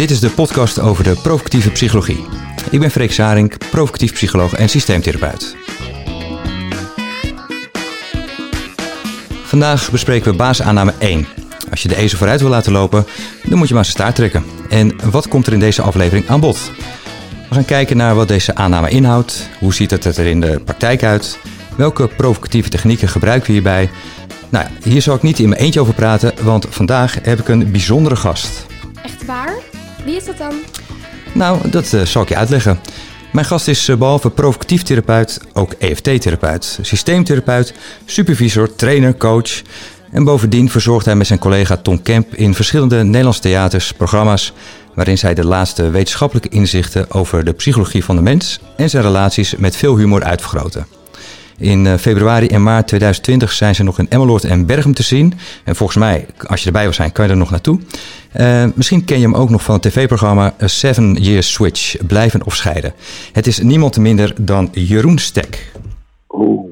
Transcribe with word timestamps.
Dit 0.00 0.10
is 0.10 0.20
de 0.20 0.30
podcast 0.30 0.78
over 0.78 1.04
de 1.04 1.16
provocatieve 1.22 1.70
psychologie. 1.70 2.24
Ik 2.70 2.80
ben 2.80 2.90
Freek 2.90 3.12
Zaring, 3.12 3.58
provocatief 3.70 4.12
psycholoog 4.12 4.54
en 4.54 4.68
systeemtherapeut. 4.68 5.56
Vandaag 9.44 9.90
bespreken 9.90 10.30
we 10.30 10.36
basisaanname 10.36 10.94
1. 10.98 11.26
Als 11.70 11.82
je 11.82 11.88
de 11.88 11.96
ezel 11.96 12.18
vooruit 12.18 12.40
wil 12.40 12.50
laten 12.50 12.72
lopen, 12.72 13.06
dan 13.44 13.58
moet 13.58 13.68
je 13.68 13.74
maar 13.74 13.84
zijn 13.84 13.96
staart 13.96 14.14
trekken. 14.14 14.44
En 14.68 15.10
wat 15.10 15.28
komt 15.28 15.46
er 15.46 15.52
in 15.52 15.58
deze 15.58 15.82
aflevering 15.82 16.28
aan 16.28 16.40
bod? 16.40 16.70
We 17.48 17.54
gaan 17.54 17.64
kijken 17.64 17.96
naar 17.96 18.14
wat 18.14 18.28
deze 18.28 18.54
aanname 18.54 18.90
inhoudt. 18.90 19.48
Hoe 19.58 19.74
ziet 19.74 19.90
het 19.90 20.04
er 20.04 20.26
in 20.26 20.40
de 20.40 20.60
praktijk 20.64 21.02
uit? 21.02 21.38
Welke 21.76 22.08
provocatieve 22.08 22.68
technieken 22.68 23.08
gebruiken 23.08 23.46
we 23.46 23.52
hierbij? 23.52 23.90
Nou, 24.48 24.66
hier 24.82 25.02
zal 25.02 25.14
ik 25.14 25.22
niet 25.22 25.38
in 25.38 25.48
mijn 25.48 25.60
eentje 25.60 25.80
over 25.80 25.94
praten, 25.94 26.32
want 26.42 26.66
vandaag 26.70 27.18
heb 27.22 27.40
ik 27.40 27.48
een 27.48 27.70
bijzondere 27.70 28.16
gast. 28.16 28.68
Wie 30.04 30.16
is 30.16 30.24
dat 30.24 30.38
dan? 30.38 30.52
Nou, 31.32 31.70
dat 31.70 31.92
uh, 31.92 32.02
zal 32.02 32.22
ik 32.22 32.28
je 32.28 32.36
uitleggen. 32.36 32.80
Mijn 33.32 33.46
gast 33.46 33.68
is 33.68 33.88
uh, 33.88 33.96
behalve 33.96 34.30
provocatief 34.30 34.82
therapeut 34.82 35.40
ook 35.52 35.72
EFT-therapeut, 35.72 36.78
systeemtherapeut, 36.82 37.74
supervisor, 38.04 38.74
trainer, 38.74 39.16
coach. 39.16 39.62
En 40.10 40.24
bovendien 40.24 40.70
verzorgt 40.70 41.06
hij 41.06 41.16
met 41.16 41.26
zijn 41.26 41.38
collega 41.38 41.76
Tom 41.76 42.02
Kemp 42.02 42.34
in 42.34 42.54
verschillende 42.54 43.04
Nederlandse 43.04 43.40
theaters 43.40 43.92
programma's 43.92 44.52
waarin 44.94 45.18
zij 45.18 45.34
de 45.34 45.44
laatste 45.44 45.90
wetenschappelijke 45.90 46.48
inzichten 46.48 47.10
over 47.10 47.44
de 47.44 47.52
psychologie 47.52 48.04
van 48.04 48.16
de 48.16 48.22
mens 48.22 48.60
en 48.76 48.90
zijn 48.90 49.02
relaties 49.02 49.56
met 49.56 49.76
veel 49.76 49.96
humor 49.96 50.22
uitvergroten. 50.22 50.99
In 51.60 51.86
eh, 51.86 51.94
februari 51.94 52.46
en 52.46 52.62
maart 52.62 52.86
2020 52.86 53.52
zijn 53.52 53.74
ze 53.74 53.82
nog 53.82 53.98
in 53.98 54.06
Emmeloord 54.08 54.44
en 54.44 54.66
Bergen 54.66 54.94
te 54.94 55.02
zien. 55.02 55.34
En 55.64 55.76
volgens 55.76 55.98
mij, 55.98 56.26
als 56.46 56.60
je 56.60 56.66
erbij 56.66 56.82
wil 56.82 56.92
zijn, 56.92 57.12
kan 57.12 57.24
je 57.24 57.30
er 57.30 57.36
nog 57.36 57.50
naartoe. 57.50 57.80
Uh, 58.40 58.64
misschien 58.74 59.04
ken 59.04 59.18
je 59.18 59.24
hem 59.24 59.34
ook 59.34 59.50
nog 59.50 59.62
van 59.62 59.74
het 59.74 59.82
tv-programma 59.82 60.54
A 60.62 60.66
Seven 60.66 61.14
Years 61.14 61.52
Switch, 61.52 62.06
Blijven 62.06 62.46
of 62.46 62.54
Scheiden. 62.54 62.92
Het 63.32 63.46
is 63.46 63.58
niemand 63.58 63.98
minder 63.98 64.34
dan 64.40 64.68
Jeroen 64.72 65.18
Stek. 65.18 65.72
Oeh, 66.28 66.70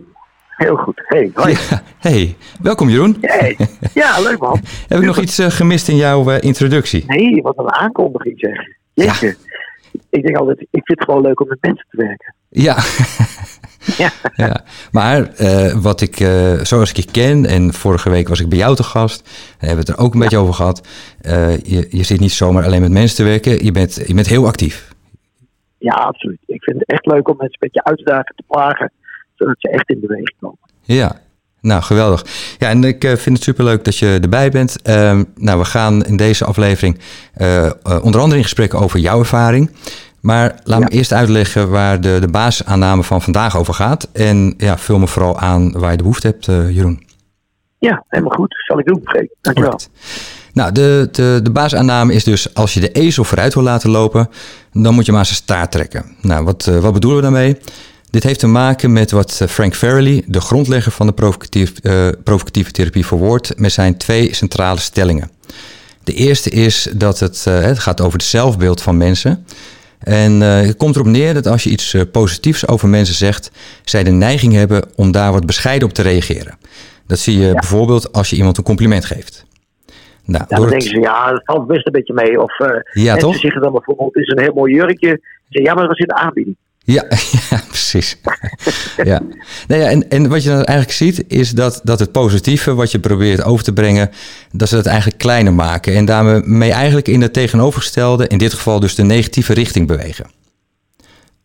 heel 0.56 0.76
goed. 0.76 1.00
Hey, 1.04 1.30
hoi. 1.34 1.52
Ja, 1.70 1.82
hey, 1.98 2.36
welkom 2.60 2.88
Jeroen. 2.88 3.16
Hey. 3.20 3.56
Ja, 3.94 4.20
leuk 4.20 4.38
man. 4.38 4.60
Heb 4.88 4.98
ik 4.98 5.04
nog 5.04 5.20
iets 5.20 5.38
uh, 5.38 5.46
gemist 5.46 5.88
in 5.88 5.96
jouw 5.96 6.30
introductie? 6.30 7.04
Nee, 7.06 7.42
wat 7.42 7.58
een 7.58 7.72
aankondiging 7.72 8.38
zeg. 8.38 8.56
Jeetje. 8.94 9.26
Ja. 9.26 9.34
Ik 10.10 10.22
denk 10.22 10.36
altijd, 10.36 10.60
ik 10.60 10.68
vind 10.70 10.98
het 10.98 11.04
gewoon 11.04 11.22
leuk 11.22 11.40
om 11.40 11.48
met 11.48 11.58
mensen 11.60 11.86
te 11.90 11.96
werken. 11.96 12.34
Ja. 12.48 12.76
ja. 14.04 14.10
ja. 14.36 14.64
Maar 14.92 15.40
uh, 15.40 15.82
wat 15.82 16.00
ik, 16.00 16.20
uh, 16.20 16.52
zoals 16.52 16.90
ik 16.90 16.96
je 16.96 17.10
ken, 17.10 17.46
en 17.46 17.72
vorige 17.72 18.10
week 18.10 18.28
was 18.28 18.40
ik 18.40 18.48
bij 18.48 18.58
jou 18.58 18.76
te 18.76 18.82
gast, 18.82 19.24
daar 19.24 19.68
hebben 19.68 19.84
we 19.84 19.90
het 19.90 19.98
er 20.00 20.04
ook 20.04 20.12
een 20.12 20.18
ja. 20.18 20.24
beetje 20.24 20.38
over 20.38 20.54
gehad. 20.54 20.88
Uh, 21.22 21.58
je, 21.58 21.86
je 21.90 22.02
zit 22.02 22.20
niet 22.20 22.32
zomaar 22.32 22.64
alleen 22.64 22.80
met 22.80 22.90
mensen 22.90 23.16
te 23.16 23.24
werken, 23.24 23.64
je 23.64 23.72
bent, 23.72 23.94
je 24.06 24.14
bent 24.14 24.26
heel 24.26 24.46
actief. 24.46 24.94
Ja, 25.78 25.92
absoluut. 25.92 26.38
Ik 26.46 26.62
vind 26.62 26.78
het 26.78 26.88
echt 26.88 27.06
leuk 27.06 27.28
om 27.28 27.36
mensen 27.36 27.58
een 27.60 27.68
beetje 27.68 27.84
uit 27.84 27.98
te 27.98 28.04
dagen, 28.04 28.34
te 28.36 28.42
plagen, 28.46 28.92
zodat 29.34 29.56
ze 29.58 29.68
echt 29.68 29.88
in 29.88 30.00
beweging 30.00 30.34
komen. 30.40 30.58
Ja, 30.82 31.20
nou, 31.68 31.82
geweldig. 31.82 32.26
Ja, 32.58 32.68
en 32.68 32.84
ik 32.84 33.04
uh, 33.04 33.16
vind 33.16 33.36
het 33.36 33.44
superleuk 33.44 33.84
dat 33.84 33.96
je 33.96 34.18
erbij 34.22 34.50
bent. 34.50 34.76
Uh, 34.84 35.20
nou, 35.34 35.58
we 35.58 35.64
gaan 35.64 36.04
in 36.04 36.16
deze 36.16 36.44
aflevering 36.44 36.98
uh, 37.36 37.64
uh, 37.64 37.70
onder 38.02 38.20
andere 38.20 38.36
in 38.36 38.42
gesprek 38.42 38.74
over 38.74 38.98
jouw 38.98 39.18
ervaring. 39.18 39.70
Maar 40.20 40.60
laat 40.64 40.78
ja. 40.80 40.84
me 40.84 40.90
eerst 40.90 41.12
uitleggen 41.12 41.70
waar 41.70 42.00
de, 42.00 42.16
de 42.20 42.28
basisaanname 42.28 43.02
van 43.02 43.22
vandaag 43.22 43.56
over 43.56 43.74
gaat. 43.74 44.08
En 44.12 44.54
ja, 44.56 44.78
vul 44.78 44.98
me 44.98 45.06
vooral 45.06 45.38
aan 45.38 45.72
waar 45.72 45.90
je 45.90 45.96
de 45.96 46.02
behoefte 46.02 46.26
hebt, 46.26 46.44
Jeroen. 46.46 47.06
Ja, 47.78 48.04
helemaal 48.08 48.36
goed. 48.36 48.54
Zal 48.66 48.78
ik 48.78 48.86
doen, 48.86 49.00
Freek. 49.04 49.30
Dankjewel. 49.40 49.70
Right. 49.70 49.90
Nou, 50.52 50.72
de, 50.72 51.08
de, 51.12 51.40
de 51.42 51.50
basisaanname 51.50 52.12
is 52.12 52.24
dus 52.24 52.54
als 52.54 52.74
je 52.74 52.80
de 52.80 52.92
ezel 52.92 53.24
vooruit 53.24 53.54
wil 53.54 53.62
laten 53.62 53.90
lopen, 53.90 54.28
dan 54.72 54.94
moet 54.94 55.06
je 55.06 55.12
maar 55.12 55.26
zijn 55.26 55.36
staart 55.36 55.70
trekken. 55.70 56.04
Nou, 56.20 56.44
wat, 56.44 56.64
wat 56.64 56.92
bedoelen 56.92 57.18
we 57.18 57.24
daarmee? 57.30 57.58
Dit 58.10 58.22
heeft 58.22 58.40
te 58.40 58.46
maken 58.46 58.92
met 58.92 59.10
wat 59.10 59.44
Frank 59.48 59.74
Farrelly, 59.74 60.22
de 60.26 60.40
grondlegger 60.40 60.92
van 60.92 61.06
de 61.06 61.12
provocatief, 61.12 61.72
uh, 61.82 62.08
provocatieve 62.24 62.70
therapie, 62.70 63.06
verwoordt 63.06 63.58
met 63.58 63.72
zijn 63.72 63.96
twee 63.96 64.34
centrale 64.34 64.78
stellingen. 64.78 65.30
De 66.04 66.12
eerste 66.12 66.50
is 66.50 66.88
dat 66.94 67.18
het, 67.18 67.44
uh, 67.48 67.60
het 67.60 67.78
gaat 67.78 68.00
over 68.00 68.12
het 68.12 68.22
zelfbeeld 68.22 68.82
van 68.82 68.96
mensen. 68.96 69.44
En 69.98 70.40
uh, 70.40 70.60
het 70.60 70.76
komt 70.76 70.94
erop 70.94 71.06
neer 71.06 71.34
dat 71.34 71.46
als 71.46 71.64
je 71.64 71.70
iets 71.70 71.96
positiefs 72.12 72.68
over 72.68 72.88
mensen 72.88 73.14
zegt, 73.14 73.50
zij 73.84 74.04
de 74.04 74.10
neiging 74.10 74.52
hebben 74.52 74.82
om 74.96 75.12
daar 75.12 75.32
wat 75.32 75.46
bescheiden 75.46 75.88
op 75.88 75.94
te 75.94 76.02
reageren. 76.02 76.58
Dat 77.06 77.18
zie 77.18 77.38
je 77.38 77.46
ja. 77.46 77.52
bijvoorbeeld 77.52 78.12
als 78.12 78.30
je 78.30 78.36
iemand 78.36 78.58
een 78.58 78.64
compliment 78.64 79.04
geeft. 79.04 79.46
Nou, 80.24 80.44
ja, 80.48 80.56
dan 80.56 80.68
denken 80.68 80.88
ze, 80.88 81.00
ja, 81.00 81.30
dat 81.30 81.40
valt 81.44 81.66
best 81.66 81.86
een 81.86 81.92
beetje 81.92 82.14
mee. 82.14 82.40
Of 82.40 82.58
ja, 82.58 82.74
mensen 82.92 83.18
toch? 83.18 83.36
zeggen 83.36 83.60
dan 83.60 83.72
bijvoorbeeld, 83.72 84.14
het 84.14 84.22
is 84.22 84.28
een 84.28 84.42
heel 84.42 84.54
mooi 84.54 84.74
jurkje. 84.74 85.20
Ze 85.48 85.62
ja, 85.62 85.74
maar 85.74 85.82
dat 85.82 85.90
was 85.90 85.98
in 85.98 86.06
de 86.06 86.14
aanbieding. 86.14 86.56
Ja, 86.92 87.04
ja 87.50 87.62
precies. 87.68 88.16
ja. 89.04 89.20
Nou 89.66 89.80
ja, 89.82 89.88
en, 89.88 90.08
en 90.08 90.28
wat 90.28 90.42
je 90.42 90.48
dan 90.48 90.64
eigenlijk 90.64 90.98
ziet, 90.98 91.24
is 91.26 91.50
dat, 91.50 91.80
dat 91.84 91.98
het 91.98 92.12
positieve 92.12 92.74
wat 92.74 92.90
je 92.90 93.00
probeert 93.00 93.42
over 93.42 93.64
te 93.64 93.72
brengen, 93.72 94.10
dat 94.52 94.68
ze 94.68 94.76
het 94.76 94.86
eigenlijk 94.86 95.18
kleiner 95.18 95.52
maken. 95.52 95.94
En 95.94 96.04
daarmee 96.04 96.72
eigenlijk 96.72 97.08
in 97.08 97.20
de 97.20 97.30
tegenovergestelde, 97.30 98.26
in 98.28 98.38
dit 98.38 98.52
geval 98.52 98.80
dus 98.80 98.94
de 98.94 99.02
negatieve 99.02 99.52
richting 99.52 99.86
bewegen. 99.86 100.30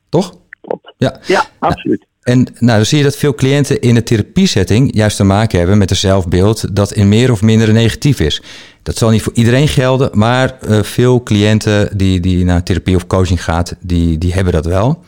Toch? 0.09 0.33
Klopt. 0.61 0.93
Ja, 0.97 1.19
ja 1.25 1.45
absoluut. 1.59 2.05
En 2.23 2.47
nou, 2.59 2.77
dan 2.77 2.85
zie 2.85 2.97
je 2.97 3.03
dat 3.03 3.15
veel 3.15 3.35
cliënten 3.35 3.79
in 3.79 3.93
de 3.93 4.03
therapiesetting 4.03 4.95
juist 4.95 5.17
te 5.17 5.23
maken 5.23 5.57
hebben 5.57 5.77
met 5.77 5.89
een 5.89 5.95
zelfbeeld 5.95 6.75
dat 6.75 6.93
in 6.93 7.09
meer 7.09 7.31
of 7.31 7.41
minder 7.41 7.73
negatief 7.73 8.19
is. 8.19 8.41
Dat 8.83 8.97
zal 8.97 9.09
niet 9.09 9.21
voor 9.21 9.33
iedereen 9.33 9.67
gelden, 9.67 10.09
maar 10.13 10.57
uh, 10.67 10.83
veel 10.83 11.23
cliënten 11.23 11.97
die, 11.97 12.19
die 12.19 12.45
naar 12.45 12.63
therapie 12.63 12.95
of 12.95 13.07
coaching 13.07 13.43
gaat, 13.43 13.75
die, 13.79 14.17
die 14.17 14.33
hebben 14.33 14.53
dat 14.53 14.65
wel. 14.65 15.03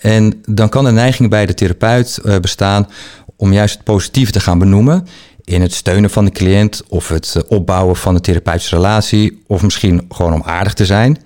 En 0.00 0.42
dan 0.44 0.68
kan 0.68 0.84
de 0.84 0.90
neiging 0.90 1.30
bij 1.30 1.46
de 1.46 1.54
therapeut 1.54 2.18
uh, 2.24 2.36
bestaan 2.36 2.88
om 3.36 3.52
juist 3.52 3.74
het 3.74 3.84
positieve 3.84 4.32
te 4.32 4.40
gaan 4.40 4.58
benoemen 4.58 5.06
in 5.44 5.60
het 5.60 5.74
steunen 5.74 6.10
van 6.10 6.24
de 6.24 6.30
cliënt 6.30 6.82
of 6.88 7.08
het 7.08 7.36
opbouwen 7.48 7.96
van 7.96 8.14
de 8.14 8.20
therapeutische 8.20 8.76
relatie 8.76 9.42
of 9.46 9.62
misschien 9.62 10.04
gewoon 10.08 10.32
om 10.32 10.42
aardig 10.42 10.74
te 10.74 10.86
zijn. 10.86 11.18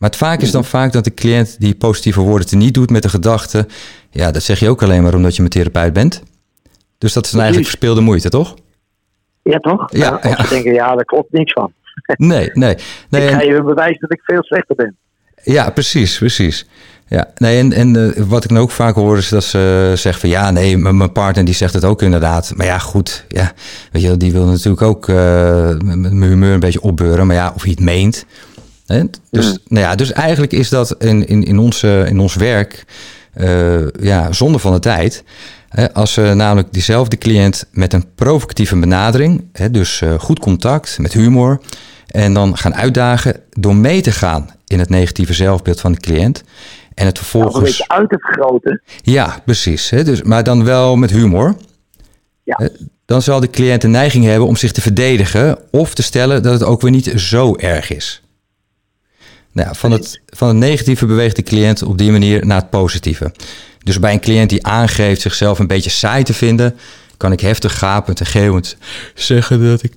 Maar 0.00 0.08
het 0.08 0.18
vaak 0.18 0.40
is 0.40 0.50
dan 0.50 0.64
vaak 0.64 0.92
dat 0.92 1.04
de 1.04 1.14
cliënt 1.14 1.56
die 1.58 1.74
positieve 1.74 2.20
woorden 2.20 2.46
te 2.46 2.56
niet 2.56 2.74
doet 2.74 2.90
met 2.90 3.02
de 3.02 3.08
gedachte, 3.08 3.66
ja, 4.10 4.30
dat 4.30 4.42
zeg 4.42 4.58
je 4.58 4.68
ook 4.68 4.82
alleen 4.82 5.02
maar 5.02 5.14
omdat 5.14 5.34
je 5.34 5.42
mijn 5.42 5.52
therapeut 5.52 5.92
bent. 5.92 6.22
Dus 6.98 7.12
dat 7.12 7.24
is 7.24 7.30
dan 7.30 7.40
eigenlijk 7.40 7.70
verspeelde 7.70 8.00
moeite, 8.00 8.28
toch? 8.28 8.54
Ja, 9.42 9.58
toch? 9.58 9.92
Ja, 9.92 10.18
ja. 10.22 10.44
Ze 10.44 10.48
denken, 10.48 10.72
ja, 10.72 10.94
daar 10.94 11.04
klopt 11.04 11.32
niks 11.32 11.52
van. 11.52 11.72
Nee, 12.16 12.50
nee. 12.52 12.74
nee 13.10 13.28
ik 13.28 13.34
ga 13.34 13.40
je 13.40 13.62
bewijs 13.62 13.98
dat 13.98 14.12
ik 14.12 14.20
veel 14.22 14.42
slechter 14.42 14.74
ben. 14.74 14.96
Ja, 15.42 15.70
precies, 15.70 16.18
precies. 16.18 16.66
Ja, 17.06 17.30
nee, 17.36 17.58
en, 17.58 17.72
en 17.72 17.96
uh, 17.96 18.24
wat 18.26 18.44
ik 18.44 18.50
dan 18.50 18.58
ook 18.58 18.70
vaak 18.70 18.94
hoor 18.94 19.16
is 19.16 19.28
dat 19.28 19.44
ze 19.44 19.92
zeggen 19.94 20.20
van 20.20 20.28
ja, 20.30 20.50
nee, 20.50 20.76
mijn 20.76 21.12
partner 21.12 21.44
die 21.44 21.54
zegt 21.54 21.74
het 21.74 21.84
ook 21.84 22.02
inderdaad. 22.02 22.52
Maar 22.56 22.66
ja, 22.66 22.78
goed, 22.78 23.24
ja, 23.28 23.52
weet 23.92 24.02
je, 24.02 24.16
die 24.16 24.32
wil 24.32 24.46
natuurlijk 24.46 24.82
ook 24.82 25.08
uh, 25.08 25.16
mijn 25.78 26.22
humeur 26.22 26.54
een 26.54 26.60
beetje 26.60 26.80
opbeuren. 26.80 27.26
Maar 27.26 27.36
ja, 27.36 27.52
of 27.54 27.62
hij 27.62 27.70
het 27.70 27.80
meent. 27.80 28.26
Dus, 29.30 29.46
mm. 29.46 29.58
nou 29.68 29.86
ja, 29.86 29.94
dus 29.94 30.12
eigenlijk 30.12 30.52
is 30.52 30.68
dat 30.68 30.94
in, 30.98 31.26
in, 31.26 31.44
in, 31.44 31.58
ons, 31.58 31.82
in 31.82 32.20
ons 32.20 32.34
werk 32.34 32.84
uh, 33.36 33.88
ja, 34.00 34.32
zonde 34.32 34.58
van 34.58 34.72
de 34.72 34.78
tijd. 34.78 35.24
Als 35.92 36.14
we 36.14 36.22
namelijk 36.34 36.72
diezelfde 36.72 37.18
cliënt 37.18 37.66
met 37.72 37.92
een 37.92 38.14
provocatieve 38.14 38.78
benadering, 38.78 39.44
hè, 39.52 39.70
dus 39.70 40.00
uh, 40.00 40.18
goed 40.18 40.38
contact, 40.38 40.98
met 40.98 41.12
humor, 41.12 41.60
en 42.06 42.34
dan 42.34 42.56
gaan 42.56 42.74
uitdagen 42.74 43.40
door 43.50 43.76
mee 43.76 44.00
te 44.00 44.12
gaan 44.12 44.50
in 44.66 44.78
het 44.78 44.88
negatieve 44.88 45.32
zelfbeeld 45.32 45.80
van 45.80 45.92
de 45.92 46.00
cliënt. 46.00 46.42
En 46.94 47.06
het 47.06 47.18
vervolgens. 47.18 47.52
Nou, 47.52 47.64
een 47.64 47.70
beetje 47.70 47.88
uit 47.88 48.08
te 48.08 48.18
vergroten. 48.18 48.82
Ja, 49.02 49.40
precies. 49.44 49.90
Hè, 49.90 50.04
dus, 50.04 50.22
maar 50.22 50.44
dan 50.44 50.64
wel 50.64 50.96
met 50.96 51.10
humor. 51.10 51.56
Ja. 52.42 52.70
Dan 53.04 53.22
zal 53.22 53.40
de 53.40 53.50
cliënt 53.50 53.82
de 53.82 53.88
neiging 53.88 54.24
hebben 54.24 54.48
om 54.48 54.56
zich 54.56 54.72
te 54.72 54.80
verdedigen 54.80 55.58
of 55.70 55.94
te 55.94 56.02
stellen 56.02 56.42
dat 56.42 56.52
het 56.52 56.64
ook 56.64 56.80
weer 56.80 56.90
niet 56.90 57.12
zo 57.16 57.56
erg 57.56 57.92
is. 57.92 58.22
Nou, 59.52 59.76
van, 59.76 59.90
het, 59.90 60.20
van 60.26 60.48
het 60.48 60.56
negatieve 60.56 61.06
beweegt 61.06 61.36
de 61.36 61.42
cliënt 61.42 61.82
op 61.82 61.98
die 61.98 62.10
manier 62.10 62.46
naar 62.46 62.60
het 62.60 62.70
positieve. 62.70 63.32
Dus 63.82 63.98
bij 63.98 64.12
een 64.12 64.20
cliënt 64.20 64.50
die 64.50 64.66
aangeeft 64.66 65.20
zichzelf 65.20 65.58
een 65.58 65.66
beetje 65.66 65.90
saai 65.90 66.22
te 66.22 66.34
vinden, 66.34 66.76
kan 67.16 67.32
ik 67.32 67.40
heftig 67.40 67.78
gapend 67.78 68.20
en 68.20 68.26
geeuwend 68.26 68.76
zeggen 69.14 69.64
dat 69.64 69.82
ik 69.82 69.92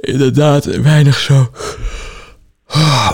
inderdaad 0.00 0.64
weinig 0.64 1.18
zo. 1.18 1.50
Oh, 2.66 3.12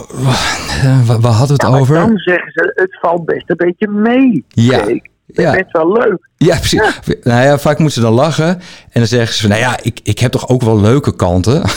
waar 1.06 1.32
hadden 1.32 1.56
we 1.56 1.62
het 1.64 1.72
ja, 1.72 1.78
over? 1.78 1.94
Dan 1.94 2.16
zeggen 2.18 2.52
ze: 2.52 2.72
het 2.74 2.98
valt 3.00 3.24
best 3.24 3.50
een 3.50 3.56
beetje 3.56 3.88
mee. 3.88 4.44
Ja. 4.48 4.86
Ik 4.86 5.10
ja. 5.26 5.52
best 5.52 5.72
wel 5.72 5.92
leuk. 5.92 6.28
Ja, 6.36 6.56
precies. 6.56 6.80
Ja. 6.80 7.14
Nou 7.22 7.42
ja, 7.42 7.58
vaak 7.58 7.78
moeten 7.78 7.96
ze 7.96 8.06
dan 8.06 8.14
lachen. 8.14 8.46
En 8.46 8.60
dan 8.92 9.06
zeggen 9.06 9.34
ze: 9.34 9.48
Nou 9.48 9.60
ja, 9.60 9.78
ik, 9.82 10.00
ik 10.02 10.18
heb 10.18 10.30
toch 10.30 10.48
ook 10.48 10.62
wel 10.62 10.80
leuke 10.80 11.16
kanten. 11.16 11.62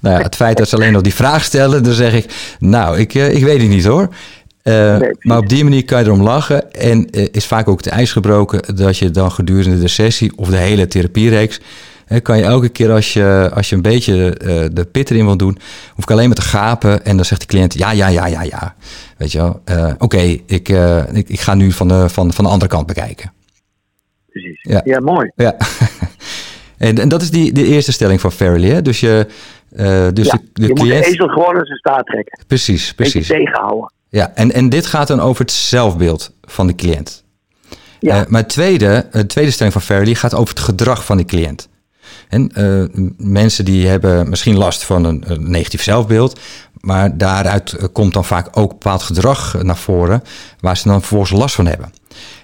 nou 0.00 0.16
ja, 0.16 0.22
het 0.22 0.36
feit 0.36 0.56
dat 0.56 0.68
ze 0.68 0.76
alleen 0.76 0.92
nog 0.92 1.02
die 1.02 1.14
vraag 1.14 1.44
stellen, 1.44 1.82
dan 1.82 1.92
zeg 1.92 2.14
ik: 2.14 2.56
Nou, 2.58 2.98
ik, 2.98 3.14
ik 3.14 3.44
weet 3.44 3.60
het 3.60 3.68
niet 3.68 3.84
hoor. 3.84 4.08
Uh, 4.62 4.96
nee, 4.96 5.10
maar 5.20 5.38
op 5.38 5.48
die 5.48 5.64
manier 5.64 5.84
kan 5.84 5.98
je 5.98 6.04
erom 6.04 6.22
lachen. 6.22 6.72
En 6.72 7.08
uh, 7.10 7.26
is 7.30 7.46
vaak 7.46 7.68
ook 7.68 7.82
de 7.82 7.90
ijs 7.90 8.12
gebroken 8.12 8.76
dat 8.76 8.98
je 8.98 9.10
dan 9.10 9.32
gedurende 9.32 9.80
de 9.80 9.88
sessie 9.88 10.32
of 10.36 10.48
de 10.48 10.56
hele 10.56 10.86
therapiereeks 10.86 11.60
hè, 12.06 12.20
kan 12.20 12.38
je 12.38 12.44
elke 12.44 12.68
keer 12.68 12.92
als 12.92 13.12
je, 13.12 13.50
als 13.54 13.68
je 13.68 13.76
een 13.76 13.82
beetje 13.82 14.34
eh, 14.34 14.64
de 14.72 14.84
pit 14.84 15.10
erin 15.10 15.24
wil 15.24 15.36
doen, 15.36 15.58
hoef 15.94 16.04
ik 16.04 16.10
alleen 16.10 16.26
maar 16.26 16.36
te 16.36 16.42
gapen 16.42 17.04
en 17.04 17.16
dan 17.16 17.24
zegt 17.24 17.40
de 17.40 17.46
cliënt 17.46 17.74
ja, 17.74 17.90
ja, 17.90 18.08
ja, 18.08 18.26
ja, 18.26 18.42
ja. 18.42 18.74
Weet 19.16 19.32
je 19.32 19.38
wel, 19.38 19.60
Eh, 19.64 19.92
oké, 19.98 20.38
ik, 20.46 20.68
eh, 20.68 21.02
ik, 21.12 21.28
ik 21.28 21.40
ga 21.40 21.54
nu 21.54 21.72
van 21.72 21.88
de, 21.88 22.08
van, 22.08 22.32
van 22.32 22.44
de 22.44 22.50
andere 22.50 22.70
kant 22.70 22.86
bekijken. 22.86 23.32
Precies. 24.30 24.62
Ja. 24.62 24.80
Ja, 24.84 25.00
mooi. 25.00 25.30
Ja. 25.36 25.56
en, 26.78 26.98
en 26.98 27.08
dat 27.08 27.22
is 27.22 27.30
die, 27.30 27.52
de 27.52 27.64
eerste 27.64 27.92
stelling 27.92 28.20
van 28.20 28.32
Farrelly, 28.32 28.68
hè? 28.68 28.82
Dus 28.82 29.00
je, 29.00 29.26
eh, 29.76 30.06
dus 30.12 30.26
ja, 30.26 30.32
de, 30.32 30.42
de 30.52 30.62
je 30.62 30.68
moet 30.68 30.76
de 30.76 30.82
cliënt... 30.82 31.04
ezel 31.04 31.28
gewoon 31.28 31.56
aan 31.58 31.64
zijn 31.64 31.78
staart 31.78 32.06
trekken. 32.06 32.44
Precies, 32.46 32.94
Beetje 32.94 33.12
precies. 33.12 33.28
tegenhouden. 33.36 33.92
Ja, 34.08 34.32
en, 34.34 34.52
en 34.52 34.68
dit 34.68 34.86
gaat 34.86 35.08
dan 35.08 35.20
over 35.20 35.40
het 35.40 35.50
zelfbeeld 35.52 36.32
van 36.42 36.66
de 36.66 36.74
cliënt. 36.74 37.24
Ja. 38.00 38.20
Eh, 38.20 38.26
maar 38.28 38.40
het 38.40 38.50
tweede, 38.50 39.06
de 39.10 39.26
tweede 39.26 39.50
stelling 39.50 39.74
van 39.74 39.82
Farrelly 39.82 40.14
gaat 40.14 40.34
over 40.34 40.54
het 40.54 40.64
gedrag 40.64 41.04
van 41.04 41.16
de 41.16 41.24
cliënt. 41.24 41.68
En 42.28 42.48
eh, 42.52 43.02
mensen 43.16 43.64
die 43.64 43.86
hebben 43.86 44.28
misschien 44.28 44.56
last 44.56 44.84
van 44.84 45.04
een, 45.04 45.24
een 45.26 45.50
negatief 45.50 45.82
zelfbeeld, 45.82 46.40
maar 46.80 47.16
daaruit 47.16 47.76
komt 47.92 48.12
dan 48.12 48.24
vaak 48.24 48.48
ook 48.58 48.70
bepaald 48.70 49.02
gedrag 49.02 49.62
naar 49.62 49.76
voren 49.76 50.22
waar 50.60 50.76
ze 50.76 50.88
dan 50.88 50.98
vervolgens 51.00 51.30
last 51.30 51.54
van 51.54 51.66
hebben. 51.66 51.92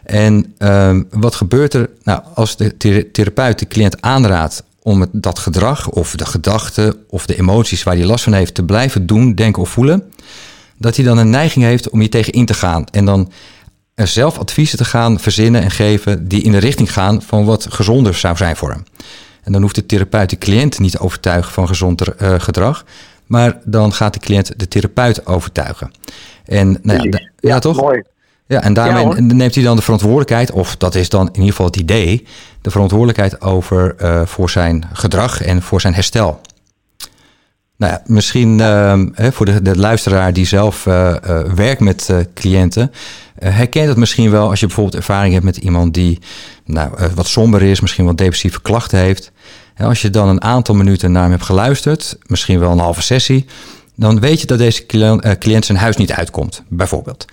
En 0.05 0.55
ehm, 0.59 1.03
wat 1.11 1.35
gebeurt 1.35 1.75
er 1.75 1.91
nou, 2.03 2.23
als 2.35 2.57
de 2.57 2.77
thera- 2.77 3.09
therapeut 3.13 3.59
de 3.59 3.67
cliënt 3.67 4.03
aanraadt 4.03 4.65
om 4.83 5.01
het, 5.01 5.11
dat 5.13 5.39
gedrag 5.39 5.89
of 5.89 6.17
de 6.17 6.27
gedachten 6.27 6.97
of 7.09 7.27
de 7.27 7.39
emoties 7.39 7.83
waar 7.83 7.97
hij 7.97 8.05
last 8.05 8.25
van 8.25 8.33
heeft 8.33 8.55
te 8.55 8.65
blijven 8.65 9.07
doen, 9.07 9.35
denken 9.35 9.63
of 9.63 9.69
voelen? 9.69 10.13
dat 10.83 10.97
hij 10.97 11.05
dan 11.05 11.19
een 11.19 11.31
neiging 11.31 11.65
heeft 11.65 11.91
om 11.91 12.01
hier 12.01 12.11
tegen 12.11 12.33
in 12.33 12.47
te 12.47 12.55
gaan. 12.55 12.85
En 12.91 13.05
dan 13.05 13.33
er 13.95 14.07
zelf 14.07 14.39
adviezen 14.39 14.79
te 14.79 14.85
gaan 14.85 15.21
verzinnen 15.21 15.63
en 15.63 15.71
geven 15.71 16.29
die 16.29 16.43
in 16.43 16.53
de 16.53 16.59
richting 16.59 16.93
gaan 16.93 17.23
van 17.23 17.45
wat 17.45 17.67
gezonder 17.71 18.15
zou 18.15 18.37
zijn 18.37 18.57
voor 18.57 18.71
hem. 18.71 18.85
En 19.43 19.53
dan 19.53 19.63
hoeft 19.63 19.75
de 19.75 19.87
therapeut 19.87 20.31
de 20.31 20.39
cliënt 20.39 20.79
niet 20.79 20.93
te 20.93 20.99
overtuigen 20.99 21.53
van 21.53 21.67
gezond 21.67 22.01
eh, 22.01 22.35
gedrag, 22.41 22.85
maar 23.27 23.61
dan 23.65 23.93
gaat 23.93 24.13
de 24.13 24.21
cliënt 24.21 24.59
de 24.59 24.69
therapeut 24.69 25.27
overtuigen. 25.27 25.93
En 26.45 26.79
nou 26.83 27.09
ja, 27.09 27.21
ja, 27.37 27.59
toch? 27.59 27.77
Mooi. 27.77 28.03
Ja, 28.53 28.63
en 28.63 28.75
daarmee 28.75 29.07
Ja, 29.07 29.35
neemt 29.35 29.55
hij 29.55 29.65
dan 29.65 29.77
de 29.77 29.83
verantwoordelijkheid, 29.83 30.51
of 30.51 30.77
dat 30.77 30.95
is 30.95 31.09
dan 31.09 31.27
in 31.27 31.35
ieder 31.35 31.51
geval 31.51 31.67
het 31.67 31.77
idee, 31.77 32.27
de 32.61 32.71
verantwoordelijkheid 32.71 33.41
over 33.41 33.95
eh, 33.97 34.23
voor 34.25 34.51
zijn 34.51 34.85
gedrag 34.93 35.43
en 35.43 35.63
voor 35.63 35.81
zijn 35.81 35.95
herstel. 35.95 36.41
Nou 37.77 37.93
ja, 37.93 38.03
misschien 38.07 38.61
ehm, 38.61 39.09
voor 39.33 39.47
de, 39.47 39.63
de 39.63 39.77
luisteraar 39.77 40.33
die 40.33 40.47
zelf 40.47 40.87
eh, 40.87 41.11
eh, 41.11 41.53
werkt 41.55 41.81
met 41.81 42.15
cliënten, 42.35 42.93
herkent 43.39 43.89
het 43.89 43.97
misschien 43.97 44.31
wel 44.31 44.49
als 44.49 44.61
je 44.61 44.67
bijvoorbeeld 44.67 44.97
ervaring 44.97 45.33
hebt 45.33 45.45
met 45.45 45.57
iemand 45.57 45.95
die 45.95 46.19
nou, 46.65 46.91
wat 47.15 47.27
somber 47.27 47.63
is, 47.63 47.81
misschien 47.81 48.05
wat 48.05 48.19
depressieve 48.19 48.63
klachten 48.63 48.99
heeft. 48.99 49.33
En 49.75 49.87
als 49.87 50.03
je 50.03 50.11
dan 50.11 50.29
een 50.29 50.43
aantal 50.43 50.75
minuten 50.75 51.13
naar 51.13 51.23
hem 51.23 51.31
hebt 51.31 51.45
geluisterd, 51.45 52.19
misschien 52.27 52.59
wel 52.59 52.71
een 52.71 52.79
halve 52.79 53.03
sessie, 53.03 53.47
dan 53.97 54.21
weet 54.21 54.41
je 54.41 54.47
dat 54.47 54.59
deze 54.59 54.87
cliënt, 54.87 55.39
cliënt 55.39 55.65
zijn 55.65 55.79
huis 55.79 55.97
niet 55.97 56.13
uitkomt, 56.13 56.63
bijvoorbeeld. 56.69 57.27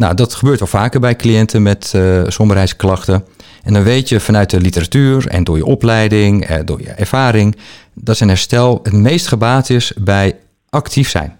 Nou, 0.00 0.14
dat 0.14 0.34
gebeurt 0.34 0.58
wel 0.58 0.68
vaker 0.68 1.00
bij 1.00 1.16
cliënten 1.16 1.62
met 1.62 1.92
eh 1.94 2.22
somberheidsklachten. 2.26 3.24
En 3.62 3.72
dan 3.72 3.82
weet 3.82 4.08
je 4.08 4.20
vanuit 4.20 4.50
de 4.50 4.60
literatuur 4.60 5.26
en 5.26 5.44
door 5.44 5.56
je 5.56 5.64
opleiding, 5.64 6.44
eh, 6.46 6.58
door 6.64 6.80
je 6.80 6.88
ervaring, 6.88 7.56
dat 7.94 8.16
zijn 8.16 8.28
herstel 8.28 8.80
het 8.82 8.92
meest 8.92 9.26
gebaat 9.26 9.70
is 9.70 9.92
bij 9.98 10.36
actief 10.70 11.08
zijn. 11.08 11.38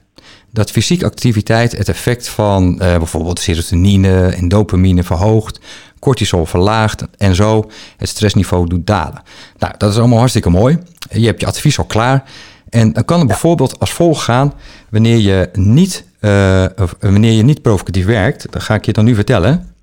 Dat 0.52 0.70
fysieke 0.70 1.04
activiteit 1.04 1.76
het 1.76 1.88
effect 1.88 2.28
van 2.28 2.80
eh, 2.80 2.96
bijvoorbeeld 2.96 3.40
serotonine 3.40 4.26
en 4.26 4.48
dopamine 4.48 5.02
verhoogt, 5.02 5.60
cortisol 5.98 6.46
verlaagt 6.46 7.04
en 7.16 7.34
zo 7.34 7.70
het 7.96 8.08
stressniveau 8.08 8.68
doet 8.68 8.86
dalen. 8.86 9.22
Nou, 9.58 9.74
dat 9.78 9.90
is 9.90 9.98
allemaal 9.98 10.18
hartstikke 10.18 10.50
mooi. 10.50 10.78
Je 11.10 11.26
hebt 11.26 11.40
je 11.40 11.46
advies 11.46 11.78
al 11.78 11.84
klaar. 11.84 12.24
En 12.70 12.92
dan 12.92 13.04
kan 13.04 13.18
het 13.18 13.28
bijvoorbeeld 13.28 13.78
als 13.78 13.92
volgt 13.92 14.22
gaan 14.22 14.52
wanneer 14.90 15.16
je 15.16 15.48
niet, 15.52 16.04
eh, 16.20 16.64
of 16.76 16.94
wanneer 17.00 17.32
je 17.32 17.42
niet 17.42 17.62
provocatief 17.62 18.06
werkt. 18.06 18.52
Dat 18.52 18.62
ga 18.62 18.74
ik 18.74 18.84
je 18.84 18.92
dan 18.92 19.04
nu 19.04 19.14
vertellen. 19.14 19.74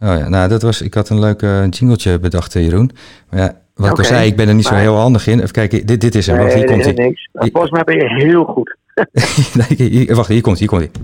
Oh 0.00 0.18
ja, 0.18 0.28
nou 0.28 0.48
dat 0.48 0.62
was, 0.62 0.80
ik 0.82 0.94
had 0.94 1.08
een 1.08 1.18
leuk 1.20 1.42
eh, 1.42 1.68
jingletje 1.70 2.18
bedacht, 2.18 2.54
eh, 2.54 2.62
Jeroen. 2.64 2.90
Maar 3.30 3.40
ja, 3.40 3.60
wat 3.74 3.90
ik 3.90 3.98
al 3.98 4.04
zei, 4.04 4.26
ik 4.26 4.36
ben 4.36 4.48
er 4.48 4.54
niet 4.54 4.66
zo 4.66 4.74
heel 4.74 4.96
handig 4.96 5.26
in. 5.26 5.38
Even 5.38 5.50
kijken, 5.52 5.86
dit, 5.86 6.00
dit 6.00 6.14
is 6.14 6.28
er. 6.28 6.38
Wacht, 6.38 6.54
hier 6.54 6.64
komt 6.64 6.84
nee, 6.84 6.94
hij. 6.94 7.06
niks. 7.06 7.28
Volgens 7.32 7.70
mij 7.72 7.84
ben 7.84 7.94
je 7.96 8.24
heel 8.24 8.44
goed. 8.44 8.76
Nee, 9.78 9.88
hier- 9.88 10.14
Wacht, 10.14 10.28
hier 10.28 10.40
komt 10.40 10.58
hij, 10.58 10.68
hier 10.68 10.78
komt 10.78 10.90
hij. 10.92 11.02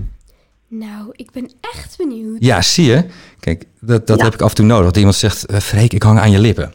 Nou, 0.79 1.09
ik 1.11 1.31
ben 1.31 1.49
echt 1.75 1.97
benieuwd. 1.97 2.37
Ja, 2.39 2.61
zie 2.61 2.85
je? 2.85 3.03
Kijk, 3.39 3.65
dat, 3.79 4.07
dat 4.07 4.17
Ja. 4.17 4.23
heb 4.23 4.33
ik 4.33 4.41
af 4.41 4.49
en 4.49 4.55
toe 4.55 4.65
nodig. 4.65 4.85
Dat 4.85 4.97
iemand 4.97 5.15
zegt, 5.15 5.45
eh, 5.45 5.59
Freek, 5.59 5.93
ik 5.93 6.03
hang 6.03 6.19
aan 6.19 6.31
je 6.31 6.39
lippen. 6.39 6.73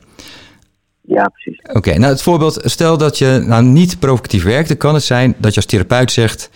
Ja, 1.07 1.29
precies. 1.29 1.61
Oké, 1.73 1.99
nou 1.99 2.13
het 2.13 2.23
voorbeeld, 2.23 2.61
stel 2.65 2.99
dat 2.99 3.19
je 3.19 3.43
nou 3.47 3.63
niet 3.65 3.99
provocatief 3.99 4.43
werkt, 4.45 4.69
dan 4.69 4.77
kan 4.77 4.95
het 4.95 5.03
zijn 5.03 5.35
dat 5.39 5.51
je 5.51 5.57
als 5.57 5.67
therapeut 5.67 6.13
zegt: 6.13 6.51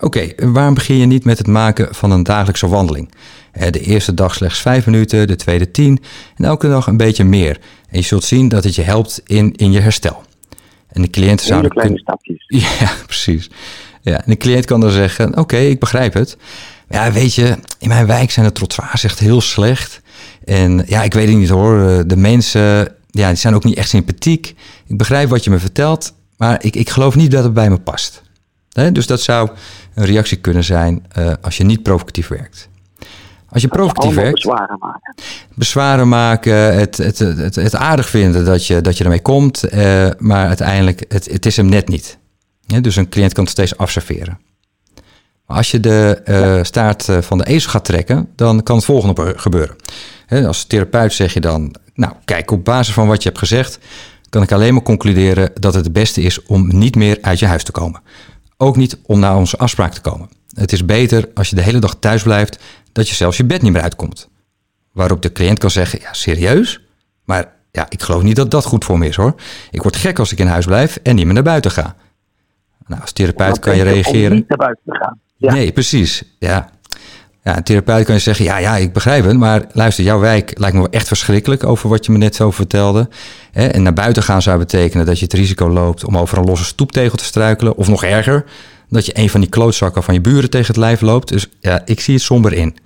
Oké, 0.00 0.28
waarom 0.36 0.74
begin 0.74 0.96
je 0.96 1.06
niet 1.06 1.24
met 1.24 1.38
het 1.38 1.46
maken 1.46 1.94
van 1.94 2.10
een 2.10 2.22
dagelijkse 2.22 2.68
wandeling? 2.68 3.10
Eh, 3.52 3.70
De 3.70 3.80
eerste 3.80 4.14
dag 4.14 4.34
slechts 4.34 4.60
vijf 4.60 4.86
minuten, 4.86 5.26
de 5.26 5.36
tweede 5.36 5.70
tien 5.70 6.02
en 6.36 6.44
elke 6.44 6.68
dag 6.68 6.86
een 6.86 6.96
beetje 6.96 7.24
meer. 7.24 7.58
En 7.90 7.98
je 7.98 8.04
zult 8.04 8.24
zien 8.24 8.48
dat 8.48 8.64
het 8.64 8.74
je 8.74 8.82
helpt 8.82 9.22
in, 9.26 9.52
in 9.56 9.72
je 9.72 9.80
herstel. 9.80 10.22
En 10.92 11.02
de 11.02 11.10
cliënt 11.10 11.40
zou 11.40 11.60
Hele 11.60 11.68
kleine 11.72 11.98
stapjes. 11.98 12.44
ja, 12.80 12.90
precies. 13.06 13.50
Ja, 14.02 14.16
en 14.16 14.30
de 14.30 14.36
cliënt 14.36 14.64
kan 14.64 14.80
dan 14.80 14.90
zeggen: 14.90 15.36
Oké, 15.38 15.56
ik 15.56 15.78
begrijp 15.80 16.14
het. 16.14 16.36
Ja, 16.88 17.12
weet 17.12 17.34
je, 17.34 17.56
in 17.78 17.88
mijn 17.88 18.06
wijk 18.06 18.30
zijn 18.30 18.46
de 18.46 18.52
trottoirs 18.52 19.04
echt 19.04 19.18
heel 19.18 19.40
slecht. 19.40 20.00
En 20.44 20.84
ja, 20.86 21.02
ik 21.02 21.14
weet 21.14 21.28
het 21.28 21.36
niet 21.36 21.48
hoor. 21.48 21.88
eh, 21.88 21.98
De 22.06 22.16
mensen, 22.16 22.94
ja, 23.18 23.28
die 23.28 23.36
zijn 23.36 23.54
ook 23.54 23.64
niet 23.64 23.76
echt 23.76 23.88
sympathiek. 23.88 24.54
Ik 24.86 24.96
begrijp 24.96 25.28
wat 25.28 25.44
je 25.44 25.50
me 25.50 25.58
vertelt, 25.58 26.12
maar 26.36 26.64
ik, 26.64 26.76
ik 26.76 26.90
geloof 26.90 27.14
niet 27.14 27.30
dat 27.30 27.44
het 27.44 27.52
bij 27.52 27.70
me 27.70 27.78
past. 27.78 28.22
Hè, 28.72 28.92
Dus 28.92 29.06
dat 29.06 29.20
zou 29.20 29.50
een 29.94 30.04
reactie 30.04 30.36
kunnen 30.36 30.64
zijn 30.64 31.06
eh, 31.08 31.32
als 31.40 31.56
je 31.56 31.64
niet 31.64 31.82
provocatief 31.82 32.28
werkt. 32.28 32.68
Als 33.48 33.62
je 33.62 33.68
provocatief 33.68 34.14
werkt, 34.14 34.34
bezwaren 34.34 34.78
maken. 34.78 35.14
bezwaren 35.54 36.08
maken, 36.08 36.78
het, 36.78 36.96
het, 36.96 37.18
het, 37.18 37.54
het 37.54 37.74
aardig 37.74 38.08
vinden 38.08 38.44
dat 38.44 38.66
je, 38.66 38.80
dat 38.80 38.98
je 38.98 39.04
ermee 39.04 39.22
komt, 39.22 39.64
eh, 39.64 40.08
maar 40.18 40.46
uiteindelijk, 40.46 41.04
het, 41.08 41.30
het 41.30 41.46
is 41.46 41.56
hem 41.56 41.68
net 41.68 41.88
niet. 41.88 42.18
Ja, 42.66 42.80
dus 42.80 42.96
een 42.96 43.08
cliënt 43.08 43.32
kan 43.32 43.42
het 43.44 43.52
steeds 43.52 43.76
afserveren. 43.76 44.38
Maar 45.46 45.56
als 45.56 45.70
je 45.70 45.80
de 45.80 46.20
eh, 46.24 46.62
staart 46.62 47.08
van 47.20 47.38
de 47.38 47.46
ezel 47.46 47.70
gaat 47.70 47.84
trekken, 47.84 48.28
dan 48.36 48.62
kan 48.62 48.76
het 48.76 48.84
volgende 48.84 49.32
gebeuren. 49.36 49.76
Als 50.28 50.64
therapeut 50.64 51.12
zeg 51.12 51.34
je 51.34 51.40
dan, 51.40 51.74
nou 51.98 52.12
kijk, 52.24 52.50
op 52.50 52.64
basis 52.64 52.94
van 52.94 53.06
wat 53.08 53.22
je 53.22 53.28
hebt 53.28 53.40
gezegd, 53.40 53.78
kan 54.28 54.42
ik 54.42 54.52
alleen 54.52 54.74
maar 54.74 54.82
concluderen 54.82 55.50
dat 55.54 55.74
het 55.74 55.84
het 55.84 55.92
beste 55.92 56.20
is 56.20 56.42
om 56.42 56.78
niet 56.78 56.96
meer 56.96 57.18
uit 57.20 57.38
je 57.38 57.46
huis 57.46 57.64
te 57.64 57.72
komen. 57.72 58.00
Ook 58.56 58.76
niet 58.76 58.98
om 59.06 59.18
naar 59.18 59.36
onze 59.36 59.56
afspraak 59.56 59.92
te 59.92 60.00
komen. 60.00 60.28
Het 60.54 60.72
is 60.72 60.84
beter 60.84 61.28
als 61.34 61.50
je 61.50 61.56
de 61.56 61.62
hele 61.62 61.78
dag 61.78 61.96
thuis 61.98 62.22
blijft, 62.22 62.62
dat 62.92 63.08
je 63.08 63.14
zelfs 63.14 63.36
je 63.36 63.44
bed 63.44 63.62
niet 63.62 63.72
meer 63.72 63.82
uitkomt. 63.82 64.28
Waarop 64.92 65.22
de 65.22 65.32
cliënt 65.32 65.58
kan 65.58 65.70
zeggen, 65.70 66.00
ja 66.00 66.12
serieus? 66.12 66.80
Maar 67.24 67.52
ja, 67.72 67.86
ik 67.88 68.02
geloof 68.02 68.22
niet 68.22 68.36
dat 68.36 68.50
dat 68.50 68.64
goed 68.64 68.84
voor 68.84 68.98
me 68.98 69.06
is 69.06 69.16
hoor. 69.16 69.34
Ik 69.70 69.82
word 69.82 69.96
gek 69.96 70.18
als 70.18 70.32
ik 70.32 70.38
in 70.38 70.46
huis 70.46 70.66
blijf 70.66 70.98
en 71.02 71.14
niet 71.14 71.24
meer 71.24 71.34
naar 71.34 71.42
buiten 71.42 71.70
ga. 71.70 71.96
Nou, 72.86 73.00
als 73.00 73.12
therapeut 73.12 73.58
kan 73.58 73.76
je 73.76 73.82
beter 73.84 73.96
Om 73.96 74.02
reageren. 74.02 74.36
niet 74.36 74.48
naar 74.48 74.58
buiten 74.58 74.82
te 74.84 74.98
gaan. 75.00 75.20
Ja. 75.36 75.52
Nee, 75.52 75.72
precies. 75.72 76.22
Ja. 76.38 76.70
Ja, 77.48 77.56
een 77.56 77.62
therapeut 77.62 78.04
kan 78.04 78.14
je 78.14 78.20
zeggen, 78.20 78.44
ja, 78.44 78.58
ja, 78.58 78.76
ik 78.76 78.92
begrijp 78.92 79.24
het, 79.24 79.36
maar 79.36 79.64
luister, 79.72 80.04
jouw 80.04 80.18
wijk 80.18 80.58
lijkt 80.58 80.76
me 80.76 80.88
echt 80.90 81.06
verschrikkelijk 81.06 81.64
over 81.64 81.88
wat 81.88 82.06
je 82.06 82.12
me 82.12 82.18
net 82.18 82.34
zo 82.34 82.50
vertelde. 82.50 83.08
En 83.52 83.82
naar 83.82 83.92
buiten 83.92 84.22
gaan 84.22 84.42
zou 84.42 84.58
betekenen 84.58 85.06
dat 85.06 85.18
je 85.18 85.24
het 85.24 85.32
risico 85.32 85.68
loopt 85.68 86.04
om 86.04 86.18
over 86.18 86.38
een 86.38 86.44
losse 86.44 86.64
stoeptegel 86.64 87.16
te 87.16 87.24
struikelen. 87.24 87.76
Of 87.76 87.88
nog 87.88 88.04
erger, 88.04 88.44
dat 88.88 89.06
je 89.06 89.18
een 89.18 89.30
van 89.30 89.40
die 89.40 89.48
klootzakken 89.48 90.02
van 90.02 90.14
je 90.14 90.20
buren 90.20 90.50
tegen 90.50 90.66
het 90.66 90.76
lijf 90.76 91.00
loopt. 91.00 91.28
Dus 91.28 91.46
ja, 91.60 91.82
ik 91.84 92.00
zie 92.00 92.14
het 92.14 92.22
somber 92.22 92.52
in. 92.52 92.76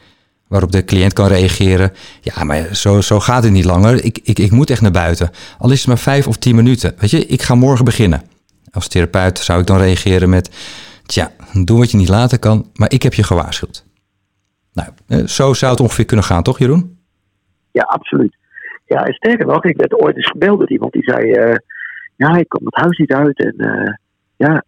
Waarop 0.48 0.72
de 0.72 0.84
cliënt 0.84 1.12
kan 1.12 1.26
reageren, 1.26 1.92
ja, 2.20 2.44
maar 2.44 2.68
zo, 2.72 3.00
zo 3.00 3.20
gaat 3.20 3.42
het 3.42 3.52
niet 3.52 3.64
langer. 3.64 4.04
Ik, 4.04 4.18
ik, 4.22 4.38
ik 4.38 4.50
moet 4.50 4.70
echt 4.70 4.80
naar 4.80 4.90
buiten. 4.90 5.30
Al 5.58 5.70
is 5.70 5.78
het 5.78 5.88
maar 5.88 5.98
vijf 5.98 6.26
of 6.26 6.36
tien 6.36 6.54
minuten. 6.54 6.94
Weet 6.98 7.10
je, 7.10 7.26
ik 7.26 7.42
ga 7.42 7.54
morgen 7.54 7.84
beginnen. 7.84 8.22
Als 8.70 8.88
therapeut 8.88 9.38
zou 9.38 9.60
ik 9.60 9.66
dan 9.66 9.78
reageren 9.78 10.28
met, 10.28 10.50
tja, 11.06 11.32
doe 11.52 11.78
wat 11.78 11.90
je 11.90 11.96
niet 11.96 12.08
laten 12.08 12.38
kan, 12.38 12.66
maar 12.74 12.92
ik 12.92 13.02
heb 13.02 13.14
je 13.14 13.22
gewaarschuwd. 13.22 13.84
Nou, 14.72 14.88
eh, 15.08 15.26
zo 15.26 15.52
zou 15.52 15.72
het 15.72 15.80
ongeveer 15.80 16.04
kunnen 16.04 16.24
gaan, 16.24 16.42
toch 16.42 16.58
Jeroen? 16.58 16.98
Ja, 17.70 17.82
absoluut. 17.82 18.36
Ja, 18.86 19.04
en 19.04 19.12
sterker 19.12 19.46
nog, 19.46 19.64
ik 19.64 19.76
werd 19.76 20.00
ooit 20.02 20.16
eens 20.16 20.30
gebeld 20.30 20.58
door 20.58 20.70
iemand 20.70 20.92
die 20.92 21.02
zei: 21.02 21.32
eh, 21.32 21.56
Ja, 22.16 22.36
ik 22.36 22.48
kom 22.48 22.64
het 22.64 22.74
huis 22.74 22.98
niet 22.98 23.12
uit. 23.12 23.38
En 23.44 23.54
eh, 23.56 23.94
ja, 24.36 24.64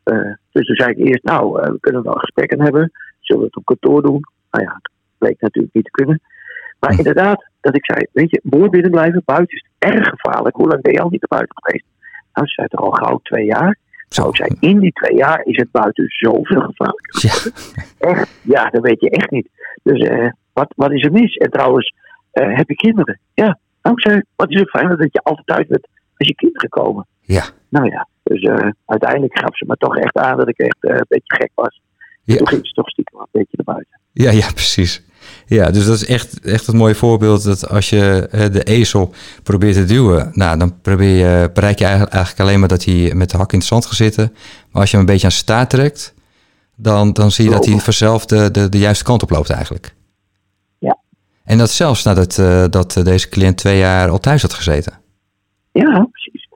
dus 0.53 0.67
toen 0.67 0.77
zei 0.77 0.91
ik 0.91 0.99
eerst: 1.07 1.25
Nou, 1.25 1.53
we 1.53 1.81
kunnen 1.81 2.03
wel 2.03 2.13
gesprekken 2.13 2.63
hebben. 2.63 2.93
Zullen 3.21 3.43
we 3.43 3.49
het 3.49 3.57
op 3.57 3.65
kantoor 3.65 4.03
doen? 4.03 4.21
Nou 4.51 4.65
ja, 4.65 4.73
dat 4.83 4.91
bleek 5.19 5.41
natuurlijk 5.41 5.75
niet 5.75 5.85
te 5.85 5.91
kunnen. 5.91 6.21
Maar 6.81 6.91
Hm. 6.93 6.99
inderdaad, 6.99 7.45
dat 7.61 7.77
ik 7.77 7.85
zei: 7.85 8.07
Weet 8.13 8.31
je, 8.31 8.41
mooi 8.43 8.69
binnen 8.69 8.91
blijven, 8.91 9.23
buiten 9.25 9.57
is 9.57 9.67
het 9.79 9.93
erg 9.93 10.09
gevaarlijk. 10.09 10.57
Hoe 10.57 10.69
lang 10.69 10.83
ben 10.83 10.93
je 10.93 11.01
al 11.01 11.11
niet 11.11 11.25
naar 11.29 11.39
buiten 11.39 11.57
geweest? 11.63 11.85
Nou, 12.33 12.47
ze 12.47 12.53
zei 12.53 12.69
toch 12.69 12.81
al 12.81 12.91
gauw 12.91 13.19
twee 13.23 13.45
jaar. 13.45 13.79
Nou, 14.17 14.29
ik 14.29 14.37
zei: 14.37 14.51
In 14.61 14.79
die 14.79 14.93
twee 14.93 15.17
jaar 15.17 15.41
is 15.45 15.57
het 15.57 15.71
buiten 15.71 16.05
zoveel 16.09 16.61
gevaarlijker. 16.61 17.53
Ja, 17.99 18.09
Echt? 18.11 18.31
Ja, 18.43 18.71
dat 18.71 18.83
weet 18.83 19.01
je 19.01 19.11
echt 19.11 19.31
niet. 19.31 19.49
Dus 19.83 20.01
eh, 20.01 20.31
wat, 20.53 20.73
wat 20.77 20.93
is 20.93 21.05
er 21.05 21.13
mis? 21.13 21.37
En 21.37 21.51
trouwens, 21.51 21.95
eh, 22.31 22.57
heb 22.57 22.69
je 22.69 22.75
kinderen? 22.75 23.21
Ja. 23.35 23.59
Nou, 23.83 23.97
ik 23.97 24.09
zei, 24.09 24.23
wat 24.37 24.51
is 24.51 24.61
het 24.61 24.71
fijn 24.71 24.89
dat 24.89 25.13
je 25.13 25.21
altijd 25.23 25.47
thuis 25.47 25.67
bent 25.67 25.89
als 26.17 26.29
je 26.29 26.35
kinderen 26.35 26.69
komen. 26.69 27.07
Ja. 27.21 27.45
Nou 27.69 27.91
ja, 27.91 28.09
dus 28.23 28.43
eh, 28.43 28.69
uiteindelijk 28.87 29.39
gaf 29.39 29.57
ze 29.57 29.65
me 29.69 29.77
toch 29.77 29.97
echt 29.97 30.17
aan 30.17 30.37
dat 30.37 30.49
ik 30.49 30.59
echt 30.59 30.77
een 30.81 31.05
beetje 31.09 31.37
gek 31.37 31.51
was. 31.55 31.81
Ja. 32.23 32.37
Toen 32.37 32.49
ging 32.49 32.67
ze 32.67 32.73
toch 32.73 32.89
stiekem 32.89 33.21
een 33.21 33.27
beetje 33.31 33.57
naar 33.57 33.75
buiten. 33.75 34.01
Ja, 34.13 34.31
ja, 34.31 34.47
precies. 34.53 35.05
Ja, 35.47 35.71
dus 35.71 35.87
dat 35.87 35.95
is 35.95 36.07
echt, 36.07 36.41
echt 36.41 36.67
het 36.67 36.77
mooie 36.77 36.95
voorbeeld 36.95 37.45
dat 37.45 37.69
als 37.69 37.91
je 37.91 38.29
eh, 38.31 38.53
de 38.53 38.63
ezel 38.63 39.15
probeert 39.43 39.75
te 39.75 39.85
duwen, 39.85 40.31
nou, 40.33 40.59
dan 40.59 40.81
probeer 40.81 41.17
je, 41.17 41.51
bereik 41.53 41.79
je 41.79 41.85
eigenlijk, 41.85 42.41
alleen 42.41 42.59
maar 42.59 42.69
dat 42.69 42.85
hij 42.85 43.13
met 43.15 43.31
de 43.31 43.37
hak 43.37 43.53
in 43.53 43.59
het 43.59 43.67
zand 43.67 43.87
gaat 43.87 43.95
zitten. 43.95 44.33
Maar 44.71 44.81
als 44.81 44.91
je 44.91 44.97
hem 44.97 45.07
een 45.07 45.13
beetje 45.13 45.27
aan 45.27 45.33
staart 45.33 45.71
trekt, 45.71 46.15
dan, 46.77 47.13
dan 47.13 47.31
zie 47.31 47.45
je 47.45 47.51
dat 47.51 47.61
hij 47.61 47.69
Lopen. 47.69 47.85
vanzelf 47.85 48.27
de, 48.27 48.51
de, 48.51 48.69
de 48.69 48.79
juiste 48.79 49.05
kant 49.05 49.23
op 49.23 49.31
loopt 49.31 49.51
eigenlijk. 49.51 49.95
Ja. 50.79 50.99
En 51.45 51.59
dat 51.59 51.71
zelfs 51.71 52.05
nadat 52.05 52.39
eh, 52.39 52.65
dat 52.71 53.01
deze 53.05 53.29
cliënt 53.29 53.57
twee 53.57 53.79
jaar 53.79 54.09
al 54.09 54.21
thuis 54.21 54.43
had 54.43 54.55
gezeten. 54.55 54.93
Ja, 55.73 56.09
precies. 56.11 56.49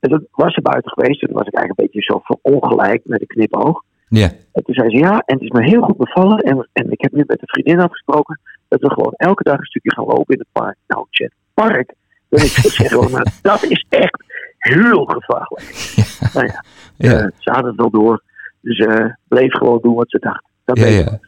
En 0.00 0.10
toen 0.10 0.26
was 0.30 0.54
ze 0.54 0.60
buiten 0.60 0.92
geweest. 0.92 1.20
Toen 1.20 1.32
was 1.32 1.46
ik 1.46 1.54
eigenlijk 1.54 1.78
een 1.78 1.84
beetje 1.84 2.12
zo 2.12 2.38
ongelijk 2.42 3.02
met 3.04 3.20
een 3.20 3.26
knipoog. 3.26 3.82
Ja, 4.16 4.30
En 4.52 4.64
toen 4.64 4.74
zei 4.74 4.90
ze 4.90 4.96
ja, 4.96 5.22
en 5.26 5.34
het 5.34 5.42
is 5.42 5.50
me 5.50 5.62
heel 5.64 5.82
goed 5.82 5.96
bevallen. 5.96 6.38
En, 6.38 6.68
en 6.72 6.90
ik 6.90 7.00
heb 7.00 7.12
nu 7.12 7.22
met 7.26 7.40
een 7.40 7.48
vriendin 7.48 7.80
afgesproken 7.80 8.40
dat 8.68 8.80
we 8.80 8.90
gewoon 8.90 9.12
elke 9.16 9.42
dag 9.42 9.58
een 9.58 9.64
stukje 9.64 9.94
gaan 9.94 10.04
lopen 10.04 10.34
in 10.34 10.38
het 10.38 10.48
park. 10.52 10.76
Nou, 10.86 11.06
Chet, 11.10 11.32
park. 11.54 11.94
Ik 12.28 12.40
zeggen, 12.40 13.10
maar 13.10 13.32
dat 13.42 13.62
is 13.64 13.84
echt 13.88 14.24
heel 14.58 15.04
gevaarlijk. 15.04 15.92
Nou 16.34 16.46
ja, 16.46 16.64
ja, 16.96 17.18
eh, 17.18 17.26
ze 17.38 17.50
hadden 17.50 17.70
het 17.70 17.80
wel 17.80 17.90
door. 17.90 18.22
Dus 18.60 18.78
eh 18.78 19.06
bleef 19.28 19.52
gewoon 19.52 19.78
doen 19.82 19.94
wat 19.94 20.10
ze 20.10 20.18
dacht. 20.18 20.44
Dat 20.64 20.78
ja, 20.78 20.84
ik. 20.86 21.04
ja. 21.08 21.18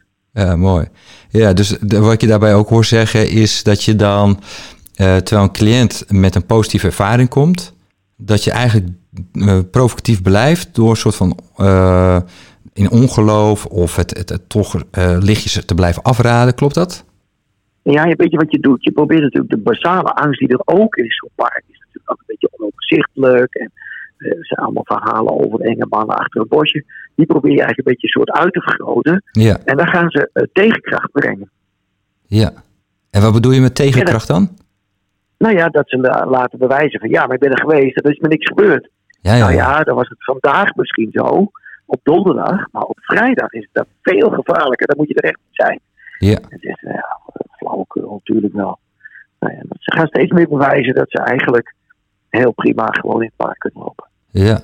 ja, 0.43 0.55
mooi. 0.55 0.87
Ja, 1.29 1.53
dus 1.53 1.67
de- 1.69 1.99
wat 1.99 2.21
je 2.21 2.27
daarbij 2.27 2.55
ook 2.55 2.69
hoor 2.69 2.85
zeggen 2.85 3.29
is 3.29 3.63
dat 3.63 3.83
je 3.83 3.95
dan, 3.95 4.39
eh, 4.95 5.15
terwijl 5.15 5.47
een 5.47 5.53
cliënt 5.53 6.05
met 6.07 6.35
een 6.35 6.45
positieve 6.45 6.85
ervaring 6.85 7.29
komt, 7.29 7.73
dat 8.17 8.43
je 8.43 8.51
eigenlijk 8.51 8.87
provocatief 9.71 10.21
blijft 10.21 10.75
door 10.75 10.89
een 10.89 10.95
soort 10.95 11.15
van 11.15 11.39
in 12.77 12.91
ongeloof 12.91 13.65
of 13.65 13.95
het, 13.95 14.17
het, 14.17 14.29
het 14.29 14.49
toch 14.49 14.83
eh, 14.91 15.17
lichtjes 15.19 15.65
te 15.65 15.75
blijven 15.75 16.03
afraden. 16.03 16.55
Klopt 16.55 16.75
dat? 16.75 17.05
Ja, 17.81 18.05
je 18.05 18.15
weet 18.15 18.31
je 18.31 18.37
wat 18.37 18.51
je 18.51 18.59
doet? 18.59 18.83
Je 18.83 18.91
probeert 18.91 19.21
natuurlijk 19.21 19.51
de 19.51 19.57
basale 19.57 20.13
angst 20.13 20.39
die 20.39 20.47
er 20.49 20.61
ook 20.65 20.95
is 20.95 21.21
op 21.21 21.31
park. 21.35 21.63
Is 21.67 21.79
natuurlijk 21.79 22.11
ook 22.11 22.17
een 22.19 22.25
beetje 22.27 22.49
onoverzichtelijk. 22.51 23.53
En 23.55 23.71
eh, 24.17 24.29
er 24.37 24.45
zijn 24.45 24.59
allemaal 24.59 24.85
verhalen 24.85 25.43
over 25.45 25.59
enge 25.61 25.85
mannen 25.89 26.15
achter 26.17 26.39
het 26.41 26.49
bosje. 26.49 26.83
Die 27.15 27.25
probeer 27.25 27.51
je 27.51 27.61
eigenlijk 27.61 27.87
een 27.87 27.93
beetje 27.93 28.07
soort 28.07 28.31
uit 28.31 28.53
te 28.53 28.61
vergroten. 28.61 29.23
Ja, 29.31 29.57
En 29.65 29.77
dan 29.77 29.87
gaan 29.87 30.09
ze 30.09 30.29
eh, 30.33 30.43
tegenkracht 30.53 31.11
brengen. 31.11 31.49
ja. 32.25 32.51
En 33.11 33.21
wat 33.21 33.33
bedoel 33.33 33.51
je 33.51 33.61
met 33.61 33.75
tegenkracht 33.75 34.27
dan? 34.27 34.49
Nou 35.37 35.55
ja, 35.55 35.67
dat 35.69 35.89
ze 35.89 35.97
la- 35.97 36.25
laten 36.29 36.59
bewijzen 36.59 36.99
van 36.99 37.09
ja, 37.09 37.25
maar 37.25 37.33
ik 37.35 37.39
ben 37.41 37.51
er 37.51 37.59
geweest 37.61 37.97
en 37.97 38.03
er 38.03 38.11
is 38.11 38.19
me 38.19 38.27
niks 38.27 38.45
gebeurd. 38.47 38.89
Ja, 39.21 39.33
ja, 39.33 39.39
Nou 39.39 39.53
ja, 39.53 39.83
dan 39.83 39.95
was 39.95 40.07
het 40.09 40.23
vandaag 40.23 40.75
misschien 40.75 41.09
zo. 41.11 41.51
Op 41.89 41.99
donderdag. 42.03 42.67
Maar 42.71 42.83
op 42.83 42.97
vrijdag 43.01 43.51
is 43.51 43.67
dat 43.71 43.87
veel 44.01 44.29
gevaarlijker. 44.29 44.87
Dan 44.87 44.97
moet 44.97 45.07
je 45.07 45.13
er 45.13 45.29
echt 45.29 45.39
niet 45.45 45.55
zijn. 45.55 45.79
Ja, 46.19 46.35
En 46.35 46.47
ze 46.49 46.57
zeggen, 46.59 46.91
ja, 46.91 47.19
flauwekul 47.57 48.21
natuurlijk 48.25 48.53
wel. 48.53 48.79
Nou 49.39 49.53
ja, 49.53 49.61
ze 49.69 49.91
gaan 49.95 50.07
steeds 50.07 50.31
meer 50.31 50.47
bewijzen 50.47 50.95
dat 50.95 51.09
ze 51.09 51.17
eigenlijk 51.17 51.73
heel 52.29 52.51
prima 52.51 52.85
gewoon 52.85 53.21
in 53.21 53.27
het 53.27 53.45
park 53.45 53.59
kunnen 53.59 53.79
lopen. 53.79 54.05
Ja. 54.29 54.59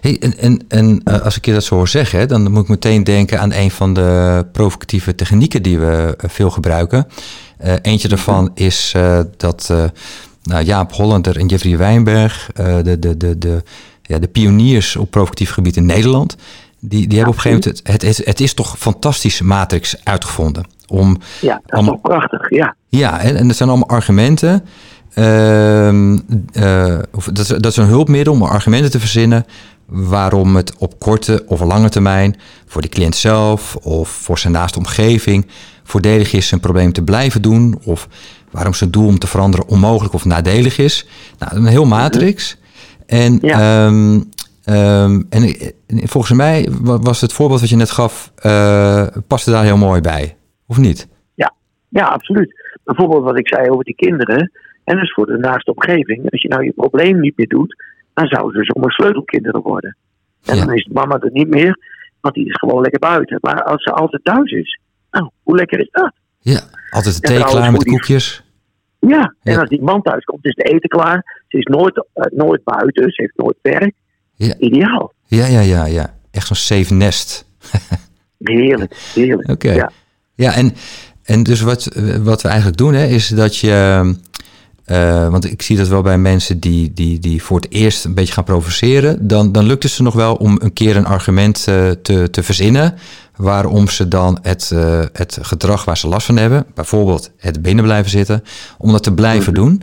Hey, 0.00 0.16
en 0.20 0.36
en, 0.38 0.64
en 0.68 1.00
eh, 1.04 1.20
als 1.20 1.36
ik 1.36 1.44
je 1.44 1.52
dat 1.52 1.64
zo 1.64 1.74
hoor 1.74 1.88
zeggen, 1.88 2.18
hè, 2.18 2.26
dan 2.26 2.52
moet 2.52 2.62
ik 2.62 2.68
meteen 2.68 3.04
denken 3.04 3.40
aan 3.40 3.52
een 3.52 3.70
van 3.70 3.94
de 3.94 4.44
provocatieve 4.52 5.14
technieken 5.14 5.62
die 5.62 5.78
we 5.78 6.14
eh, 6.18 6.28
veel 6.30 6.50
gebruiken. 6.50 7.06
Eh, 7.58 7.74
eentje 7.82 8.08
daarvan 8.08 8.50
is 8.54 8.92
eh, 8.96 9.20
dat 9.36 9.68
eh, 9.70 9.84
nou, 10.42 10.64
Jaap 10.64 10.92
Hollander 10.92 11.38
en 11.38 11.46
Jeffrey 11.46 11.78
Wijnberg, 11.78 12.50
eh, 12.54 12.76
de, 12.82 12.98
de, 12.98 13.16
de, 13.16 13.38
de, 13.38 13.62
ja, 14.06 14.18
de 14.18 14.28
pioniers 14.28 14.96
op 14.96 15.10
provocatief 15.10 15.50
gebied 15.50 15.76
in 15.76 15.86
Nederland, 15.86 16.36
die, 16.80 17.06
die 17.06 17.18
hebben 17.18 17.36
op 17.36 17.44
een 17.44 17.50
gegeven 17.50 17.72
moment, 17.84 18.02
het, 18.02 18.16
het, 18.16 18.26
het 18.26 18.40
is 18.40 18.54
toch 18.54 18.78
fantastisch 18.78 19.40
Matrix 19.40 19.96
uitgevonden. 20.04 20.64
Om 20.86 21.18
Ja, 21.40 21.52
dat 21.54 21.62
is 21.66 21.70
Allemaal- 21.72 21.92
toch 21.92 22.02
prachtig. 22.02 22.50
Ja, 22.50 22.74
ja, 22.88 23.20
en, 23.20 23.36
en 23.36 23.46
dat 23.46 23.56
zijn 23.56 23.68
allemaal 23.68 23.88
argumenten. 23.88 24.64
Ehm, 25.14 26.18
eh, 26.52 26.98
of 27.14 27.24
dat, 27.24 27.38
is, 27.38 27.48
dat 27.48 27.66
is 27.66 27.76
een 27.76 27.86
hulpmiddel 27.86 28.32
om 28.32 28.42
argumenten 28.42 28.90
te 28.90 29.00
verzinnen 29.00 29.46
waarom 29.86 30.56
het 30.56 30.76
op 30.78 30.98
korte 30.98 31.44
of 31.46 31.60
lange 31.60 31.88
termijn 31.88 32.36
voor 32.66 32.82
de 32.82 32.88
cliënt 32.88 33.16
zelf 33.16 33.76
of 33.76 34.08
voor 34.08 34.38
zijn 34.38 34.52
naaste 34.52 34.78
omgeving 34.78 35.46
voordelig 35.86 36.32
is 36.32 36.50
een 36.50 36.60
probleem 36.60 36.92
te 36.92 37.02
blijven 37.02 37.42
doen 37.42 37.78
of 37.84 38.08
waarom 38.50 38.74
zijn 38.74 38.90
doel 38.90 39.06
om 39.06 39.18
te 39.18 39.26
veranderen 39.26 39.68
onmogelijk 39.68 40.14
of 40.14 40.24
nadelig 40.24 40.78
is. 40.78 41.06
Nou, 41.38 41.56
een 41.56 41.66
heel 41.66 41.84
matrix. 41.84 42.56
En, 43.06 43.38
Ja. 43.40 43.86
ehm, 43.86 44.20
ehm, 44.64 45.22
en, 45.30 45.42
en 45.86 46.08
volgens 46.08 46.32
mij 46.36 46.68
wa- 46.82 46.98
was 46.98 47.20
het 47.20 47.32
voorbeeld 47.32 47.60
wat 47.60 47.68
je 47.68 47.76
net 47.76 47.90
gaf, 47.90 48.32
eh 48.36 49.06
paste 49.26 49.50
daar 49.50 49.64
heel 49.64 49.76
mooi 49.76 50.00
bij, 50.00 50.36
of 50.66 50.78
niet? 50.78 51.08
ja, 51.88 52.04
absoluut. 52.06 52.54
Bijvoorbeeld 52.84 53.24
wat 53.24 53.38
ik 53.38 53.48
zei 53.48 53.70
over 53.70 53.84
die 53.84 53.94
kinderen. 53.94 54.52
En 54.84 54.96
dus 54.98 55.12
voor 55.12 55.26
de 55.26 55.38
naaste 55.38 55.74
omgeving. 55.74 56.30
Als 56.30 56.42
je 56.42 56.48
nou 56.48 56.64
je 56.64 56.72
probleem 56.72 57.20
niet 57.20 57.36
meer 57.36 57.48
doet, 57.48 57.76
dan 58.14 58.26
zouden 58.26 58.64
ze 58.64 58.72
zomaar 58.72 58.90
sleutelkinderen 58.92 59.60
worden. 59.62 59.96
En 60.44 60.56
Ja. 60.56 60.64
dan 60.64 60.74
is 60.74 60.88
mama 60.92 61.18
er 61.18 61.30
niet 61.32 61.48
meer, 61.48 61.78
want 62.20 62.34
die 62.34 62.46
is 62.46 62.54
gewoon 62.54 62.80
lekker 62.80 63.00
buiten. 63.00 63.38
Maar 63.40 63.62
als 63.62 63.82
ze 63.82 63.90
altijd 63.90 64.24
thuis 64.24 64.50
is, 64.52 64.80
nou, 65.10 65.30
hoe 65.42 65.56
lekker 65.56 65.78
is 65.80 65.88
dat? 65.90 66.12
Ja, 66.38 66.60
altijd 66.90 67.14
de 67.14 67.20
thee 67.20 67.44
klaar 67.44 67.72
met 67.72 67.84
koekjes. 67.84 68.44
Ja, 69.00 69.34
en 69.42 69.52
Ja. 69.52 69.60
als 69.60 69.68
die 69.68 69.82
man 69.82 70.02
thuis 70.02 70.24
komt, 70.24 70.44
is 70.44 70.54
de 70.54 70.62
eten 70.62 70.88
klaar. 70.88 71.42
Ze 71.48 71.58
is 71.58 71.64
nooit, 71.64 72.06
eh, 72.12 72.24
nooit 72.30 72.64
buiten, 72.64 73.10
ze 73.10 73.22
heeft 73.22 73.36
nooit 73.36 73.56
werk. 73.62 73.94
Ja. 74.34 74.54
Ideaal. 74.58 75.12
Ja, 75.26 75.46
ja, 75.46 75.60
ja, 75.60 75.86
ja. 75.86 76.14
Echt 76.30 76.46
zo'n 76.46 76.56
safe 76.56 76.94
nest. 76.94 77.44
Heerlijk, 78.38 78.94
heerlijk. 79.14 79.50
Oké. 79.50 79.72
Ja. 79.72 79.90
Ja, 80.34 80.54
en, 80.54 80.72
en 81.22 81.42
dus 81.42 81.60
wat, 81.60 81.86
eh, 81.86 82.16
wat 82.16 82.42
we 82.42 82.48
eigenlijk 82.48 82.78
doen, 82.78 82.94
hè, 82.94 83.04
is 83.06 83.28
dat 83.28 83.56
je. 83.56 84.14
Eh, 84.86 85.28
want 85.28 85.44
ik 85.44 85.62
zie 85.62 85.76
dat 85.76 85.88
wel 85.88 86.02
bij 86.02 86.18
mensen 86.18 86.60
die, 86.60 86.92
die, 86.92 87.18
die 87.18 87.42
voor 87.42 87.60
het 87.60 87.72
eerst 87.72 88.04
een 88.04 88.14
beetje 88.14 88.32
gaan 88.32 88.44
provoceren. 88.44 89.28
Dan, 89.28 89.52
dan 89.52 89.64
lukt 89.64 89.82
het 89.82 89.92
ze 89.92 90.02
nog 90.02 90.14
wel 90.14 90.34
om 90.34 90.58
een 90.62 90.72
keer 90.72 90.96
een 90.96 91.06
argument 91.06 91.64
eh, 91.68 91.90
te, 91.90 92.30
te 92.30 92.42
verzinnen. 92.42 92.94
Waarom 93.36 93.88
ze 93.88 94.08
dan 94.08 94.38
het, 94.42 94.70
eh, 94.72 95.02
het 95.12 95.38
gedrag 95.40 95.84
waar 95.84 95.98
ze 95.98 96.08
last 96.08 96.26
van 96.26 96.36
hebben, 96.36 96.66
bijvoorbeeld 96.74 97.30
het 97.36 97.62
binnen 97.62 97.84
blijven 97.84 98.10
zitten, 98.10 98.44
om 98.78 98.92
dat 98.92 99.02
te 99.02 99.12
blijven 99.12 99.54
doen. 99.54 99.82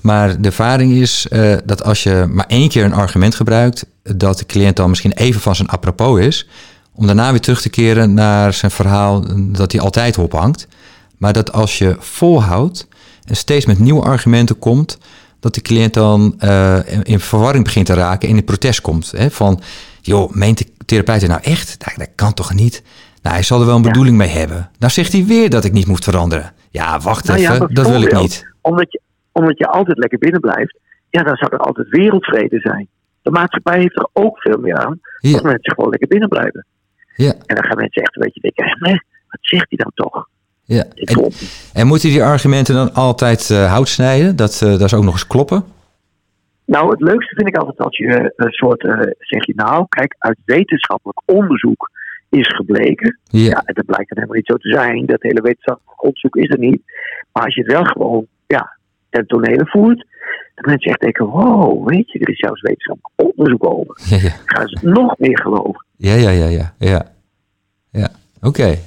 Maar 0.00 0.40
de 0.40 0.48
ervaring 0.48 0.92
is 0.92 1.26
dat 1.64 1.84
als 1.84 2.02
je 2.02 2.26
maar 2.32 2.46
één 2.46 2.68
keer 2.68 2.84
een 2.84 2.92
argument 2.92 3.34
gebruikt, 3.34 3.86
dat 4.02 4.38
de 4.38 4.46
cliënt 4.46 4.76
dan 4.76 4.88
misschien 4.88 5.12
even 5.12 5.40
van 5.40 5.56
zijn 5.56 5.68
apropos 5.68 6.20
is, 6.20 6.48
om 6.94 7.06
daarna 7.06 7.30
weer 7.30 7.40
terug 7.40 7.60
te 7.60 7.68
keren 7.68 8.14
naar 8.14 8.52
zijn 8.52 8.70
verhaal 8.70 9.24
dat 9.52 9.72
hij 9.72 9.80
altijd 9.80 10.18
ophangt. 10.18 10.66
Maar 11.16 11.32
dat 11.32 11.52
als 11.52 11.78
je 11.78 11.96
volhoudt 11.98 12.86
steeds 13.36 13.66
met 13.66 13.78
nieuwe 13.78 14.02
argumenten 14.02 14.58
komt, 14.58 14.98
dat 15.40 15.54
de 15.54 15.60
cliënt 15.62 15.94
dan 15.94 16.34
eh, 16.38 16.78
in- 16.92 17.02
in 17.02 17.20
verwarring 17.20 17.64
begint 17.64 17.86
te 17.86 17.94
raken 17.94 18.28
en 18.28 18.36
in 18.36 18.44
protest 18.44 18.80
komt. 18.80 19.10
Hè? 19.16 19.30
Van, 19.30 19.60
joh, 20.00 20.32
meent 20.32 20.58
de 20.58 20.66
therapeut 20.84 21.20
het 21.20 21.30
nou 21.30 21.42
echt? 21.42 21.78
Dat, 21.84 21.94
dat 21.96 22.08
kan 22.14 22.34
toch 22.34 22.54
niet? 22.54 22.82
Nou, 23.22 23.34
hij 23.34 23.44
zal 23.44 23.60
er 23.60 23.66
wel 23.66 23.76
een 23.76 23.82
Ja. 23.82 23.88
bedoeling 23.88 24.16
mee 24.16 24.28
hebben. 24.28 24.70
Nou 24.78 24.92
zegt 24.92 25.12
hij 25.12 25.24
weer 25.24 25.50
dat 25.50 25.64
ik 25.64 25.72
niet 25.72 25.86
moet 25.86 26.04
veranderen. 26.04 26.52
Ja, 26.70 27.00
wacht 27.00 27.24
Nou 27.26 27.38
ja, 27.40 27.54
even, 27.54 27.74
dat 27.74 27.88
wil 27.88 28.02
ik 28.02 28.12
niet. 28.12 28.46
Omdat 28.60 28.92
je, 28.92 29.00
omdat 29.32 29.58
je 29.58 29.66
altijd 29.66 29.98
lekker 29.98 30.18
binnen 30.18 30.40
blijft, 30.40 30.78
ja, 31.10 31.22
dan 31.22 31.36
zou 31.36 31.52
er 31.52 31.58
altijd 31.58 31.88
wereldvrede 31.88 32.58
zijn. 32.58 32.88
De 33.22 33.30
maatschappij 33.30 33.78
heeft 33.78 33.96
er 33.98 34.08
ook 34.12 34.38
veel 34.38 34.58
meer 34.58 34.76
aan 34.76 35.00
Ja. 35.18 35.32
als 35.32 35.42
mensen 35.42 35.74
gewoon 35.74 35.90
lekker 35.90 36.08
binnen 36.08 36.28
blijven. 36.28 36.66
Ja, 37.14 37.32
En 37.46 37.54
dan 37.54 37.64
gaan 37.64 37.76
mensen 37.76 38.02
echt 38.02 38.16
een 38.16 38.22
beetje 38.22 38.40
denken, 38.40 38.76
hè, 38.78 38.92
wat 39.28 39.38
zegt 39.40 39.66
hij 39.68 39.78
dan 39.78 39.90
toch? 39.94 40.28
Ja. 40.68 40.84
En, 40.94 41.32
en 41.72 41.86
moeten 41.86 42.08
die 42.08 42.22
argumenten 42.22 42.74
dan 42.74 42.94
altijd 42.94 43.50
eh, 43.50 43.72
hout 43.72 43.88
snijden? 43.88 44.36
Dat, 44.36 44.62
eh, 44.62 44.70
dat 44.70 44.80
is 44.80 44.94
ook 44.94 45.04
nog 45.04 45.12
eens 45.12 45.26
kloppen? 45.26 45.64
Nou, 46.64 46.90
het 46.90 47.00
leukste 47.00 47.34
vind 47.34 47.48
ik 47.48 47.56
altijd 47.56 47.78
als 47.78 47.96
je 47.96 48.06
eh, 48.06 48.30
een 48.36 48.52
soort, 48.52 48.80
zeg 49.18 49.46
je 49.46 49.52
nou, 49.56 49.86
kijk, 49.88 50.14
uit 50.18 50.38
wetenschappelijk 50.44 51.20
onderzoek 51.24 51.90
is 52.28 52.56
gebleken. 52.56 53.18
Ja. 53.24 53.40
Ja, 53.40 53.62
en 53.64 53.74
dat 53.74 53.86
blijkt 53.86 54.08
dan 54.08 54.18
helemaal 54.18 54.36
niet 54.36 54.46
zo 54.46 54.56
te 54.56 54.68
zijn. 54.68 55.06
Dat 55.06 55.22
hele 55.22 55.42
wetenschappelijk 55.42 56.02
onderzoek 56.02 56.36
is 56.36 56.50
er 56.50 56.58
niet. 56.58 56.82
Maar 57.32 57.44
als 57.44 57.54
je 57.54 57.62
het 57.62 57.72
wel 57.72 57.84
gewoon, 57.84 58.26
ja, 58.46 58.78
ten 59.10 59.26
tonele 59.26 59.66
voert. 59.66 60.06
Dat 60.54 60.66
mensen 60.66 60.90
echt 60.90 61.00
denken, 61.00 61.26
wow, 61.26 61.88
weet 61.88 62.12
je, 62.12 62.18
er 62.18 62.28
is 62.28 62.38
zelfs 62.38 62.60
wetenschappelijk 62.60 63.36
onderzoek 63.36 63.66
over. 63.66 64.00
Ja, 64.04 64.16
ja. 64.16 64.34
Gaan 64.44 64.68
ze 64.68 64.78
nog 64.82 65.18
meer 65.18 65.40
geloven. 65.40 65.86
Ja, 65.96 66.14
ja, 66.14 66.30
ja, 66.30 66.46
ja. 66.46 66.74
Ja, 66.78 67.12
ja. 67.90 68.08
oké. 68.40 68.78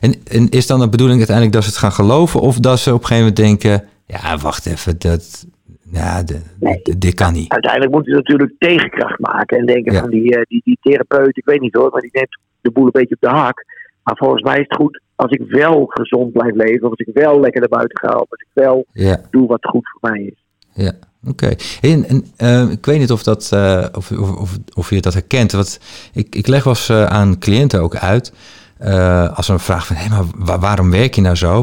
En, 0.00 0.14
en 0.30 0.48
is 0.48 0.66
dan 0.66 0.80
de 0.80 0.88
bedoeling 0.88 1.18
uiteindelijk 1.18 1.56
dat 1.56 1.64
ze 1.64 1.70
het 1.70 1.78
gaan 1.78 1.92
geloven... 1.92 2.40
of 2.40 2.58
dat 2.58 2.78
ze 2.78 2.94
op 2.94 3.00
een 3.00 3.06
gegeven 3.06 3.32
moment 3.34 3.60
denken... 3.60 3.88
ja, 4.06 4.38
wacht 4.38 4.66
even, 4.66 4.98
dat, 4.98 5.46
ja, 5.92 6.22
de, 6.22 6.40
Nee. 6.60 6.80
de- 6.82 6.98
dit 6.98 7.14
kan 7.14 7.32
niet. 7.32 7.50
Uiteindelijk 7.52 7.92
moeten 7.92 8.12
ze 8.12 8.18
natuurlijk 8.18 8.52
tegenkracht 8.58 9.18
maken. 9.18 9.58
En 9.58 9.66
denken 9.66 9.92
Ja. 9.92 10.00
van 10.00 10.10
die, 10.10 10.34
eh, 10.36 10.42
die, 10.48 10.60
die 10.64 10.78
therapeut, 10.80 11.36
ik 11.36 11.44
weet 11.44 11.60
niet 11.60 11.74
hoor, 11.74 11.90
maar 11.90 12.00
die 12.00 12.10
neemt 12.12 12.38
de 12.60 12.70
boel 12.70 12.84
een 12.84 12.90
beetje 12.92 13.14
op 13.14 13.20
de 13.30 13.36
haak. 13.36 13.64
Maar 14.02 14.16
volgens 14.16 14.42
mij 14.42 14.54
is 14.58 14.64
het 14.68 14.76
goed 14.76 15.00
als 15.14 15.30
ik 15.30 15.42
wel 15.48 15.84
gezond 15.88 16.32
blijf 16.32 16.54
leven, 16.54 16.84
of 16.84 16.90
als 16.90 17.06
ik 17.06 17.14
wel 17.14 17.40
lekker 17.40 17.60
naar 17.60 17.68
buiten 17.78 17.98
ga, 17.98 18.08
of 18.14 18.30
als 18.30 18.40
ik 18.40 18.48
wel 18.52 18.86
Ja, 18.92 19.20
doe 19.30 19.46
wat 19.46 19.64
goed 19.64 19.88
voor 19.90 20.10
mij 20.10 20.22
is. 20.22 20.44
ja. 20.84 20.92
Oké. 21.28 21.54
En, 21.80 22.04
en 22.08 22.24
eh, 22.36 22.70
ik 22.70 22.86
weet 22.86 22.98
niet 22.98 23.10
of, 23.10 23.22
dat, 23.22 23.50
eh, 23.52 23.84
of, 23.92 24.10
of, 24.10 24.36
of, 24.36 24.58
of 24.74 24.90
je 24.90 25.00
dat 25.00 25.12
herkent. 25.12 25.52
Want 25.52 25.80
ik, 26.12 26.34
ik 26.34 26.46
leg 26.46 26.64
wel 26.64 26.72
eens 26.72 26.90
aan 26.90 27.38
cliënten 27.38 27.80
ook 27.80 27.96
uit. 27.96 28.32
Eh, 28.78 29.36
als 29.36 29.48
een 29.48 29.60
vraag 29.60 29.86
van, 29.86 29.96
hé, 29.96 30.08
maar 30.08 30.24
wa- 30.36 30.58
waarom 30.58 30.90
werk 30.90 31.14
je 31.14 31.20
nou 31.20 31.36
zo? 31.36 31.60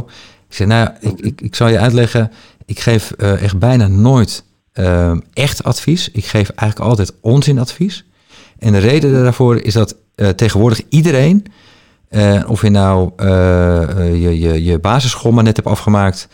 Ik 0.49 0.55
zeg, 0.55 0.67
nou, 0.67 0.89
ik, 0.99 1.19
ik, 1.19 1.41
ik 1.41 1.55
zal 1.55 1.67
je 1.67 1.79
uitleggen. 1.79 2.31
Ik 2.65 2.79
geef 2.79 3.11
eh, 3.11 3.41
echt 3.43 3.59
bijna 3.59 3.87
nooit 3.87 4.43
eh, 4.73 5.11
echt 5.33 5.63
advies. 5.63 6.09
Ik 6.11 6.25
geef 6.25 6.49
eigenlijk 6.49 6.89
altijd 6.89 7.13
onzinadvies. 7.21 8.05
En 8.59 8.71
de 8.71 8.77
reden 8.77 9.23
daarvoor 9.23 9.61
is 9.61 9.73
dat 9.73 9.95
tegenwoordig 10.35 10.81
iedereen, 10.89 11.45
of 12.47 12.61
je 12.61 12.69
nou 12.69 13.11
je, 14.19 14.39
je, 14.39 14.63
je 14.63 14.79
basisschool 14.79 15.31
maar 15.31 15.43
net 15.43 15.55
hebt 15.55 15.67
afgemaakt, 15.67 16.27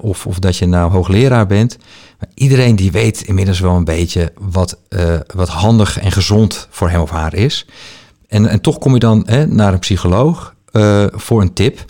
of, 0.00 0.26
of 0.26 0.38
dat 0.38 0.56
je 0.56 0.66
nou 0.66 0.90
hoogleraar 0.90 1.46
bent, 1.46 1.76
maar 2.18 2.28
iedereen 2.34 2.76
die 2.76 2.90
weet 2.92 3.20
inmiddels 3.22 3.60
wel 3.60 3.74
een 3.76 3.84
beetje 3.84 4.32
wat, 4.38 4.78
wat 5.34 5.48
handig 5.48 5.98
en 5.98 6.12
gezond 6.12 6.66
voor 6.70 6.90
hem 6.90 7.00
of 7.00 7.10
haar 7.10 7.34
is. 7.34 7.66
En, 8.28 8.46
en 8.48 8.60
toch 8.60 8.78
kom 8.78 8.92
je 8.92 8.98
dan 8.98 9.22
hè, 9.26 9.46
naar 9.46 9.72
een 9.72 9.78
psycholoog 9.78 10.54
eh, 10.72 11.04
voor 11.10 11.40
een 11.40 11.52
tip. 11.52 11.84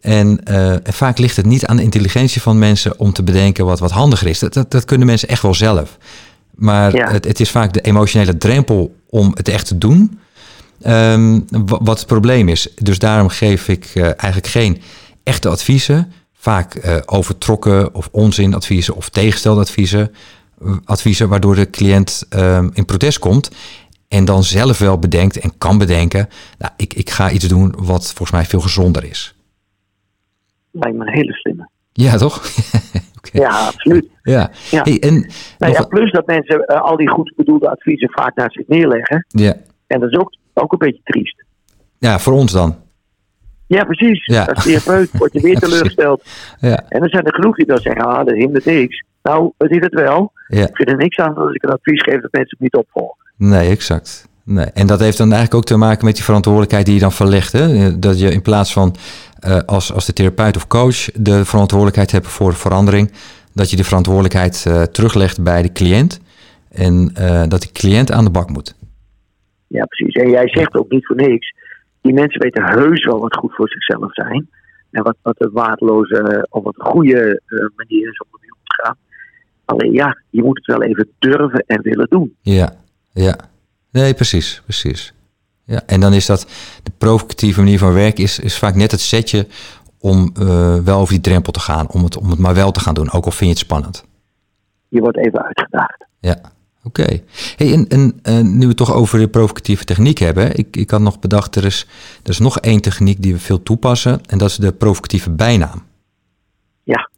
En, 0.00 0.44
eh, 0.44 0.70
en 0.72 0.92
vaak 0.92 1.18
ligt 1.18 1.36
het 1.36 1.46
niet 1.46 1.66
aan 1.66 1.76
de 1.76 1.82
intelligentie 1.82 2.42
van 2.42 2.58
mensen 2.58 2.98
om 2.98 3.12
te 3.12 3.22
bedenken 3.22 3.64
wat, 3.64 3.78
wat 3.80 3.90
handiger 3.90 4.26
is. 4.28 4.38
Dat, 4.38 4.52
dat, 4.54 4.70
dat 4.70 4.84
kunnen 4.84 5.06
mensen 5.06 5.28
echt 5.28 5.42
wel 5.42 5.54
zelf. 5.54 5.96
Maar 6.54 6.94
Ja. 6.96 7.10
het, 7.10 7.24
het 7.24 7.40
is 7.40 7.50
vaak 7.50 7.72
de 7.72 7.80
emotionele 7.80 8.38
drempel 8.38 8.94
om 9.08 9.30
het 9.34 9.48
echt 9.48 9.66
te 9.66 9.78
doen. 9.78 10.18
ehm, 10.82 11.40
wa- 11.48 11.78
wat 11.82 11.98
het 11.98 12.06
probleem 12.06 12.48
is. 12.48 12.68
Dus 12.74 12.98
daarom 12.98 13.28
geef 13.28 13.68
ik 13.68 13.84
eh, 13.94 14.02
eigenlijk 14.04 14.46
geen 14.46 14.82
echte 15.22 15.48
adviezen. 15.48 16.12
Vaak 16.34 17.02
overtrokken 17.06 17.94
of 17.94 18.08
onzinadviezen 18.12 18.94
of 18.96 19.08
tegenstelde 19.08 19.60
adviezen. 19.60 20.10
Adviezen 20.84 21.28
waardoor 21.28 21.54
de 21.54 21.70
cliënt 21.70 22.24
ehm, 22.28 22.68
in 22.72 22.84
protest 22.84 23.18
komt. 23.18 23.50
En 24.10 24.24
dan 24.24 24.42
zelf 24.42 24.78
wel 24.78 24.98
bedenkt 24.98 25.38
en 25.38 25.58
kan 25.58 25.78
bedenken. 25.78 26.28
Nou, 26.58 26.72
ik, 26.76 26.94
ik 26.94 27.10
ga 27.10 27.30
iets 27.30 27.48
doen 27.48 27.74
wat 27.78 28.06
volgens 28.06 28.30
mij 28.30 28.44
veel 28.44 28.60
gezonder 28.60 29.04
is. 29.04 29.34
Lijkt 30.70 30.96
me 30.96 31.06
een 31.06 31.12
hele 31.12 31.32
slimme. 31.32 31.68
Ja, 31.92 32.16
toch? 32.16 32.42
Ja, 33.32 33.66
absoluut. 33.66 34.06
Ja. 34.22 34.50
Ja. 34.70 34.82
Hey, 34.82 35.00
en 35.00 35.30
Nou 35.58 35.72
ja, 35.72 35.82
plus 35.84 36.12
dat 36.12 36.26
mensen 36.26 36.64
eh, 36.66 36.80
al 36.80 36.96
die 36.96 37.08
goed 37.08 37.32
bedoelde 37.36 37.70
adviezen 37.70 38.10
vaak 38.10 38.36
naar 38.36 38.50
zich 38.52 38.66
neerleggen. 38.68 39.26
ja. 39.28 39.54
En 39.86 40.00
dat 40.00 40.10
is 40.12 40.18
ook, 40.18 40.36
ook 40.54 40.72
een 40.72 40.78
beetje 40.78 41.00
triest. 41.04 41.44
ja, 41.98 42.18
voor 42.18 42.32
ons 42.32 42.52
dan. 42.52 42.76
Ja, 43.66 43.84
precies. 43.84 44.24
Ja. 44.26 44.44
Als 44.44 44.64
therapeut 44.64 45.10
word 45.12 45.32
je 45.32 45.40
weer 45.40 45.58
teleurgesteld. 45.64 46.24
Ja, 46.60 46.84
En 46.88 47.02
er 47.02 47.08
zijn 47.10 47.24
er 47.24 47.34
genoeg 47.34 47.56
die 47.56 47.66
dan 47.66 47.78
zeggen, 47.78 48.04
ah, 48.04 48.26
dat 48.26 48.34
hindert 48.34 48.64
niks. 48.64 49.04
Nou, 49.22 49.52
het 49.58 49.70
is 49.70 49.80
het 49.80 49.94
wel. 49.94 50.32
ja. 50.48 50.68
Ik 50.68 50.76
vind 50.76 50.88
er 50.88 50.96
niks 50.96 51.16
aan 51.16 51.36
als 51.36 51.54
ik 51.54 51.62
een 51.62 51.70
advies 51.70 52.02
geef 52.02 52.20
dat 52.20 52.32
mensen 52.32 52.56
het 52.58 52.60
niet 52.60 52.74
opvolgen. 52.74 53.29
Nee, 53.40 53.68
exact. 53.68 54.28
Nee. 54.44 54.64
En 54.64 54.86
dat 54.86 55.00
heeft 55.00 55.18
dan 55.18 55.32
eigenlijk 55.32 55.54
ook 55.54 55.64
te 55.64 55.76
maken 55.76 56.04
met 56.04 56.14
die 56.14 56.24
verantwoordelijkheid 56.24 56.84
die 56.86 56.94
je 56.94 57.00
dan 57.00 57.12
verlegt. 57.12 57.52
Hè? 57.52 57.98
Dat 57.98 58.20
je 58.20 58.30
in 58.30 58.42
plaats 58.42 58.72
van 58.72 58.94
eh, 59.40 59.58
als, 59.66 59.92
als 59.92 60.06
de 60.06 60.12
therapeut 60.12 60.56
of 60.56 60.66
coach 60.66 61.10
de 61.14 61.44
verantwoordelijkheid 61.44 62.10
hebt 62.10 62.26
voor 62.26 62.54
verandering, 62.54 63.12
dat 63.54 63.70
je 63.70 63.76
de 63.76 63.84
verantwoordelijkheid 63.84 64.64
eh, 64.66 64.82
teruglegt 64.82 65.42
bij 65.42 65.62
de 65.62 65.72
cliënt. 65.72 66.20
En 66.70 67.10
eh, 67.14 67.42
dat 67.48 67.60
die 67.60 67.72
cliënt 67.72 68.12
aan 68.12 68.24
de 68.24 68.30
bak 68.30 68.48
moet. 68.50 68.74
Ja, 69.66 69.84
precies. 69.84 70.14
En 70.14 70.30
jij 70.30 70.48
zegt 70.48 70.74
ook 70.74 70.90
niet 70.90 71.06
voor 71.06 71.16
niks. 71.16 71.54
Die 72.00 72.12
mensen 72.12 72.40
weten 72.40 72.64
heus 72.64 73.04
wel 73.04 73.20
wat 73.20 73.36
goed 73.36 73.54
voor 73.54 73.68
zichzelf 73.68 74.14
zijn. 74.14 74.48
En 74.90 75.02
wat, 75.02 75.16
wat 75.22 75.36
een 75.38 75.52
waardeloze 75.52 76.46
of 76.50 76.64
wat 76.64 76.74
een 76.78 76.92
goede 76.92 77.42
manier 77.76 78.08
is 78.08 78.18
om 78.18 78.28
ermee 78.32 78.52
om 78.52 78.64
te 78.64 78.82
gaan. 78.82 78.96
Alleen 79.64 79.92
ja, 79.92 80.18
je 80.30 80.42
moet 80.42 80.56
het 80.56 80.66
wel 80.66 80.82
even 80.82 81.08
durven 81.18 81.64
en 81.66 81.82
willen 81.82 82.06
doen. 82.08 82.34
Ja, 82.40 82.78
ja. 83.24 83.36
Nee, 83.90 84.14
precies, 84.14 84.62
precies. 84.64 85.12
Ja, 85.64 85.82
en 85.86 86.00
dan 86.00 86.12
is 86.12 86.26
dat 86.26 86.46
de 86.82 86.92
provocatieve 86.98 87.60
manier 87.60 87.78
van 87.78 87.92
werken 87.92 88.24
is, 88.24 88.38
is 88.38 88.58
vaak 88.58 88.74
net 88.74 88.90
het 88.90 89.00
setje 89.00 89.46
om 89.98 90.30
eh, 90.34 90.76
wel 90.76 90.98
over 91.00 91.12
die 91.12 91.22
drempel 91.22 91.52
te 91.52 91.60
gaan, 91.60 91.88
om 91.90 92.04
het, 92.04 92.16
om 92.16 92.30
het 92.30 92.38
maar 92.38 92.54
wel 92.54 92.70
te 92.70 92.80
gaan 92.80 92.94
doen, 92.94 93.10
ook 93.10 93.24
al 93.24 93.30
vind 93.30 93.40
je 93.40 93.56
het 93.56 93.58
spannend. 93.58 94.04
Je 94.88 95.00
wordt 95.00 95.18
even 95.18 95.42
uitgedaagd. 95.42 96.04
Ja, 96.20 96.40
oké. 96.84 97.20
Hey, 97.56 97.86
en 97.88 98.20
en 98.22 98.58
nu 98.58 98.60
we 98.60 98.66
het 98.66 98.76
toch 98.76 98.92
over 98.92 99.18
de 99.18 99.28
provocatieve 99.28 99.84
techniek 99.84 100.18
hebben, 100.18 100.56
ik, 100.56 100.76
ik 100.76 100.90
had 100.90 101.00
nog 101.00 101.18
bedacht, 101.18 101.56
er 101.56 101.64
is, 101.64 101.86
er 102.22 102.30
is 102.30 102.38
nog 102.38 102.58
één 102.60 102.80
techniek 102.80 103.22
die 103.22 103.32
we 103.32 103.38
veel 103.38 103.62
toepassen, 103.62 104.20
en 104.26 104.38
dat 104.38 104.50
is 104.50 104.56
de 104.56 104.72
provocatieve 104.72 105.30
bijnaam. 105.30 105.82
Ja. 106.82 107.10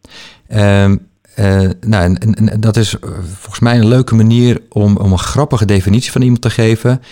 Ehm, 0.47 0.97
eh, 1.35 1.68
nou, 1.81 2.14
en, 2.14 2.61
dat 2.61 2.77
is 2.77 2.99
eh, 2.99 3.11
volgens 3.35 3.61
mij 3.61 3.79
een 3.79 3.88
leuke 3.88 4.14
manier 4.14 4.62
om, 4.68 4.97
om 4.97 5.12
een 5.12 5.18
grappige 5.18 5.64
definitie 5.64 6.12
van 6.12 6.23
iemand 6.23 6.40
te 6.40 6.51
geven, 6.51 7.03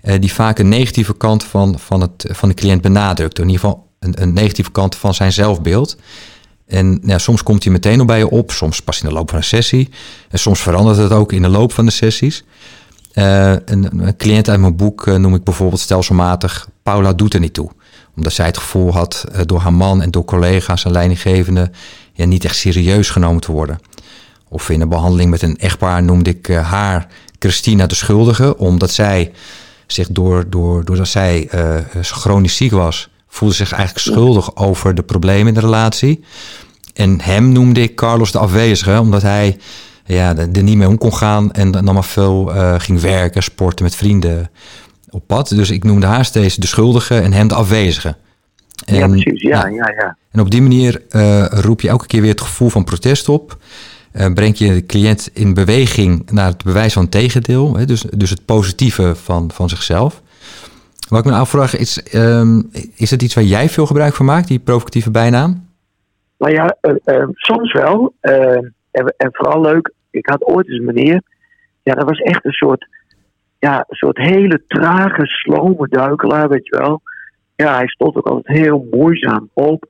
eh, 0.00 0.20
die 0.20 0.32
vaak 0.32 0.58
een 0.58 0.68
negatieve 0.68 1.16
kant 1.16 1.44
van, 1.44 1.78
van, 1.78 2.00
het, 2.00 2.26
van 2.28 2.48
de 2.48 2.54
cliënt 2.54 2.82
benadrukt. 2.82 3.38
In 3.38 3.48
ieder 3.48 3.60
geval 3.60 3.86
een, 3.98 4.22
een 4.22 4.32
negatieve 4.32 4.70
kant 4.70 4.96
van 4.96 5.14
zijn 5.14 5.32
zelfbeeld. 5.32 5.96
En 6.66 7.00
ja, 7.04 7.18
soms 7.18 7.42
komt 7.42 7.64
hij 7.64 7.72
meteen 7.72 8.00
al 8.00 8.04
bij 8.04 8.18
je 8.18 8.30
op, 8.30 8.50
soms 8.50 8.82
pas 8.82 9.02
in 9.02 9.08
de 9.08 9.14
loop 9.14 9.28
van 9.28 9.38
een 9.38 9.44
sessie. 9.44 9.88
En 10.28 10.38
soms 10.38 10.60
verandert 10.60 10.96
het 10.96 11.12
ook 11.12 11.32
in 11.32 11.42
de 11.42 11.48
loop 11.48 11.72
van 11.72 11.86
de 11.86 11.92
sessies. 11.92 12.44
Een, 13.12 13.64
een 14.04 14.16
cliënt 14.16 14.48
uit 14.48 14.60
mijn 14.60 14.76
boek 14.76 15.06
noem 15.06 15.34
ik 15.34 15.44
bijvoorbeeld 15.44 15.80
stelselmatig 15.80 16.68
Paula 16.82 17.12
doet 17.12 17.34
er 17.34 17.40
niet 17.40 17.54
toe. 17.54 17.70
Omdat 18.16 18.32
zij 18.32 18.46
het 18.46 18.58
gevoel 18.58 18.92
had 18.92 19.24
door 19.44 19.60
haar 19.60 19.72
man 19.72 20.02
en 20.02 20.10
door 20.10 20.24
collega's 20.24 20.84
en 20.84 20.90
leidinggevenden 20.90 21.72
ja, 22.12 22.24
niet 22.24 22.44
echt 22.44 22.56
serieus 22.56 23.10
genomen 23.10 23.40
te 23.40 23.52
worden. 23.52 23.78
Of 24.48 24.70
in 24.70 24.80
een 24.80 24.88
behandeling 24.88 25.30
met 25.30 25.42
een 25.42 25.58
echtpaar 25.58 26.02
noemde 26.02 26.30
ik 26.30 26.48
eh, 26.48 26.70
haar 26.70 27.06
Christina 27.38 27.86
de 27.86 27.94
schuldige, 27.94 28.56
omdat 28.56 28.90
zij 28.90 29.32
zich 29.86 30.08
door, 30.08 30.50
door, 30.50 30.84
doordat 30.84 31.08
zij 31.08 31.48
eh, 31.50 31.76
chronisch 32.00 32.56
ziek 32.56 32.72
was, 32.72 33.08
voelde 33.28 33.54
zich 33.54 33.72
eigenlijk 33.72 34.06
schuldig 34.06 34.56
over 34.56 34.94
de 34.94 35.02
problemen 35.02 35.46
in 35.46 35.54
de 35.54 35.60
relatie. 35.60 36.24
En 36.94 37.20
hem 37.20 37.52
noemde 37.52 37.82
ik 37.82 37.96
Carlos 37.96 38.32
de 38.32 38.38
afwezige, 38.38 39.00
omdat 39.00 39.22
hij 39.22 39.58
ja, 40.04 40.36
er 40.36 40.62
niet 40.62 40.76
mee 40.76 40.88
om 40.88 40.98
kon 40.98 41.14
gaan 41.14 41.52
en 41.52 41.70
dan 41.70 41.84
maar 41.84 42.04
veel 42.04 42.54
eh, 42.54 42.74
ging 42.78 43.00
werken, 43.00 43.42
sporten 43.42 43.84
met 43.84 43.94
vrienden 43.94 44.50
op 45.10 45.22
pad. 45.26 45.48
Dus 45.48 45.70
ik 45.70 45.84
noemde 45.84 46.06
haar 46.06 46.24
steeds 46.24 46.56
de 46.56 46.66
schuldige 46.66 47.20
en 47.20 47.32
hem 47.32 47.48
de 47.48 47.54
afwezige. 47.54 48.16
Ja, 48.86 49.00
En- 49.00 49.10
precies. 49.10 49.42
Ja, 49.42 49.66
ja. 49.66 49.74
ja, 49.74 49.94
ja. 49.96 50.16
en 50.30 50.40
op 50.40 50.50
die 50.50 50.62
manier 50.62 51.02
eh, 51.08 51.46
roep 51.46 51.80
je 51.80 51.88
elke 51.88 52.06
keer 52.06 52.20
weer 52.20 52.30
het 52.30 52.40
gevoel 52.40 52.68
van 52.68 52.84
protest 52.84 53.28
op. 53.28 53.58
Eh, 54.12 54.32
breng 54.32 54.56
je 54.56 54.74
de 54.74 54.86
cliënt 54.86 55.30
in 55.32 55.54
beweging 55.54 56.30
naar 56.30 56.46
het 56.46 56.64
bewijs 56.64 56.92
van 56.92 57.02
het 57.02 57.10
tegendeel. 57.10 57.76
Hè, 57.76 57.84
dus, 57.84 58.00
dus 58.00 58.30
het 58.30 58.44
positieve 58.44 59.14
van, 59.14 59.50
van 59.50 59.68
zichzelf. 59.68 60.22
Wat 61.08 61.24
ik 61.24 61.30
me 61.30 61.38
afvraag 61.38 61.76
is, 61.76 62.02
ehm, 62.02 62.62
is 62.94 63.10
het 63.10 63.22
iets 63.22 63.34
waar 63.34 63.44
jij 63.44 63.68
veel 63.68 63.86
gebruik 63.86 64.14
van 64.14 64.26
maakt, 64.26 64.48
die 64.48 64.58
provocatieve 64.58 65.10
bijnaam? 65.10 65.68
Nou 66.38 66.52
ja, 66.52 66.76
eh, 66.80 67.24
soms 67.34 67.72
wel. 67.72 68.14
En, 68.20 68.74
en 69.16 69.28
vooral 69.32 69.60
leuk, 69.60 69.92
ik 70.10 70.28
had 70.28 70.44
ooit 70.44 70.68
eens 70.68 70.78
een 70.78 70.84
meneer. 70.84 71.22
Ja, 71.82 71.94
dat 71.94 72.04
was 72.04 72.18
echt 72.18 72.44
een 72.44 72.52
soort, 72.52 72.88
ja, 73.58 73.84
een 73.88 73.96
soort 73.96 74.16
hele 74.16 74.62
trage, 74.66 75.26
slome 75.26 75.88
duikelaar, 75.88 76.48
weet 76.48 76.66
je 76.66 76.78
wel. 76.78 77.00
Ja, 77.60 77.76
hij 77.76 77.88
stond 77.88 78.16
ook 78.16 78.26
altijd 78.26 78.56
heel 78.58 78.88
moeizaam 78.90 79.50
op. 79.52 79.86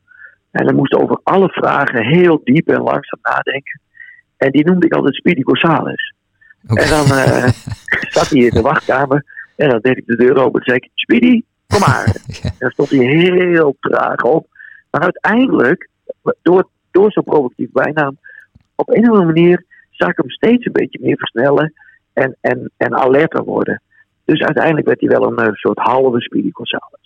En 0.51 0.65
hij 0.65 0.75
moest 0.75 0.95
over 0.95 1.21
alle 1.23 1.49
vragen 1.49 2.05
heel 2.05 2.41
diep 2.45 2.69
en 2.69 2.83
langzaam 2.83 3.19
nadenken. 3.23 3.81
En 4.37 4.51
die 4.51 4.65
noemde 4.65 4.87
ik 4.87 4.93
altijd 4.93 5.15
Speedy 5.15 5.43
Gonzales. 5.43 6.15
En 6.67 6.89
dan 6.89 7.05
eh, 7.05 7.49
zat 8.17 8.29
hij 8.29 8.41
in 8.41 8.51
de 8.51 8.61
wachtkamer. 8.61 9.25
En 9.57 9.69
dan 9.69 9.79
deed 9.83 9.97
ik 9.97 10.07
de 10.07 10.17
deur 10.17 10.37
open 10.37 10.61
en 10.61 10.67
zei 10.67 10.77
ik, 10.77 10.91
Speedy, 10.95 11.43
kom 11.67 11.81
maar. 11.81 12.05
En 12.43 12.55
dan 12.59 12.71
stond 12.71 12.91
hij 12.91 13.05
heel 13.05 13.77
traag 13.81 14.23
op. 14.23 14.47
Maar 14.91 15.03
uiteindelijk, 15.03 15.89
door, 16.43 16.69
door 16.91 17.13
zo'n 17.13 17.25
provocatief 17.25 17.71
bijnaam, 17.73 18.19
op 18.75 18.89
een 18.89 19.03
of 19.03 19.09
andere 19.09 19.33
manier 19.33 19.65
zag 19.91 20.09
ik 20.11 20.17
hem 20.17 20.31
steeds 20.31 20.67
een 20.67 20.73
beetje 20.73 20.99
meer 21.03 21.19
versnellen 21.19 21.73
en, 22.13 22.37
en, 22.41 22.71
en 22.77 22.95
alerter 22.95 23.45
worden. 23.45 23.83
Dus 24.25 24.41
uiteindelijk 24.41 24.87
werd 24.87 25.01
hij 25.01 25.09
wel 25.09 25.27
een 25.27 25.47
eh, 25.47 25.53
soort 25.53 25.79
halve 25.79 26.21
Speedy 26.21 26.51
Gonzales. 26.53 27.00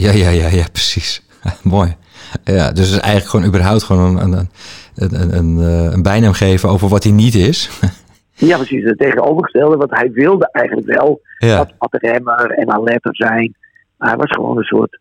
Ja, 0.00 0.12
ja, 0.12 0.30
ja, 0.30 0.48
ja, 0.48 0.64
precies. 0.72 1.22
Mooi. 1.62 1.96
Ja, 2.44 2.72
dus 2.72 2.88
het 2.88 2.96
is 2.96 2.98
eigenlijk 2.98 3.30
gewoon 3.30 3.46
überhaupt 3.46 3.82
gewoon 3.82 4.18
een, 4.18 4.32
een, 4.32 4.48
een, 4.94 5.20
een, 5.20 5.58
een, 5.62 5.92
eh, 5.92 6.02
bijnaam 6.02 6.32
geven 6.32 6.68
over 6.68 6.88
wat 6.88 7.02
hij 7.02 7.12
niet 7.12 7.34
is. 7.34 7.68
Ja, 8.34 8.56
precies, 8.56 8.84
het 8.84 8.98
tegenovergestelde, 8.98 9.76
want 9.76 9.90
hij 9.90 10.10
wilde 10.12 10.48
eigenlijk 10.52 10.86
wel 10.86 11.20
ja, 11.38 11.56
wat, 11.56 11.72
wat 11.78 12.02
remmer 12.02 12.50
en 12.50 12.72
alerter 12.72 13.16
zijn. 13.16 13.54
Maar 13.96 14.08
hij 14.08 14.16
was 14.16 14.30
gewoon 14.30 14.56
een 14.56 14.64
soort, 14.64 14.98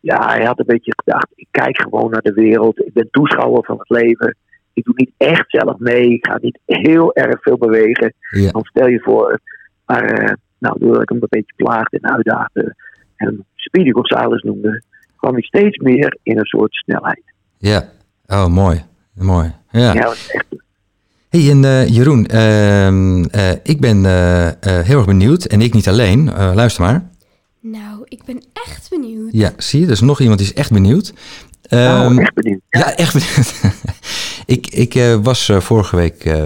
ja, 0.00 0.26
hij 0.26 0.44
had 0.44 0.58
een 0.58 0.66
beetje 0.66 0.92
gedacht, 0.96 1.26
ik 1.34 1.46
kijk 1.50 1.80
gewoon 1.80 2.10
naar 2.10 2.22
de 2.22 2.32
wereld, 2.32 2.78
ik 2.78 2.92
ben 2.92 3.08
toeschouwer 3.10 3.64
van 3.64 3.78
het 3.78 3.88
leven. 3.88 4.36
Ik 4.72 4.84
doe 4.84 4.94
niet 4.96 5.10
echt 5.16 5.44
zelf 5.46 5.78
mee, 5.78 6.12
ik 6.12 6.26
ga 6.26 6.38
niet 6.40 6.58
heel 6.66 7.14
erg 7.14 7.42
veel 7.42 7.58
bewegen. 7.58 8.14
ja, 8.30 8.50
Dan 8.50 8.64
stel 8.64 8.88
je 8.88 9.00
voor, 9.00 9.40
maar 9.86 10.22
uh, 10.22 10.32
nou, 10.58 10.78
doordat 10.78 11.02
ik 11.02 11.08
hem 11.08 11.18
een 11.20 11.26
beetje 11.28 11.54
plaagde 11.56 11.98
en 12.00 12.14
uitdaagde 12.14 12.74
en 13.16 13.46
Speedy 13.62 13.90
Gonzales 13.90 14.42
noemde, 14.42 14.82
kwam 15.16 15.36
ik 15.36 15.44
steeds 15.44 15.76
meer 15.78 16.18
in 16.22 16.38
een 16.38 16.46
soort 16.46 16.72
snelheid. 16.74 17.22
Ja, 17.58 17.88
oh 18.26 18.46
mooi. 18.46 18.84
Mooi. 19.14 19.52
Ja. 19.70 19.92
Ja, 19.92 20.02
dat 20.02 20.12
is 20.14 20.30
echt 20.30 20.46
Hey, 21.32 21.50
en 21.50 21.64
eh, 21.64 21.88
Jeroen, 21.88 22.26
ehm, 22.26 23.24
eh, 23.24 23.50
ik 23.62 23.80
ben 23.80 24.04
eh, 24.06 24.48
eh, 24.48 24.54
heel 24.62 24.96
erg 24.96 25.06
benieuwd 25.06 25.44
en 25.44 25.60
ik 25.60 25.74
niet 25.74 25.88
alleen. 25.88 26.32
Eh, 26.32 26.50
luister 26.54 26.82
maar. 26.82 27.10
Nou, 27.60 28.02
ik 28.04 28.24
ben 28.24 28.42
echt 28.52 28.90
benieuwd. 28.90 29.32
Ja, 29.32 29.52
zie 29.56 29.80
je, 29.80 29.86
er 29.86 29.92
is 29.92 30.00
nog 30.00 30.20
iemand 30.20 30.38
die 30.38 30.48
is 30.48 30.54
echt 30.54 30.72
benieuwd. 30.72 31.12
Ehm, 31.62 32.12
oh, 32.12 32.20
echt 32.20 32.34
benieuwd. 32.34 32.60
Ja, 32.68 32.94
echt 32.94 33.12
benieuwd. 33.12 33.54
ik 34.46 34.66
ik 34.66 34.94
eh, 34.94 35.14
was 35.22 35.48
eh, 35.48 35.60
vorige 35.60 35.96
week 35.96 36.24
eh, 36.24 36.42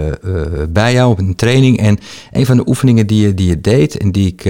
bij 0.69 0.93
jou 0.93 1.11
op 1.11 1.19
een 1.19 1.35
training 1.35 1.79
en 1.79 1.99
een 2.31 2.45
van 2.45 2.57
de 2.57 2.67
oefeningen 2.67 3.07
die 3.07 3.21
je, 3.21 3.33
die 3.33 3.47
je 3.47 3.61
deed 3.61 3.97
en 3.97 4.11
die 4.11 4.27
ik, 4.27 4.43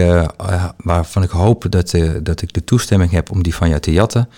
waarvan 0.78 1.24
ik 1.24 1.30
hoop 1.30 1.66
dat, 1.70 1.94
dat 2.24 2.42
ik 2.42 2.54
de 2.54 2.64
toestemming 2.64 3.12
heb 3.12 3.32
om 3.32 3.44
die 3.44 3.56
van 3.56 3.70
jou 3.70 3.82
te 3.82 3.92
jatten, 3.92 4.30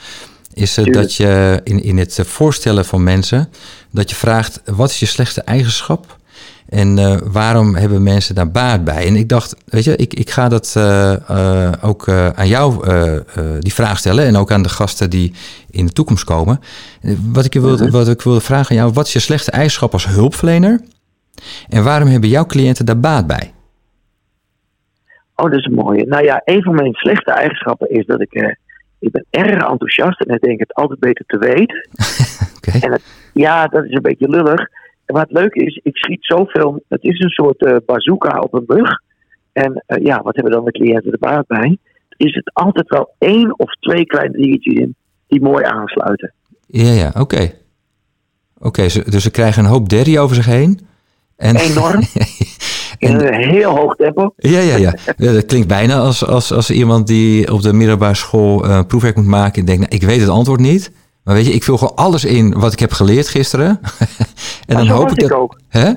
is 0.53 0.73
dat 0.73 1.15
je 1.15 1.61
in, 1.63 1.83
in 1.83 1.97
het 1.97 2.19
voorstellen 2.23 2.85
van 2.85 3.03
mensen, 3.03 3.49
dat 3.91 4.09
je 4.09 4.15
vraagt, 4.15 4.61
wat 4.65 4.89
is 4.89 4.99
je 4.99 5.05
slechtste 5.05 5.41
eigenschap? 5.41 6.18
En 6.69 6.97
eh, 6.97 7.17
waarom 7.31 7.75
hebben 7.75 8.03
mensen 8.03 8.35
daar 8.35 8.51
baat 8.51 8.83
bij? 8.83 9.07
En 9.07 9.15
ik 9.15 9.29
dacht, 9.29 9.55
weet 9.65 9.83
je, 9.83 9.95
ik, 9.95 10.13
ik 10.13 10.29
ga 10.29 10.49
dat 10.49 10.73
eh, 10.77 11.13
eh, 11.29 11.73
ook 11.81 12.09
aan 12.09 12.47
jou 12.47 12.87
die 13.59 13.73
vraag 13.73 13.97
stellen. 13.97 14.25
En 14.25 14.35
ook 14.35 14.51
aan 14.51 14.63
de 14.63 14.69
gasten 14.69 15.09
die 15.09 15.33
in 15.69 15.85
de 15.85 15.91
toekomst 15.91 16.23
komen. 16.23 16.59
Wat 17.31 17.45
ik, 17.45 17.53
wilde, 17.53 17.89
wat 17.89 18.07
ik 18.07 18.21
wilde 18.21 18.41
vragen 18.41 18.69
aan 18.69 18.81
jou, 18.81 18.93
wat 18.93 19.05
is 19.05 19.13
je 19.13 19.19
slechte 19.19 19.51
eigenschap 19.51 19.93
als 19.93 20.07
hulpverlener? 20.07 20.81
En 21.69 21.83
waarom 21.83 22.07
hebben 22.07 22.29
jouw 22.29 22.45
cliënten 22.45 22.85
daar 22.85 22.99
baat 22.99 23.27
bij? 23.27 23.53
Oh, 25.35 25.45
dat 25.45 25.59
is 25.59 25.65
een 25.65 25.73
mooie. 25.73 26.05
Nou 26.05 26.23
ja, 26.23 26.41
een 26.45 26.63
van 26.63 26.75
mijn 26.75 26.93
slechte 26.93 27.31
eigenschappen 27.31 27.89
is 27.89 28.05
dat 28.05 28.21
ik, 28.21 28.57
ik 28.99 29.11
ben 29.11 29.25
erg 29.29 29.69
enthousiast 29.69 30.21
en 30.21 30.35
ik 30.35 30.41
denk 30.41 30.59
het 30.59 30.73
altijd 30.73 30.99
beter 30.99 31.25
te 31.27 31.37
weten. 31.37 31.87
Oké. 32.57 32.85
En 32.85 32.91
het, 32.91 33.01
ja, 33.33 33.67
dat 33.67 33.83
is 33.83 33.91
een 33.91 34.01
beetje 34.01 34.29
lullig. 34.29 34.69
En 35.09 35.15
wat 35.15 35.31
leuk 35.31 35.53
is, 35.53 35.79
ik 35.83 35.97
schiet 35.97 36.25
zoveel. 36.25 36.83
Het 36.87 37.03
is 37.03 37.19
een 37.19 37.29
soort 37.29 37.65
eh, 37.65 37.75
bazooka 37.85 38.39
op 38.39 38.53
een 38.53 38.63
mug. 38.67 38.89
En 39.51 39.83
eh, 39.85 40.03
ja, 40.05 40.21
wat 40.21 40.35
hebben 40.35 40.53
dan 40.53 40.65
de 40.65 40.71
cliënten 40.71 41.11
er 41.11 41.19
baat 41.19 41.47
bij? 41.47 41.77
Is 42.17 42.35
het 42.35 42.51
altijd 42.53 42.89
wel 42.89 43.13
één 43.17 43.59
of 43.59 43.73
twee 43.73 44.05
kleine 44.05 44.37
dingetjes 44.37 44.73
in 44.73 44.95
die 45.27 45.41
mooi 45.41 45.65
aansluiten. 45.65 46.33
Ja, 46.67 46.91
ja, 46.91 47.11
oké. 47.19 47.51
Oké, 48.59 48.81
dus 48.81 49.23
ze 49.23 49.31
krijgen 49.31 49.63
een 49.63 49.69
hoop 49.69 49.89
derrie 49.89 50.19
over 50.19 50.35
zich 50.35 50.45
heen. 50.45 50.79
En, 51.35 51.55
Enorm. 51.55 52.01
In 52.97 53.09
en, 53.09 53.33
een 53.33 53.49
heel 53.49 53.75
hoog 53.75 53.95
tempo. 53.95 54.33
ja, 54.35 54.59
ja, 54.59 54.75
ja. 54.75 54.93
Ja, 55.17 55.33
Dat 55.33 55.45
klinkt 55.45 55.67
bijna 55.67 55.99
als, 55.99 56.25
als, 56.25 56.51
als 56.51 56.71
iemand 56.71 57.07
die 57.07 57.53
op 57.53 57.61
de 57.61 57.73
middelbare 57.73 58.15
school 58.15 58.65
eh, 58.65 58.79
proefwerk 58.87 59.15
moet 59.15 59.25
maken 59.25 59.59
en 59.59 59.65
denkt, 59.65 59.81
nou, 59.81 59.95
ik 59.95 60.07
weet 60.07 60.19
het 60.19 60.29
antwoord 60.29 60.59
niet. 60.59 60.91
Maar 61.23 61.35
weet 61.35 61.45
je, 61.45 61.51
ik 61.53 61.63
vul 61.63 61.77
gewoon 61.77 61.95
alles 61.95 62.25
in 62.25 62.59
wat 62.59 62.73
ik 62.73 62.79
heb 62.79 62.91
geleerd 62.91 63.27
gisteren. 63.27 63.79
en 64.67 64.75
dan 64.75 64.85
zo 64.85 64.93
hoop 64.93 65.03
was 65.03 65.13
ik 65.13 65.19
dat. 65.27 65.31
ook. 65.31 65.59
Hè? 65.67 65.91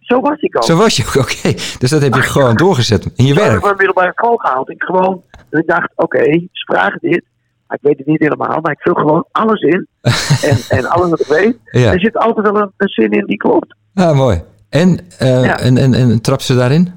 Zo 0.00 0.20
was 0.20 0.40
ik 0.40 0.56
ook. 0.56 0.64
Zo 0.64 0.76
was 0.76 0.96
je 0.96 1.04
ook, 1.06 1.14
oké. 1.24 1.52
Dus 1.78 1.90
dat 1.90 2.02
heb 2.02 2.14
je 2.14 2.20
gewoon 2.22 2.54
doorgezet 2.56 3.04
in 3.16 3.24
je 3.26 3.34
heb 3.34 3.42
ik 3.42 3.48
werk. 3.50 3.62
mijn 3.62 3.76
middelbare 3.76 4.12
school 4.14 4.36
gehaald. 4.36 4.70
Ik 4.70 4.82
gewoon, 4.82 5.22
ik 5.50 5.66
dacht, 5.66 5.88
oké, 5.94 6.22
ze 6.52 6.64
vragen 6.66 6.98
dit. 7.00 7.24
Maar 7.66 7.76
ik 7.80 7.88
weet 7.88 7.98
het 7.98 8.06
niet 8.06 8.20
helemaal, 8.20 8.60
maar 8.60 8.72
ik 8.72 8.80
vul 8.80 8.94
gewoon 8.94 9.26
alles 9.32 9.60
in. 9.60 9.86
en, 10.50 10.58
en 10.78 10.86
alles 10.86 11.10
wat 11.10 11.20
ik 11.20 11.26
weet. 11.26 11.56
Ja. 11.64 11.92
Er 11.92 12.00
zit 12.00 12.16
altijd 12.16 12.50
wel 12.50 12.62
een, 12.62 12.72
een 12.76 12.88
zin 12.88 13.10
in 13.10 13.26
die 13.26 13.36
klopt. 13.36 13.74
Ah, 13.94 14.16
mooi. 14.16 14.42
En, 14.68 14.98
eh, 15.18 15.44
Ja. 15.44 15.58
en, 15.58 15.76
en, 15.76 15.94
en 15.94 16.20
trap 16.20 16.40
ze 16.40 16.54
daarin? 16.54 16.92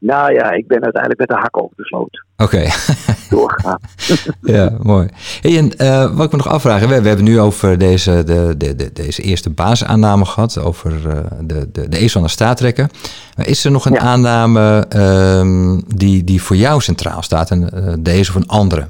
Nou 0.00 0.32
ja, 0.32 0.50
ik 0.50 0.66
ben 0.66 0.82
uiteindelijk 0.82 1.20
met 1.20 1.28
de 1.28 1.34
hak 1.42 1.62
over 1.62 1.76
de 1.76 1.84
sloot 1.84 2.24
Oké. 2.36 2.66
Doorgegaan. 3.28 3.78
Ja, 4.42 4.76
mooi. 4.82 5.08
Hey, 5.40 5.58
en 5.58 5.70
eh, 5.76 6.16
wat 6.16 6.24
ik 6.24 6.30
me 6.30 6.36
nog 6.36 6.48
afvragen, 6.48 6.88
we, 6.88 7.02
we 7.02 7.08
hebben 7.08 7.24
nu 7.24 7.40
over 7.40 7.78
deze, 7.78 8.24
de, 8.24 8.54
de, 8.56 8.76
de, 8.76 8.92
deze 8.92 9.22
eerste 9.22 9.50
basisaanname 9.50 10.24
gehad, 10.24 10.58
over 10.58 11.08
eh, 11.08 11.24
de, 11.40 11.70
de, 11.72 11.88
de 11.88 12.28
staat 12.28 12.56
trekken. 12.56 12.88
Maar 13.36 13.48
is 13.48 13.64
er 13.64 13.70
nog 13.70 13.84
een 13.84 13.92
Ja. 13.92 13.98
aanname 14.00 14.86
ehm, 14.88 15.80
die, 15.96 16.24
die 16.24 16.42
voor 16.42 16.56
jou 16.56 16.80
centraal 16.80 17.22
staat 17.22 17.50
en 17.50 17.70
eh, 17.70 17.94
deze 18.00 18.30
of 18.30 18.36
een 18.36 18.48
andere? 18.48 18.88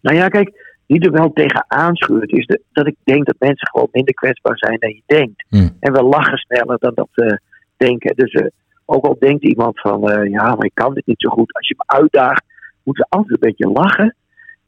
Nou 0.00 0.16
ja, 0.16 0.28
kijk, 0.28 0.76
die 0.86 1.00
er 1.00 1.12
wel 1.12 1.32
tegen 1.32 1.64
aanschuurt, 1.68 2.32
is 2.32 2.46
de, 2.46 2.60
dat 2.72 2.86
ik 2.86 2.96
denk 3.04 3.26
dat 3.26 3.36
mensen 3.38 3.68
gewoon 3.68 3.88
minder 3.92 4.14
kwetsbaar 4.14 4.58
zijn 4.58 4.76
dan 4.78 4.90
je 4.90 5.02
denkt. 5.06 5.44
Hm. 5.48 5.68
En 5.80 5.92
we 5.92 6.02
lachen 6.02 6.38
sneller 6.38 6.76
dan 6.78 6.92
dat 6.94 7.08
we 7.12 7.40
denken. 7.76 8.16
Dus 8.16 8.42
ook 8.84 9.04
al 9.04 9.16
denkt 9.18 9.44
iemand 9.44 9.80
van, 9.80 10.00
ja, 10.30 10.54
maar 10.54 10.64
ik 10.64 10.74
kan 10.74 10.94
dit 10.94 11.06
niet 11.06 11.20
zo 11.20 11.28
goed. 11.28 11.54
Als 11.54 11.68
je 11.68 11.74
me 11.76 11.98
uitdaagt, 11.98 12.44
moeten 12.84 13.06
altijd 13.08 13.30
een 13.30 13.48
beetje 13.48 13.68
lachen. 13.68 14.14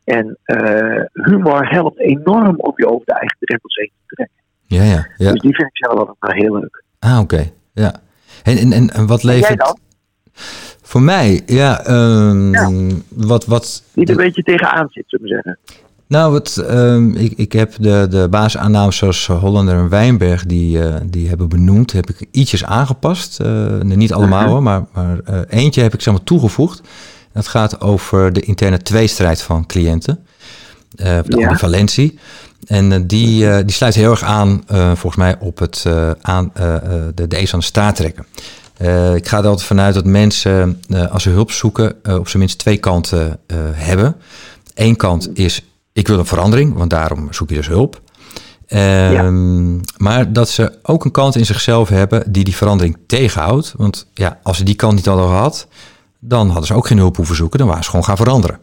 En 0.04 0.38
eh, 0.44 1.00
humor 1.12 1.68
helpt 1.68 1.98
enorm 2.00 2.54
om 2.56 2.72
je 2.76 2.86
over 2.88 3.06
de 3.06 3.12
eigen 3.12 3.36
drempels 3.40 3.74
heen 3.76 3.90
te 4.06 4.14
trekken. 4.14 4.36
Ja, 4.66 4.82
ja. 4.82 5.06
ja. 5.16 5.32
Dus 5.32 5.40
die 5.40 5.54
vind 5.54 5.68
ik 5.68 5.86
zelf 5.86 5.98
altijd 6.08 6.32
heel 6.42 6.54
leuk. 6.58 6.82
Ah, 6.98 7.18
oké. 7.20 7.50
Ja. 7.72 7.94
En, 8.42 8.56
en, 8.56 8.72
en, 8.72 8.90
en 8.90 9.06
wat 9.06 9.20
En 9.22 9.26
jij 9.28 9.36
levert... 9.40 9.58
dan? 9.58 9.78
Voor 10.82 11.02
mij, 11.02 11.42
ja, 11.46 11.84
ehm, 11.84 12.52
Ja. 12.52 12.70
wat... 13.08 13.46
wat 13.46 13.82
er 13.94 14.10
een 14.10 14.16
beetje 14.16 14.42
tegenaan 14.42 14.86
zit, 14.90 15.04
zullen 15.06 15.26
we 15.28 15.32
zeggen. 15.32 15.58
Nou, 16.06 16.32
wat, 16.32 16.56
ehm, 16.68 17.10
ik, 17.14 17.32
ik 17.32 17.52
heb 17.52 17.72
de, 17.78 18.06
de 18.10 18.26
basisaannames 18.30 18.96
zoals 18.96 19.26
Hollander 19.26 19.74
en 19.78 19.88
Wijnberg, 19.88 20.46
die, 20.46 20.82
eh, 20.82 21.00
die 21.06 21.28
hebben 21.28 21.48
benoemd, 21.48 21.92
heb 21.92 22.08
ik 22.10 22.26
ietsjes 22.30 22.64
aangepast. 22.64 23.40
Eh, 23.40 23.80
niet 23.80 24.12
allemaal 24.12 24.40
Mhm. 24.42 24.50
hoor, 24.50 24.62
maar, 24.62 24.84
maar 24.92 25.44
eentje 25.48 25.82
heb 25.82 25.94
ik 25.94 26.00
zeg 26.00 26.14
maar 26.14 26.22
toegevoegd. 26.22 26.80
Dat 27.34 27.48
gaat 27.48 27.80
over 27.80 28.32
de 28.32 28.40
interne 28.40 28.82
tweestrijd 28.82 29.42
van 29.42 29.66
cliënten, 29.66 30.26
eh, 30.96 31.18
de 31.24 31.38
Ja. 31.38 31.46
ambivalentie. 31.46 32.18
En 32.66 32.92
eh, 32.92 33.00
die, 33.04 33.48
eh, 33.50 33.56
die 33.64 33.74
sluit 33.74 33.94
heel 33.94 34.10
erg 34.10 34.22
aan, 34.22 34.62
volgens 34.68 35.16
mij, 35.16 35.36
op 35.38 35.58
het 35.58 35.84
aan, 36.20 36.50
de, 37.14 37.26
de 37.28 37.48
aan 37.52 37.58
de 37.58 37.64
staart 37.64 37.96
trekken. 37.96 38.26
Ik 39.14 39.28
ga 39.28 39.38
er 39.38 39.46
altijd 39.46 39.62
vanuit 39.62 39.94
dat 39.94 40.04
mensen, 40.04 40.80
als 41.10 41.22
ze 41.22 41.30
hulp 41.30 41.50
zoeken, 41.50 41.96
op 42.18 42.28
zijn 42.28 42.38
minst 42.42 42.58
twee 42.58 42.76
kanten 42.76 43.38
hebben. 43.74 44.16
Eén 44.74 44.96
kant 44.96 45.38
is, 45.38 45.62
ik 45.92 46.08
wil 46.08 46.18
een 46.18 46.26
verandering, 46.26 46.74
want 46.74 46.90
daarom 46.90 47.32
zoek 47.32 47.48
je 47.48 47.54
dus 47.54 47.66
hulp. 47.66 48.00
Ehm, 48.66 49.76
Maar 49.96 50.32
dat 50.32 50.48
ze 50.48 50.72
ook 50.82 51.04
een 51.04 51.10
kant 51.10 51.36
in 51.36 51.46
zichzelf 51.46 51.88
hebben 51.88 52.32
die 52.32 52.44
die 52.44 52.56
verandering 52.56 52.98
tegenhoudt. 53.06 53.74
Want 53.76 54.06
ja, 54.14 54.38
als 54.42 54.56
ze 54.56 54.64
die 54.64 54.74
kant 54.74 54.94
niet 54.94 55.06
hadden 55.06 55.26
gehad, 55.26 55.66
dan 56.28 56.46
hadden 56.46 56.66
ze 56.66 56.74
ook 56.74 56.86
geen 56.86 56.98
hulp 56.98 57.16
hoeven 57.16 57.36
zoeken. 57.36 57.58
Dan 57.58 57.68
waren 57.68 57.84
ze 57.84 57.90
gewoon 57.90 58.04
gaan 58.04 58.16
veranderen. 58.16 58.58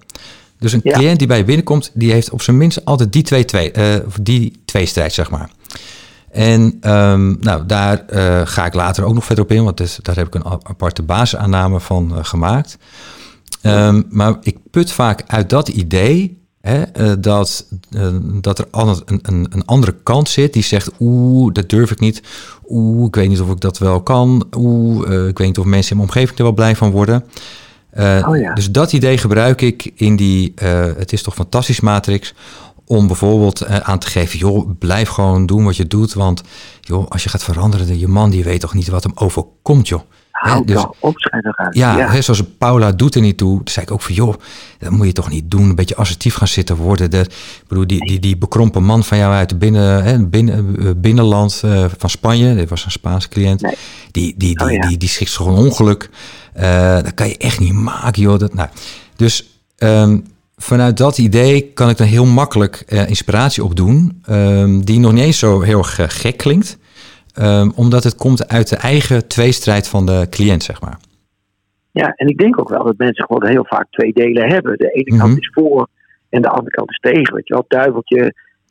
Dus 0.59 0.73
een 0.73 0.79
Ja. 0.83 0.93
cliënt 0.93 1.17
die 1.19 1.27
bij 1.27 1.37
je 1.37 1.43
binnenkomt, 1.43 1.91
die 1.93 2.11
heeft 2.11 2.29
op 2.29 2.41
zijn 2.41 2.57
minst 2.57 2.85
altijd 2.85 3.13
die 3.13 3.23
twee, 3.23 3.45
twee, 3.45 3.71
of 4.05 4.17
die 4.21 4.61
twee 4.65 4.85
strijd, 4.85 5.13
zeg 5.13 5.29
maar. 5.29 5.49
En 6.31 6.77
ehm, 6.81 7.35
nou, 7.39 7.65
daar 7.65 8.05
eh, 8.05 8.41
ga 8.43 8.65
ik 8.65 8.73
later 8.73 9.03
ook 9.03 9.13
nog 9.13 9.25
verder 9.25 9.43
op 9.43 9.51
in, 9.51 9.63
want 9.63 9.77
dus, 9.77 9.99
daar 10.01 10.15
heb 10.15 10.27
ik 10.27 10.35
een 10.35 10.45
aparte 10.45 11.01
basisaanname 11.03 11.79
van 11.79 12.17
eh, 12.17 12.23
gemaakt. 12.23 12.77
Ehm, 13.61 14.01
maar 14.09 14.37
ik 14.41 14.57
put 14.71 14.91
vaak 14.91 15.23
uit 15.27 15.49
dat 15.49 15.67
idee 15.67 16.40
hè, 16.61 16.81
eh, 16.81 17.11
dat, 17.19 17.65
eh, 17.91 18.15
dat 18.41 18.59
er 18.59 18.67
een, 18.71 19.19
een, 19.21 19.47
een 19.49 19.65
andere 19.65 19.95
kant 20.03 20.29
zit 20.29 20.53
die 20.53 20.63
zegt: 20.63 20.91
Oeh, 20.99 21.53
dat 21.53 21.69
durf 21.69 21.91
ik 21.91 21.99
niet. 21.99 22.21
Oeh, 22.67 23.07
ik 23.07 23.15
weet 23.15 23.29
niet 23.29 23.41
of 23.41 23.51
ik 23.51 23.59
dat 23.59 23.77
wel 23.77 24.01
kan. 24.01 24.47
Oeh, 24.57 25.13
eh, 25.13 25.27
ik 25.27 25.37
weet 25.37 25.47
niet 25.47 25.57
of 25.57 25.65
mensen 25.65 25.91
in 25.91 25.97
mijn 25.97 26.09
omgeving 26.09 26.37
er 26.37 26.43
wel 26.43 26.53
blij 26.53 26.75
van 26.75 26.91
worden. 26.91 27.23
Oh 27.97 28.37
ja. 28.37 28.53
Dus 28.53 28.71
dat 28.71 28.93
idee 28.93 29.17
gebruik 29.17 29.61
ik 29.61 29.91
in 29.95 30.15
die 30.15 30.51
Het 30.97 31.13
is 31.13 31.21
toch 31.21 31.33
fantastisch 31.33 31.79
matrix. 31.79 32.33
Om 32.85 33.07
bijvoorbeeld 33.07 33.65
aan 33.65 33.99
te 33.99 34.07
geven, 34.07 34.39
joh, 34.39 34.69
blijf 34.79 35.09
gewoon 35.09 35.45
doen 35.45 35.63
wat 35.63 35.75
je 35.75 35.87
doet. 35.87 36.13
Want 36.13 36.41
joh, 36.81 37.07
als 37.09 37.23
je 37.23 37.29
gaat 37.29 37.43
veranderen, 37.43 37.99
je 37.99 38.07
man 38.07 38.29
die 38.29 38.43
weet 38.43 38.59
toch 38.59 38.73
niet 38.73 38.87
wat 38.87 39.03
hem 39.03 39.11
overkomt, 39.15 39.87
joh. 39.87 40.01
Houd 40.49 40.67
dus- 40.67 40.75
toch 40.75 40.93
op, 40.99 41.19
schijn 41.19 41.45
eruit. 41.45 41.75
ja, 41.75 41.97
ja. 41.97 42.09
Hè, 42.09 42.21
zoals 42.21 42.43
Paula 42.57 42.91
doet 42.91 43.15
er 43.15 43.21
niet 43.21 43.37
toe. 43.37 43.57
Toen 43.57 43.67
zei 43.67 43.85
ik 43.85 43.91
ook 43.91 44.01
van, 44.01 44.13
joh, 44.15 44.33
dat 44.79 44.91
moet 44.91 45.05
je 45.05 45.13
toch 45.13 45.29
niet 45.29 45.51
doen. 45.51 45.69
Een 45.69 45.75
beetje 45.75 45.95
assertief 45.95 46.35
gaan 46.35 46.47
zitten 46.47 46.75
worden. 46.75 47.11
De, 47.11 47.19
ik 47.19 47.63
bedoel, 47.67 47.87
die, 47.87 48.05
die, 48.07 48.19
die 48.19 48.37
bekrompen 48.37 48.83
man 48.83 49.03
van 49.03 49.17
jou 49.17 49.33
uit 49.33 49.49
het 49.49 49.59
binnen, 49.59 50.03
hè, 50.03 50.25
binnen, 50.25 50.75
eh, 50.79 50.91
binnenland 50.97 51.61
eh, 51.65 51.85
van 51.97 52.09
Spanje. 52.09 52.55
Dit 52.55 52.69
was 52.69 52.85
een 52.85 52.91
Spaanse 52.91 53.29
cliënt. 53.29 53.61
Nee. 53.61 53.75
Die, 54.11 54.33
die, 54.37 54.57
die, 54.57 54.65
Oh, 54.65 54.71
ja. 54.71 54.87
die, 54.87 54.97
die 54.97 55.09
schikt 55.09 55.35
gewoon 55.35 55.57
ongeluk. 55.57 56.09
Eh, 56.53 56.93
dat 56.93 57.13
kan 57.13 57.27
je 57.27 57.37
echt 57.37 57.59
niet 57.59 57.73
maken, 57.73 58.21
joh. 58.21 58.39
Dat, 58.39 58.53
nou, 58.53 58.69
dus 59.15 59.59
ehm, 59.77 60.19
vanuit 60.57 60.97
dat 60.97 61.17
idee 61.17 61.61
kan 61.73 61.89
ik 61.89 61.97
dan 61.97 62.07
heel 62.07 62.25
makkelijk 62.25 62.83
inspiratie 63.07 63.63
opdoen. 63.63 64.21
ehm, 64.25 64.79
die 64.79 64.99
nog 64.99 65.11
niet 65.11 65.23
eens 65.23 65.39
zo 65.39 65.61
heel 65.61 65.83
gek 65.83 66.37
klinkt. 66.37 66.77
Ehm, 67.33 67.69
omdat 67.75 68.03
het 68.03 68.15
komt 68.15 68.47
uit 68.47 68.69
de 68.69 68.75
eigen 68.75 69.27
tweestrijd 69.27 69.87
van 69.87 70.05
de 70.05 70.27
cliënt, 70.29 70.63
zeg 70.63 70.81
maar. 70.81 70.97
Ja, 71.91 72.13
en 72.15 72.27
ik 72.27 72.37
denk 72.37 72.59
ook 72.59 72.69
wel 72.69 72.83
dat 72.83 72.97
mensen 72.97 73.25
gewoon 73.25 73.47
heel 73.47 73.65
vaak 73.65 73.87
twee 73.89 74.13
delen 74.13 74.49
hebben. 74.49 74.77
De 74.77 74.89
ene 74.91 75.15
Mhm. 75.15 75.19
kant 75.25 75.37
is 75.37 75.49
voor 75.53 75.87
en 76.29 76.41
de 76.41 76.47
andere 76.49 76.69
kant 76.69 76.89
is 76.89 76.97
tegen. 76.99 77.33
Weet 77.35 77.47
je 77.47 77.53
wel, 77.53 77.61
het 77.67 77.69
duiveltje 77.79 78.19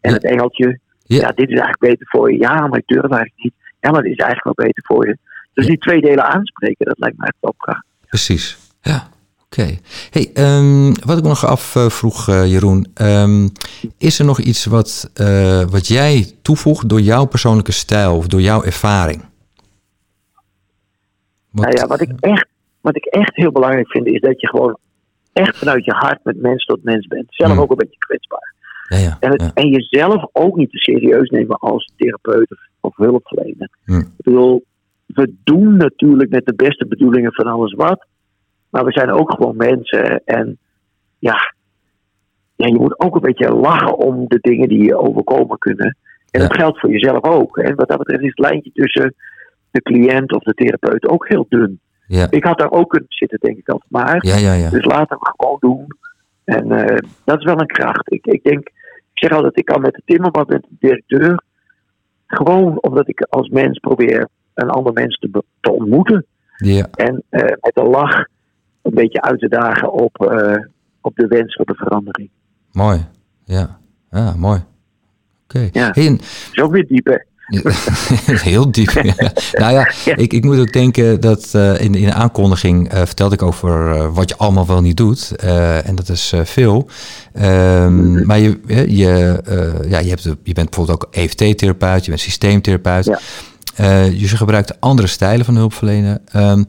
en 0.01 0.11
Ja. 0.11 0.13
het 0.13 0.25
engeltje. 0.25 0.79
Ja. 1.03 1.17
Ja. 1.21 1.29
dit 1.29 1.49
is 1.49 1.59
eigenlijk 1.59 1.79
beter 1.81 2.07
voor 2.09 2.33
je. 2.33 2.39
Ja, 2.39 2.67
maar 2.67 2.79
ik 2.79 2.87
durf 2.87 3.03
eigenlijk 3.03 3.33
niet. 3.43 3.53
Ja, 3.81 3.91
maar 3.91 4.03
dit 4.03 4.13
is 4.13 4.19
eigenlijk 4.25 4.57
wel 4.57 4.67
beter 4.67 4.85
voor 4.87 5.07
je. 5.07 5.17
Dus 5.53 5.65
Ja. 5.65 5.71
die 5.71 5.79
twee 5.81 6.01
delen 6.01 6.25
aanspreken, 6.25 6.87
dat 6.87 6.99
lijkt 6.99 7.17
mij 7.19 7.27
echt 7.27 7.37
wel 7.41 7.55
prachtig. 7.59 7.85
Precies. 8.07 8.59
Ja, 8.83 9.09
Oké. 9.53 9.79
Hey, 10.11 10.31
ehm, 10.35 10.93
wat 11.07 11.19
ik 11.19 11.25
nog 11.25 11.47
afvroeg, 11.47 12.29
uh, 12.29 12.51
Jeroen. 12.53 12.87
Um, 13.01 13.53
is 13.99 14.19
er 14.19 14.25
nog 14.25 14.41
iets 14.41 14.65
wat, 14.65 15.11
uh, 15.21 15.63
wat 15.63 15.87
jij 15.87 16.27
toevoegt 16.43 16.89
door 16.89 17.01
jouw 17.01 17.25
persoonlijke 17.25 17.73
stijl 17.73 18.17
of 18.17 18.27
door 18.27 18.41
jouw 18.41 18.63
ervaring? 18.63 19.25
Wat, 21.51 21.65
nou 21.65 21.77
ja, 21.77 21.87
wat 21.87 22.01
ik, 22.01 22.11
echt, 22.21 22.47
wat 22.81 22.97
ik 22.97 23.05
echt 23.05 23.37
heel 23.37 23.53
belangrijk 23.53 23.91
vind, 23.91 24.07
is 24.07 24.21
dat 24.21 24.41
je 24.41 24.49
gewoon 24.49 24.79
echt 25.33 25.59
vanuit 25.59 25.85
je 25.85 25.93
hart 25.93 26.25
met 26.25 26.41
mens 26.41 26.65
tot 26.65 26.85
mens 26.85 27.07
bent. 27.07 27.27
Zelf 27.29 27.59
ook 27.59 27.71
een 27.71 27.77
beetje 27.77 27.99
kwetsbaar. 27.99 28.55
Ja, 28.89 28.97
ja, 28.97 29.17
en, 29.21 29.31
het, 29.31 29.41
ja. 29.41 29.51
en 29.55 29.69
jezelf 29.69 30.25
ook 30.33 30.57
niet 30.57 30.71
te 30.71 30.79
serieus 30.79 31.29
nemen 31.31 31.59
als 31.59 31.93
therapeut 31.97 32.51
of, 32.51 32.59
of 32.81 32.97
hulpverlener. 32.97 33.71
Hm. 33.85 33.99
Ik 33.99 34.09
bedoel, 34.17 34.65
we 35.07 35.35
doen 35.45 35.77
natuurlijk 35.77 36.31
met 36.31 36.47
de 36.47 36.55
beste 36.55 36.87
bedoelingen 36.87 37.33
van 37.33 37.47
alles 37.47 37.75
wat. 37.75 38.09
Maar 38.71 38.85
we 38.85 38.93
zijn 38.93 39.11
ook 39.11 39.31
gewoon 39.33 39.57
mensen. 39.57 40.23
En 40.25 40.59
ja, 41.19 41.55
ja, 42.57 42.67
je 42.67 42.79
moet 42.79 43.01
ook 43.01 43.15
een 43.15 43.21
beetje 43.21 43.55
lachen 43.55 43.97
om 43.97 44.25
de 44.29 44.39
dingen 44.41 44.69
die 44.69 44.85
je 44.85 44.97
overkomen 44.99 45.59
kunnen. 45.59 45.97
En 46.31 46.41
Ja. 46.41 46.47
dat 46.49 46.57
geldt 46.57 46.81
voor 46.81 46.91
jezelf 46.91 47.23
ook. 47.23 47.59
En 47.59 47.75
wat 47.75 47.89
dat 47.89 47.99
betreft 47.99 48.23
is 48.23 48.29
het 48.35 48.39
lijntje 48.39 48.71
tussen 48.75 49.15
de 49.71 49.83
cliënt 49.83 50.33
of 50.33 50.43
de 50.43 50.55
therapeut 50.55 51.09
ook 51.09 51.29
heel 51.29 51.47
dun. 51.49 51.81
Ja, 52.07 52.27
Ik 52.31 52.45
had 52.45 52.59
daar 52.59 52.71
ook 52.71 52.89
kunnen 52.91 53.09
zitten, 53.13 53.39
denk 53.41 53.57
ik 53.59 53.69
altijd. 53.69 53.91
Maar, 53.91 54.27
ja, 54.27 54.37
ja. 54.37 54.53
ja. 54.53 54.71
dus 54.71 54.85
laten 54.85 55.19
we 55.19 55.33
gewoon 55.37 55.57
doen. 55.61 55.87
En 56.45 56.73
eh, 56.73 56.97
dat 57.25 57.39
is 57.39 57.45
wel 57.45 57.61
een 57.61 57.67
kracht. 57.67 58.13
Ik, 58.13 58.27
ik 58.27 58.43
denk, 58.43 58.59
ik 58.69 59.11
zeg 59.13 59.31
altijd, 59.33 59.59
ik 59.59 59.65
kan 59.65 59.81
met 59.81 59.95
de 59.95 60.03
timmerman, 60.05 60.45
met 60.49 60.63
de 60.63 60.77
directeur. 60.79 61.43
Gewoon 62.27 62.79
omdat 62.81 63.09
ik 63.09 63.21
als 63.23 63.49
mens 63.49 63.79
probeer 63.79 64.29
een 64.55 64.69
ander 64.71 64.93
mens 64.93 65.19
te, 65.19 65.43
te 65.61 65.71
ontmoeten. 65.71 66.27
ja. 66.57 66.89
En 66.95 67.23
eh, 67.29 67.43
met 67.61 67.71
een 67.77 67.89
lach 67.89 68.25
een 68.83 68.95
beetje 68.95 69.23
uit 69.23 69.39
te 69.41 69.49
dagen 69.49 69.93
op, 69.93 70.27
eh, 70.31 70.57
op 71.01 71.15
de 71.17 71.27
wens 71.27 71.55
voor 71.55 71.65
de 71.67 71.75
verandering. 71.75 72.31
Mooi. 72.73 73.07
Ja, 73.45 73.79
ja 74.11 74.35
mooi. 74.37 74.63
Oké. 75.45 75.69
Ja. 75.73 75.91
Hey, 75.95 76.07
en- 76.07 76.17
Dat 76.17 76.27
is 76.53 76.63
ook 76.63 76.73
weer 76.73 76.87
diep, 76.87 77.07
hè? 77.07 77.17
Heel 78.51 78.71
diep. 78.73 78.91
ja. 78.91 79.15
Nou 79.53 79.73
ja, 79.73 79.91
ik, 80.15 80.33
ik 80.33 80.45
moet 80.45 80.59
ook 80.59 80.73
denken 80.73 81.21
dat 81.21 81.49
eh, 81.55 81.81
in, 81.81 81.95
in 81.95 82.05
de 82.07 82.13
aankondiging 82.13 82.89
eh, 82.89 82.99
vertelde 83.05 83.35
ik 83.35 83.43
over 83.43 84.13
wat 84.13 84.29
je 84.29 84.37
allemaal 84.37 84.67
wel 84.67 84.81
niet 84.81 84.97
doet. 84.97 85.37
En 85.85 85.95
dat 85.95 86.09
is 86.09 86.33
veel. 86.43 86.89
Ehm, 87.33 88.27
Maar 88.27 88.39
je, 88.39 88.61
je, 88.67 89.41
ja, 89.89 89.99
je, 89.99 90.09
hebt, 90.09 90.23
je 90.23 90.53
bent 90.55 90.71
bijvoorbeeld 90.71 90.91
ook 91.05 91.09
EFT-therapeut, 91.15 92.05
je 92.05 92.11
bent 92.11 92.21
systeemtherapeut. 92.23 93.05
Ja. 93.05 93.19
Dus 94.09 94.31
je 94.31 94.37
gebruikt 94.37 94.81
andere 94.81 95.09
stijlen 95.09 95.45
van 95.45 95.57
hulpverlenen. 95.57 96.21
Ehm, 96.33 96.63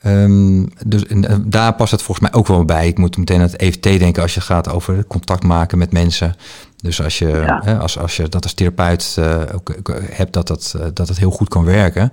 ehm, 0.00 0.64
dus 0.86 1.06
en, 1.06 1.24
eh, 1.28 1.36
daar 1.46 1.74
past 1.74 1.90
het 1.92 2.02
volgens 2.02 2.30
mij 2.30 2.40
ook 2.40 2.46
wel 2.46 2.64
bij. 2.64 2.86
Ik 2.88 2.98
moet 2.98 3.16
meteen 3.16 3.36
aan 3.36 3.42
het 3.42 3.56
EFT 3.56 3.82
denken 3.82 4.22
als 4.22 4.34
je 4.34 4.40
gaat 4.40 4.68
over 4.70 5.04
contact 5.06 5.42
maken 5.42 5.78
met 5.78 5.92
mensen. 5.92 6.34
Dus 6.76 7.02
als 7.02 7.18
je, 7.18 7.26
Ja. 7.28 7.60
hè, 7.64 7.78
als, 7.78 7.98
als 7.98 8.16
je 8.16 8.28
dat 8.28 8.42
als 8.42 8.54
therapeut 8.54 9.16
eh, 9.18 9.40
ook, 9.54 9.72
ook 9.78 9.94
hebt, 10.10 10.32
dat 10.32 10.46
dat, 10.46 10.74
eh, 10.78 10.86
dat 10.94 11.08
het 11.08 11.18
heel 11.18 11.30
goed 11.30 11.48
kan 11.48 11.64
werken. 11.64 12.12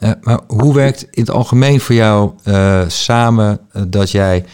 Eh, 0.00 0.10
maar 0.20 0.40
hoe 0.46 0.74
werkt 0.74 1.02
in 1.02 1.20
het 1.22 1.30
algemeen 1.30 1.80
voor 1.80 1.94
jou 1.94 2.32
eh, 2.44 2.82
samen 2.88 3.58
eh, 3.72 3.82
dat 3.88 4.10
jij 4.10 4.44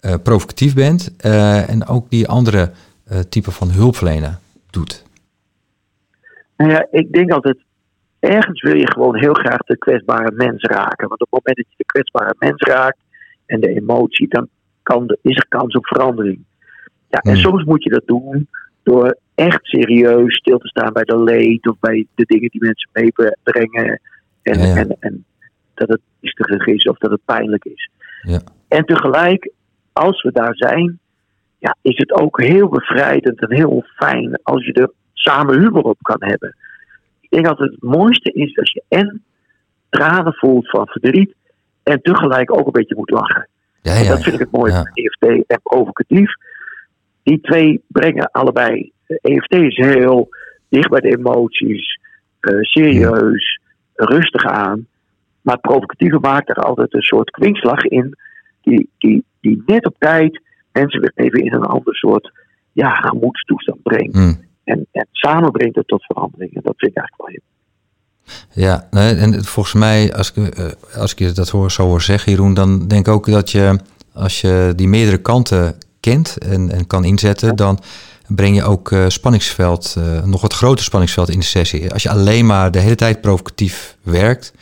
eh, 0.00 0.14
provocatief 0.22 0.74
bent 0.74 1.10
eh, 1.16 1.68
en 1.70 1.86
ook 1.86 2.10
die 2.10 2.28
andere 2.28 2.70
eh 3.04 3.18
type 3.18 3.50
van 3.50 3.70
hulpverlenen 3.70 4.38
doet? 4.70 5.04
Nou 6.56 6.70
ja, 6.70 6.86
ik 6.90 7.12
denk 7.12 7.30
altijd, 7.30 7.56
ergens 8.20 8.62
wil 8.62 8.76
je 8.76 8.92
gewoon 8.92 9.16
heel 9.16 9.34
graag 9.34 9.58
de 9.58 9.78
kwetsbare 9.78 10.32
mens 10.34 10.62
raken. 10.62 11.08
Want 11.08 11.20
op 11.20 11.30
het 11.30 11.44
moment 11.44 11.56
dat 11.56 11.66
je 11.68 11.74
de 11.76 11.84
kwetsbare 11.84 12.34
mens 12.38 12.62
raakt 12.62 12.98
en 13.46 13.60
de 13.60 13.68
emotie, 13.68 14.28
dan 14.28 14.48
kan 14.82 15.06
de, 15.06 15.18
is 15.22 15.36
er 15.36 15.48
kans 15.48 15.74
op 15.74 15.86
verandering. 15.86 16.44
Ja, 17.08 17.18
en 17.18 17.32
Hmm. 17.32 17.40
soms 17.40 17.64
moet 17.64 17.82
je 17.82 17.90
dat 17.90 18.06
doen 18.06 18.48
door 18.82 19.18
echt 19.34 19.58
serieus 19.62 20.36
stil 20.36 20.58
te 20.58 20.68
staan 20.68 20.92
bij 20.92 21.04
de 21.04 21.22
leed 21.22 21.68
of 21.68 21.78
bij 21.80 22.06
de 22.14 22.24
dingen 22.24 22.50
die 22.50 22.64
mensen 22.64 22.90
meebrengen. 22.92 24.00
En, 24.42 24.58
Ja, 24.58 24.66
ja. 24.66 24.76
en, 24.76 24.96
en 25.00 25.24
dat 25.74 25.88
het 25.88 26.00
mistig 26.20 26.66
is 26.66 26.84
of 26.84 26.98
dat 26.98 27.10
het 27.10 27.24
pijnlijk 27.24 27.64
is. 27.64 27.90
Ja. 28.22 28.40
En 28.68 28.84
tegelijk, 28.84 29.50
als 29.92 30.22
we 30.22 30.32
daar 30.32 30.54
zijn, 30.56 30.98
ja, 31.58 31.76
is 31.82 31.96
het 31.96 32.12
ook 32.12 32.40
heel 32.40 32.68
bevrijdend 32.68 33.40
en 33.40 33.54
heel 33.54 33.84
fijn 33.96 34.40
als 34.42 34.66
je 34.66 34.72
er 34.72 34.90
samen 35.12 35.60
humor 35.60 35.82
op 35.82 35.98
kan 36.02 36.28
hebben. 36.28 36.56
Ik 37.28 37.42
denk 37.42 37.46
dat 37.46 37.58
het 37.58 37.82
mooiste 37.82 38.32
is 38.32 38.58
als 38.58 38.72
je 38.72 38.82
en 38.88 39.22
tranen 39.90 40.34
voelt 40.34 40.70
van 40.70 40.86
verdriet 40.86 41.34
en 41.82 42.00
tegelijk 42.02 42.52
ook 42.52 42.66
een 42.66 42.72
beetje 42.72 42.96
moet 42.96 43.10
lachen. 43.10 43.48
Ja, 43.82 43.94
En 43.94 44.02
ja, 44.02 44.08
dat 44.08 44.22
vind 44.22 44.34
ik 44.34 44.40
het 44.40 44.50
mooie 44.50 44.72
van 44.72 44.90
EFT 44.92 45.46
en 45.46 45.60
provocatief. 45.62 46.32
Die 47.22 47.40
twee 47.40 47.82
brengen 47.86 48.30
allebei. 48.30 48.92
EFT 49.06 49.54
is 49.54 49.76
heel 49.76 50.28
dicht 50.68 50.88
bij 50.88 51.00
de 51.00 51.16
emoties, 51.16 52.00
eh, 52.40 52.58
serieus, 52.60 53.60
rustig 53.94 54.44
aan. 54.44 54.86
Maar 55.40 55.58
provocatieve 55.58 56.18
maakt 56.18 56.48
er 56.48 56.56
altijd 56.56 56.94
een 56.94 57.02
soort 57.02 57.30
kwinkslag 57.30 57.84
in, 57.84 58.16
die, 58.62 58.90
die, 58.98 59.24
die 59.40 59.62
net 59.66 59.86
op 59.86 59.94
tijd 59.98 60.40
mensen 60.72 61.00
weer 61.00 61.12
even 61.14 61.44
in 61.44 61.52
een 61.52 61.64
ander 61.64 61.94
soort 61.94 62.32
ja, 62.72 62.94
gemoedstoestand 62.94 63.82
brengt. 63.82 64.14
Mm. 64.14 64.46
En, 64.68 64.86
en 64.92 65.06
samen 65.12 65.50
brengt 65.50 65.76
het 65.76 65.88
tot 65.88 66.04
verandering. 66.04 66.54
En 66.54 66.60
dat 66.64 66.74
vind 66.76 66.90
ik 66.92 66.98
eigenlijk 66.98 67.16
wel 67.16 67.42
heel 68.54 68.62
Ja, 68.64 68.86
en 68.90 69.44
volgens 69.44 69.74
mij, 69.74 70.14
als 70.14 70.32
ik, 70.32 70.54
eh, 70.54 70.64
als 70.96 71.12
ik 71.12 71.18
je 71.18 71.32
dat 71.32 71.48
hoor, 71.48 71.70
zo 71.70 71.82
hoor 71.82 72.02
zeggen, 72.02 72.32
Jeroen, 72.32 72.54
dan 72.54 72.88
denk 72.88 73.06
ik 73.06 73.12
ook 73.12 73.30
dat 73.30 73.50
je, 73.50 73.78
als 74.12 74.40
je 74.40 74.72
die 74.76 74.88
meerdere 74.88 75.18
kanten 75.18 75.76
kent 76.00 76.38
en, 76.38 76.70
en 76.70 76.86
kan 76.86 77.04
inzetten, 77.04 77.56
dan 77.56 77.78
breng 78.26 78.56
je 78.56 78.62
ook 78.64 78.92
eh, 78.92 79.04
spanningsveld, 79.08 79.94
eh, 79.98 80.22
nog 80.24 80.40
wat 80.40 80.52
groter 80.52 80.84
spanningsveld 80.84 81.28
in 81.30 81.38
de 81.38 81.44
sessie. 81.44 81.92
Als 81.92 82.02
je 82.02 82.10
alleen 82.10 82.46
maar 82.46 82.70
de 82.70 82.78
hele 82.78 82.94
tijd 82.94 83.20
provocatief 83.20 83.96
werkt, 84.02 84.52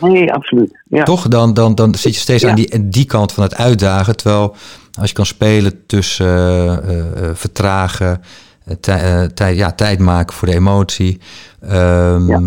Nee, 0.00 0.32
absoluut. 0.32 0.82
Ja. 0.88 1.02
toch? 1.02 1.28
Dan, 1.28 1.54
dan, 1.54 1.74
dan 1.74 1.94
zit 1.94 2.14
je 2.14 2.20
steeds 2.20 2.42
Ja. 2.42 2.48
aan 2.48 2.54
die, 2.54 2.88
die 2.88 3.04
kant 3.04 3.32
van 3.32 3.42
het 3.42 3.54
uitdagen. 3.54 4.16
Terwijl 4.16 4.54
als 5.00 5.08
je 5.08 5.14
kan 5.14 5.26
spelen 5.26 5.86
tussen 5.86 7.36
vertragen, 7.36 8.20
eh, 8.66 8.74
tij- 8.74 9.28
tijd, 9.28 9.56
ja, 9.56 9.72
tijd 9.72 9.98
maken 9.98 10.34
voor 10.34 10.48
de 10.48 10.54
emotie, 10.54 11.20
ehm, 11.60 12.26
Ja. 12.28 12.40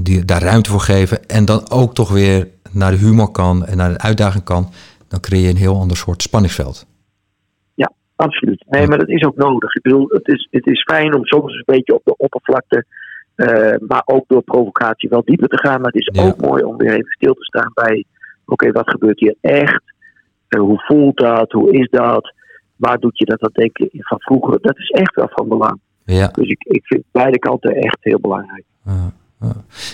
die, 0.00 0.24
daar 0.24 0.42
ruimte 0.42 0.70
voor 0.70 0.80
geven. 0.80 1.26
En 1.28 1.44
dan 1.44 1.70
ook 1.70 1.94
toch 1.94 2.10
weer 2.10 2.48
naar 2.72 2.90
de 2.90 2.96
humor 2.96 3.30
kan 3.30 3.66
en 3.66 3.76
naar 3.76 3.90
de 3.92 3.98
uitdaging 3.98 4.44
kan. 4.44 4.68
Dan 5.08 5.20
creëer 5.20 5.42
je 5.42 5.48
een 5.48 5.56
heel 5.56 5.80
ander 5.80 5.96
soort 5.96 6.22
spanningsveld. 6.22 6.88
Absoluut. 8.16 8.64
Nee, 8.68 8.86
maar 8.86 8.98
dat 8.98 9.08
is 9.08 9.24
ook 9.24 9.36
nodig. 9.36 9.74
Ik 9.74 9.82
bedoel, 9.82 10.06
het 10.08 10.28
is, 10.28 10.48
het 10.50 10.66
is 10.66 10.82
fijn 10.82 11.14
om 11.14 11.24
soms 11.24 11.52
een 11.54 11.62
beetje 11.66 11.94
op 11.94 12.00
de 12.04 12.16
oppervlakte, 12.16 12.84
eh, 13.34 13.74
maar 13.88 14.02
ook 14.04 14.24
door 14.26 14.42
provocatie 14.42 15.08
wel 15.08 15.22
dieper 15.24 15.48
te 15.48 15.56
gaan. 15.58 15.80
Maar 15.80 15.92
het 15.92 16.00
is 16.00 16.10
Ja. 16.12 16.22
ook 16.26 16.40
mooi 16.40 16.62
om 16.62 16.76
weer 16.76 16.90
even 16.92 17.10
stil 17.10 17.34
te 17.34 17.44
staan 17.44 17.70
bij, 17.74 18.04
oké, 18.46 18.72
wat 18.72 18.90
gebeurt 18.90 19.20
hier 19.20 19.34
echt? 19.40 19.82
Eh, 20.48 20.60
hoe 20.60 20.78
voelt 20.86 21.16
dat? 21.16 21.52
Hoe 21.52 21.72
is 21.72 21.88
dat? 21.90 22.34
Waar 22.80 22.98
doet 22.98 23.18
je 23.18 23.24
dat 23.24 23.42
aan 23.42 23.50
denken 23.52 23.88
van 23.92 24.20
vroeger? 24.20 24.58
Dat 24.60 24.78
is 24.78 24.90
echt 24.90 25.14
wel 25.14 25.28
van 25.30 25.48
belang. 25.48 25.80
Ja, 26.04 26.26
Dus 26.26 26.48
ik, 26.48 26.62
ik 26.62 26.84
vind 26.84 27.02
beide 27.10 27.38
kanten 27.38 27.74
echt 27.74 27.96
heel 28.00 28.20
belangrijk. 28.20 28.64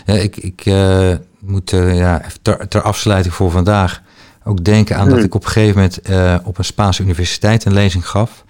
ja, 0.07 0.13
ik, 0.15 0.37
ik 0.37 0.61
eh, 0.65 1.15
moet 1.41 1.73
eh, 1.73 1.99
ja, 1.99 2.23
ter, 2.43 2.69
ter 2.69 2.83
afsluiting 2.83 3.35
voor 3.35 3.51
vandaag 3.51 4.03
ook 4.45 4.65
denken 4.65 4.97
aan 4.97 5.09
dat 5.09 5.17
Hmm. 5.17 5.25
ik 5.27 5.35
op 5.35 5.45
een 5.45 5.51
gegeven 5.51 5.75
moment 5.75 6.01
eh, 6.01 6.37
op 6.45 6.59
een 6.59 6.65
Spaanse 6.65 7.03
universiteit 7.03 7.65
een 7.65 7.73
lezing 7.73 8.09
gaf. 8.09 8.45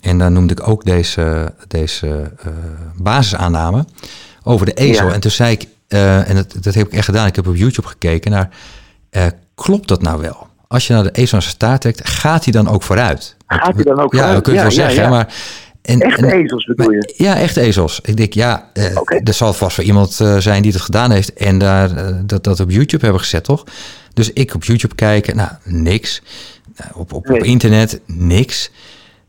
En 0.00 0.18
daar 0.18 0.30
noemde 0.30 0.52
ik 0.52 0.68
ook 0.68 0.84
deze, 0.84 1.52
deze 1.68 2.32
basisaanname 2.96 3.84
over 4.42 4.66
de 4.66 4.72
ezel. 4.72 5.06
Ja. 5.06 5.12
En 5.12 5.20
toen 5.20 5.30
zei 5.30 5.52
ik, 5.52 5.66
en 5.88 6.34
dat, 6.34 6.56
dat 6.60 6.74
heb 6.74 6.86
ik 6.86 6.92
echt 6.92 7.04
gedaan, 7.04 7.26
ik 7.26 7.36
heb 7.36 7.46
op 7.46 7.56
YouTube 7.56 7.88
gekeken 7.88 8.30
naar, 8.30 8.50
klopt 9.54 9.88
dat 9.88 10.02
nou 10.02 10.20
wel? 10.20 10.46
Als 10.68 10.86
je 10.86 10.92
naar 10.92 11.02
de 11.02 11.10
ezel 11.10 11.34
aan 11.36 11.42
zijn 11.42 11.54
staart 11.54 11.80
trekt, 11.80 12.08
gaat 12.08 12.44
hij 12.44 12.52
dan 12.52 12.68
ook 12.68 12.82
vooruit? 12.82 13.36
Gaat 13.48 13.74
hij 13.74 13.84
dan 13.84 14.00
ook 14.00 14.14
ja, 14.14 14.32
dat 14.32 14.42
kun 14.42 14.52
je 14.52 14.58
Ja, 14.58 14.64
wel 14.64 14.74
ja, 14.74 14.82
zeggen, 14.82 15.02
ja. 15.02 15.08
maar... 15.08 15.34
En, 15.82 16.00
Echte 16.00 16.26
en- 16.26 16.32
ezels 16.44 16.64
bedoel 16.64 16.90
je? 16.92 17.14
ja, 17.16 17.36
echt 17.36 17.56
ezels. 17.56 18.00
Ik 18.02 18.16
denk, 18.16 18.32
ja, 18.32 18.68
Oké. 18.94 19.20
er 19.24 19.34
zal 19.34 19.52
vast 19.52 19.76
wel 19.76 19.86
iemand 19.86 20.20
eh, 20.20 20.36
zijn 20.36 20.62
die 20.62 20.72
het 20.72 20.80
gedaan 20.80 21.10
heeft 21.10 21.32
en 21.32 21.58
daar, 21.58 21.96
eh, 21.96 22.14
dat, 22.24 22.44
dat 22.44 22.60
op 22.60 22.70
YouTube 22.70 23.02
hebben 23.04 23.20
gezet, 23.22 23.44
toch? 23.44 23.64
Dus 24.14 24.32
ik 24.32 24.54
op 24.54 24.64
YouTube 24.64 24.94
kijken, 24.94 25.36
nou, 25.36 25.50
niks. 25.64 26.22
Op, 26.94 27.12
op, 27.12 27.30
op 27.30 27.42
internet, 27.42 28.00
niks. 28.06 28.70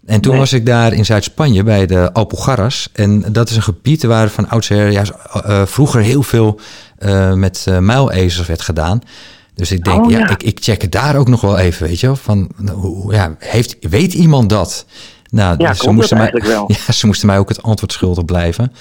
En 0.05 0.21
toen 0.21 0.31
Nee. 0.31 0.39
was 0.41 0.53
ik 0.53 0.65
daar 0.65 0.93
in 0.93 1.05
Zuid-Spanje 1.05 1.63
bij 1.63 1.85
de 1.85 2.13
Alpujarras. 2.13 2.89
En 2.93 3.23
dat 3.31 3.49
is 3.49 3.55
een 3.55 3.61
gebied 3.61 4.03
waar 4.03 4.29
van 4.29 4.49
oudsher 4.49 4.91
ja, 4.91 5.03
vroeger 5.65 6.01
heel 6.01 6.23
veel 6.23 6.59
met 7.35 7.65
muilezels 7.79 8.47
werd 8.47 8.61
gedaan. 8.61 9.01
Dus 9.59 9.71
ik 9.71 9.83
denk, 9.83 10.03
Oh, 10.05 10.11
ja, 10.11 10.19
ja. 10.19 10.29
Ik, 10.29 10.43
ik 10.43 10.57
check 10.61 10.81
het 10.81 10.91
daar 10.91 11.15
ook 11.15 11.27
nog 11.27 11.41
wel 11.41 11.57
even, 11.57 11.87
weet 11.87 11.99
je 11.99 12.05
wel. 12.07 12.15
Van, 12.15 12.51
hoe- 12.73 13.13
ja, 13.13 13.35
heeft, 13.39 13.77
weet 13.79 14.13
iemand 14.13 14.49
dat? 14.49 14.85
Nou, 15.29 15.55
Ja, 15.57 15.69
dus 15.69 15.79
ze, 15.79 15.91
moesten 15.91 16.17
mij, 16.17 16.33
ja, 16.85 16.91
ze 16.93 17.05
moesten 17.05 17.27
mij 17.27 17.37
ook 17.39 17.49
het 17.49 17.63
antwoord 17.63 17.91
schuldig 17.91 18.25
blijven. 18.25 18.71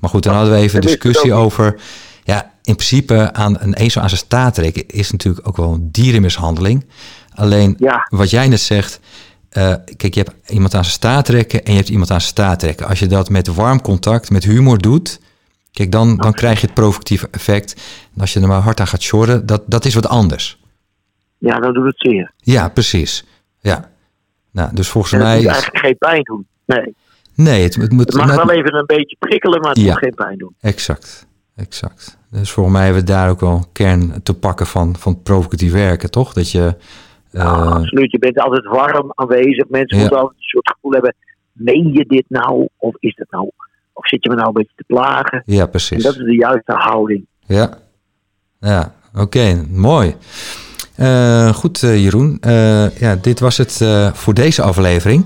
Maar 0.00 0.10
goed, 0.10 0.22
dan 0.22 0.34
hadden 0.34 0.52
we 0.52 0.58
even 0.58 0.76
een 0.76 0.86
discussie 0.86 1.32
over... 1.32 1.80
Ja, 2.24 2.50
in 2.62 2.74
principe 2.74 3.32
aan 3.32 3.56
een 3.60 3.74
ezel 3.74 4.00
aan 4.02 4.08
zijn 4.08 4.20
staart 4.20 4.54
trekken 4.54 4.86
is 4.88 5.10
natuurlijk 5.10 5.48
ook 5.48 5.56
wel 5.56 5.72
een 5.72 5.88
dierenmishandeling. 5.92 6.84
Alleen 7.34 7.76
Ja. 7.78 8.06
wat 8.10 8.30
jij 8.30 8.48
net 8.48 8.60
zegt, 8.60 9.00
eh, 9.48 9.74
kijk, 9.96 10.14
je 10.14 10.20
hebt 10.22 10.50
iemand 10.50 10.74
aan 10.74 10.82
zijn 10.84 10.94
staart 10.96 11.24
trekken 11.24 11.64
en 11.64 11.70
je 11.72 11.76
hebt 11.78 11.88
iemand 11.90 12.10
aan 12.10 12.20
zijn 12.20 12.32
staart 12.32 12.58
trekken. 12.58 12.86
Als 12.88 12.98
je 12.98 13.06
dat 13.06 13.28
met 13.30 13.46
warm 13.46 13.80
contact, 13.82 14.30
met 14.30 14.44
humor 14.44 14.78
doet, 14.78 15.20
kijk, 15.76 15.92
dan, 15.92 16.16
dan 16.16 16.32
krijg 16.32 16.60
je 16.60 16.66
het 16.66 16.74
provocatieve 16.74 17.28
effect. 17.30 17.74
En 18.14 18.20
als 18.20 18.32
je 18.32 18.40
er 18.40 18.48
maar 18.48 18.60
hard 18.60 18.80
aan 18.80 18.86
gaat 18.86 19.02
sjorren, 19.02 19.46
dat, 19.46 19.62
dat 19.66 19.84
is 19.84 19.94
wat 19.94 20.08
anders. 20.08 20.60
Ja, 21.38 21.58
dan 21.60 21.72
doet 21.74 21.84
het 21.86 21.94
zeer. 21.98 22.32
Ja, 22.36 22.68
precies. 22.68 23.24
Ja. 23.60 23.90
Nou, 24.52 24.74
dus 24.74 24.88
volgens 24.88 25.12
En 25.12 25.18
het 25.18 25.28
mij. 25.28 25.36
moet 25.36 25.46
eigenlijk 25.46 25.78
geen 25.78 25.98
pijn 25.98 26.22
doen. 26.22 26.46
Nee. 26.66 26.94
nee, 27.34 27.62
het, 27.62 27.74
het 27.74 27.92
moet. 27.92 28.06
Het 28.06 28.14
mag 28.16 28.26
nou, 28.26 28.46
wel 28.46 28.56
even 28.56 28.74
een 28.74 28.86
beetje 28.86 29.16
prikkelen, 29.18 29.60
maar 29.60 29.70
het 29.70 29.80
Ja. 29.80 29.86
moet 29.90 29.98
geen 29.98 30.14
pijn 30.14 30.38
doen. 30.38 30.54
Exact, 30.60 31.26
exact. 31.56 32.18
Dus 32.30 32.50
volgens 32.50 32.74
mij 32.76 32.84
hebben 32.84 33.02
we 33.04 33.08
daar 33.10 33.30
ook 33.30 33.40
wel 33.40 33.64
kern 33.72 34.22
te 34.22 34.34
pakken 34.34 34.66
van, 34.66 34.96
van 34.96 35.22
provocatief 35.22 35.72
werken, 35.72 36.10
toch? 36.10 36.32
Dat 36.32 36.50
je. 36.50 36.76
eh, 37.30 37.42
Ja, 37.42 37.52
absoluut. 37.52 38.10
Je 38.10 38.18
bent 38.18 38.38
altijd 38.38 38.64
warm 38.64 39.12
aanwezig. 39.14 39.68
Mensen 39.68 39.96
Ja. 39.96 40.02
moeten 40.02 40.20
altijd 40.20 40.38
een 40.38 40.44
soort 40.44 40.70
gevoel 40.74 40.92
hebben. 40.92 41.14
Meen 41.52 41.92
je 41.92 42.04
dit 42.06 42.24
nou? 42.28 42.68
Of 42.76 42.94
is 42.98 43.14
dat 43.14 43.26
nou? 43.30 43.50
Of 43.96 44.08
zit 44.08 44.22
je 44.22 44.28
me 44.30 44.34
nou 44.34 44.46
een 44.48 44.52
beetje 44.54 44.76
te 44.76 44.84
plagen? 44.86 45.42
ja, 45.46 45.60
En 45.62 45.70
precies. 45.70 46.02
dat 46.02 46.12
is 46.16 46.24
de 46.24 46.34
juiste 46.36 46.72
houding. 46.72 47.26
Ja, 47.46 47.78
ja 48.60 48.92
oké, 49.14 49.64
mooi. 49.70 50.16
Eh, 50.96 51.48
goed, 51.52 51.82
eh, 51.82 52.02
Jeroen. 52.02 52.38
Eh, 52.40 52.98
ja, 52.98 53.14
dit 53.14 53.40
was 53.40 53.56
het 53.56 53.84
voor 54.12 54.34
deze 54.34 54.62
aflevering. 54.62 55.24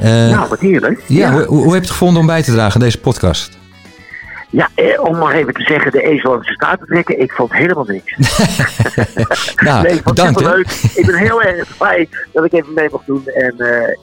Nou, 0.00 0.48
wat 0.48 0.60
heerlijk. 0.60 1.04
ja, 1.08 1.32
Hoe, 1.32 1.44
hoe 1.44 1.62
heb 1.62 1.72
je 1.72 1.78
het 1.78 1.90
gevonden 1.90 2.20
om 2.20 2.26
bij 2.26 2.42
te 2.42 2.52
dragen 2.52 2.74
aan 2.74 2.86
deze 2.86 3.00
podcast? 3.00 3.58
Ja, 4.50 4.68
eh, 4.74 5.00
om 5.04 5.18
maar 5.18 5.34
even 5.34 5.54
te 5.54 5.62
zeggen, 5.62 5.92
de 5.92 6.02
ezel 6.02 6.30
zijn 6.42 6.54
staart 6.54 6.80
te 6.80 6.86
trekken. 6.86 7.20
Ik 7.20 7.32
vond 7.32 7.52
helemaal 7.52 7.84
niks. 7.84 8.16
Nou, 9.66 9.82
nee, 9.82 9.94
ik 9.94 10.02
vond 10.02 10.18
het 10.18 10.26
superleuk. 10.26 10.70
Ik 10.94 11.06
ben 11.06 11.16
heel 11.16 11.42
erg 11.42 11.76
blij 11.78 12.08
dat 12.32 12.44
ik 12.44 12.52
even 12.52 12.74
mee 12.74 12.88
mocht 12.90 13.06
doen. 13.06 13.26
En 13.26 13.54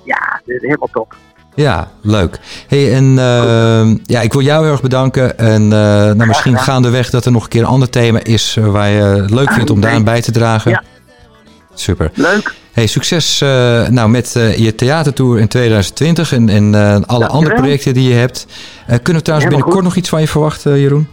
ja, 0.03 0.41
helemaal 0.45 0.89
top. 0.91 1.15
Ja, 1.55 1.91
leuk. 2.01 2.39
Hey, 2.67 2.93
en 2.93 3.19
eh, 3.19 3.95
ja, 4.03 4.21
ik 4.21 4.33
wil 4.33 4.41
jou 4.41 4.63
heel 4.63 4.71
erg 4.71 4.81
bedanken. 4.81 5.38
En 5.38 5.62
eh, 5.63 5.69
nou, 5.69 6.25
misschien 6.25 6.57
gaandeweg 6.57 7.09
dat 7.09 7.25
er 7.25 7.31
nog 7.31 7.43
een 7.43 7.49
keer 7.49 7.62
een 7.62 7.67
ander 7.67 7.89
thema 7.89 8.19
is 8.23 8.55
eh, 8.57 8.67
waar 8.67 8.89
je 8.89 9.01
het 9.01 9.29
leuk 9.29 9.51
vindt 9.51 9.69
om 9.69 9.81
daaraan 9.81 10.03
bij 10.03 10.21
te 10.21 10.31
dragen. 10.31 10.71
Ja. 10.71 10.83
Super. 11.73 12.12
Leuk. 12.13 12.53
Hey, 12.71 12.88
succes 12.88 13.41
eh, 13.41 13.88
nou, 13.88 14.09
met 14.09 14.31
je 14.57 14.75
theatertour 14.75 15.39
in 15.39 15.47
2020 15.47 16.33
en, 16.33 16.49
en 16.49 17.05
alle 17.05 17.27
andere 17.27 17.55
projecten 17.55 17.93
die 17.93 18.09
je 18.09 18.15
hebt. 18.15 18.47
Kunnen 18.85 19.15
we 19.15 19.21
trouwens 19.21 19.49
binnenkort 19.49 19.75
goed. 19.75 19.83
nog 19.83 19.95
iets 19.95 20.09
van 20.09 20.21
je 20.21 20.27
verwachten, 20.27 20.79
Jeroen? 20.79 21.07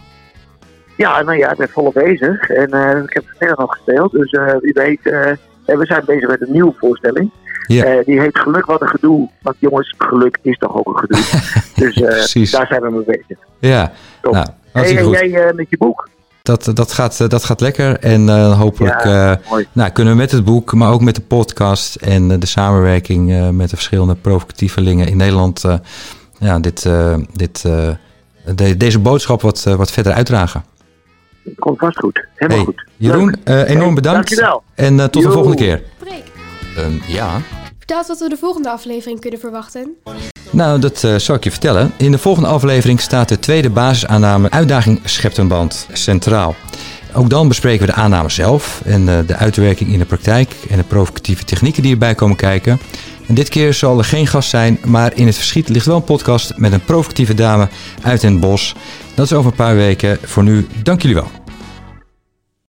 Ja, 0.97 1.21
nou 1.21 1.37
ja, 1.37 1.51
ik 1.51 1.57
ben 1.57 1.69
volop 1.69 1.93
bezig. 1.93 2.49
En 2.49 3.03
ik 3.03 3.13
heb 3.13 3.23
verder 3.37 3.55
nog 3.59 3.73
gespeeld. 3.73 4.11
Dus 4.11 4.31
wie 4.61 4.73
weet, 4.73 4.99
en 5.67 5.79
we 5.79 5.85
zijn 5.85 6.03
bezig 6.05 6.29
met 6.29 6.41
een 6.41 6.51
nieuwe 6.51 6.73
voorstelling. 6.77 7.31
Eh, 7.67 8.05
die 8.05 8.19
heet 8.21 8.39
Geluk 8.39 8.65
wat 8.65 8.81
een 8.81 8.87
gedoe. 8.87 9.29
Want 9.41 9.55
jongens, 9.59 9.93
geluk 9.97 10.37
is 10.41 10.57
toch 10.57 10.75
ook 10.75 10.87
een 10.87 10.97
gedoe. 10.97 11.23
dus 11.85 11.95
eh, 11.95 12.51
daar 12.51 12.67
zijn 12.67 12.81
we 12.81 12.89
mee 12.91 13.03
bezig. 13.05 13.37
Ja, 13.59 13.91
Top. 14.21 14.33
nou, 14.33 14.47
Hey, 14.71 14.97
en 14.97 15.03
goed. 15.03 15.13
jij 15.19 15.33
eh, 15.47 15.53
met 15.55 15.69
je 15.69 15.77
boek? 15.77 16.09
Dat, 16.41 16.71
dat, 16.73 16.91
gaat, 16.91 17.29
dat 17.29 17.43
gaat 17.43 17.61
lekker. 17.61 17.99
En 17.99 18.51
hopelijk 18.53 19.03
Ja, 19.03 19.39
nou, 19.71 19.89
kunnen 19.91 20.13
we 20.13 20.19
met 20.19 20.31
het 20.31 20.43
boek, 20.45 20.73
maar 20.73 20.91
ook 20.91 21.01
met 21.01 21.15
de 21.15 21.21
podcast 21.21 21.95
en 21.95 22.39
de 22.39 22.45
samenwerking 22.45 23.51
met 23.55 23.69
de 23.69 23.75
verschillende 23.75 24.15
provocatievelingen 24.15 25.07
in 25.07 25.17
Nederland, 25.17 25.63
ja, 26.39 26.59
dit, 26.59 26.89
dit, 27.33 27.61
de- 28.55 28.77
deze 28.77 28.99
boodschap 28.99 29.41
wat, 29.41 29.63
wat 29.63 29.91
verder 29.91 30.13
uitdragen. 30.13 30.63
Komt 31.55 31.79
vast 31.79 31.97
goed. 31.99 32.25
Helemaal 32.35 32.57
Hey, 32.65 32.65
goed. 32.65 32.85
Jeroen, 32.97 33.35
eh, 33.43 33.69
enorm 33.69 33.85
Hey, 33.85 33.93
bedankt. 33.93 34.27
dankjewel. 34.27 34.63
En 34.75 34.99
eh, 34.99 35.05
tot 35.05 35.23
de 35.23 35.31
volgende 35.31 35.57
keer. 35.57 35.83
Ehm, 36.77 36.91
ja. 37.07 37.41
Vertel 37.77 37.97
eens 37.97 38.07
wat 38.07 38.19
we 38.19 38.29
de 38.29 38.37
volgende 38.37 38.69
aflevering 38.69 39.19
kunnen 39.19 39.39
verwachten. 39.39 39.95
Nou, 40.49 40.79
dat 40.79 41.03
eh, 41.03 41.15
zal 41.15 41.35
ik 41.35 41.43
je 41.43 41.51
vertellen. 41.51 41.91
In 41.97 42.11
de 42.11 42.17
volgende 42.17 42.49
aflevering 42.49 42.99
staat 43.01 43.29
de 43.29 43.39
tweede 43.39 43.69
basisaanname 43.69 44.49
Uitdaging 44.51 44.99
schept 45.03 45.37
een 45.37 45.47
band 45.47 45.87
centraal. 45.93 46.55
Ook 47.13 47.29
dan 47.29 47.47
bespreken 47.47 47.85
we 47.85 47.91
de 47.93 47.97
aanname 47.97 48.29
zelf 48.29 48.81
en 48.85 49.09
eh, 49.09 49.17
de 49.27 49.35
uitwerking 49.35 49.91
in 49.93 49.99
de 49.99 50.05
praktijk 50.05 50.53
en 50.69 50.77
de 50.77 50.83
provocatieve 50.83 51.43
technieken 51.43 51.81
die 51.83 51.91
erbij 51.91 52.15
komen 52.15 52.35
kijken. 52.35 52.79
En 53.27 53.35
dit 53.35 53.49
keer 53.49 53.73
zal 53.73 53.97
er 53.97 54.03
geen 54.03 54.27
gast 54.27 54.49
zijn, 54.49 54.79
maar 54.85 55.11
in 55.15 55.25
het 55.25 55.35
verschiet 55.35 55.69
ligt 55.69 55.85
wel 55.85 55.95
een 55.95 56.03
podcast 56.03 56.53
met 56.55 56.71
een 56.71 56.83
provocatieve 56.83 57.33
dame 57.33 57.67
uit 58.01 58.21
Den 58.21 58.39
Bosch. 58.39 58.73
Dat 59.13 59.25
is 59.25 59.33
over 59.33 59.51
een 59.51 59.57
paar 59.57 59.75
weken. 59.75 60.17
Voor 60.23 60.43
nu, 60.43 60.67
dank 60.83 61.01
jullie 61.01 61.15
wel. 61.15 61.31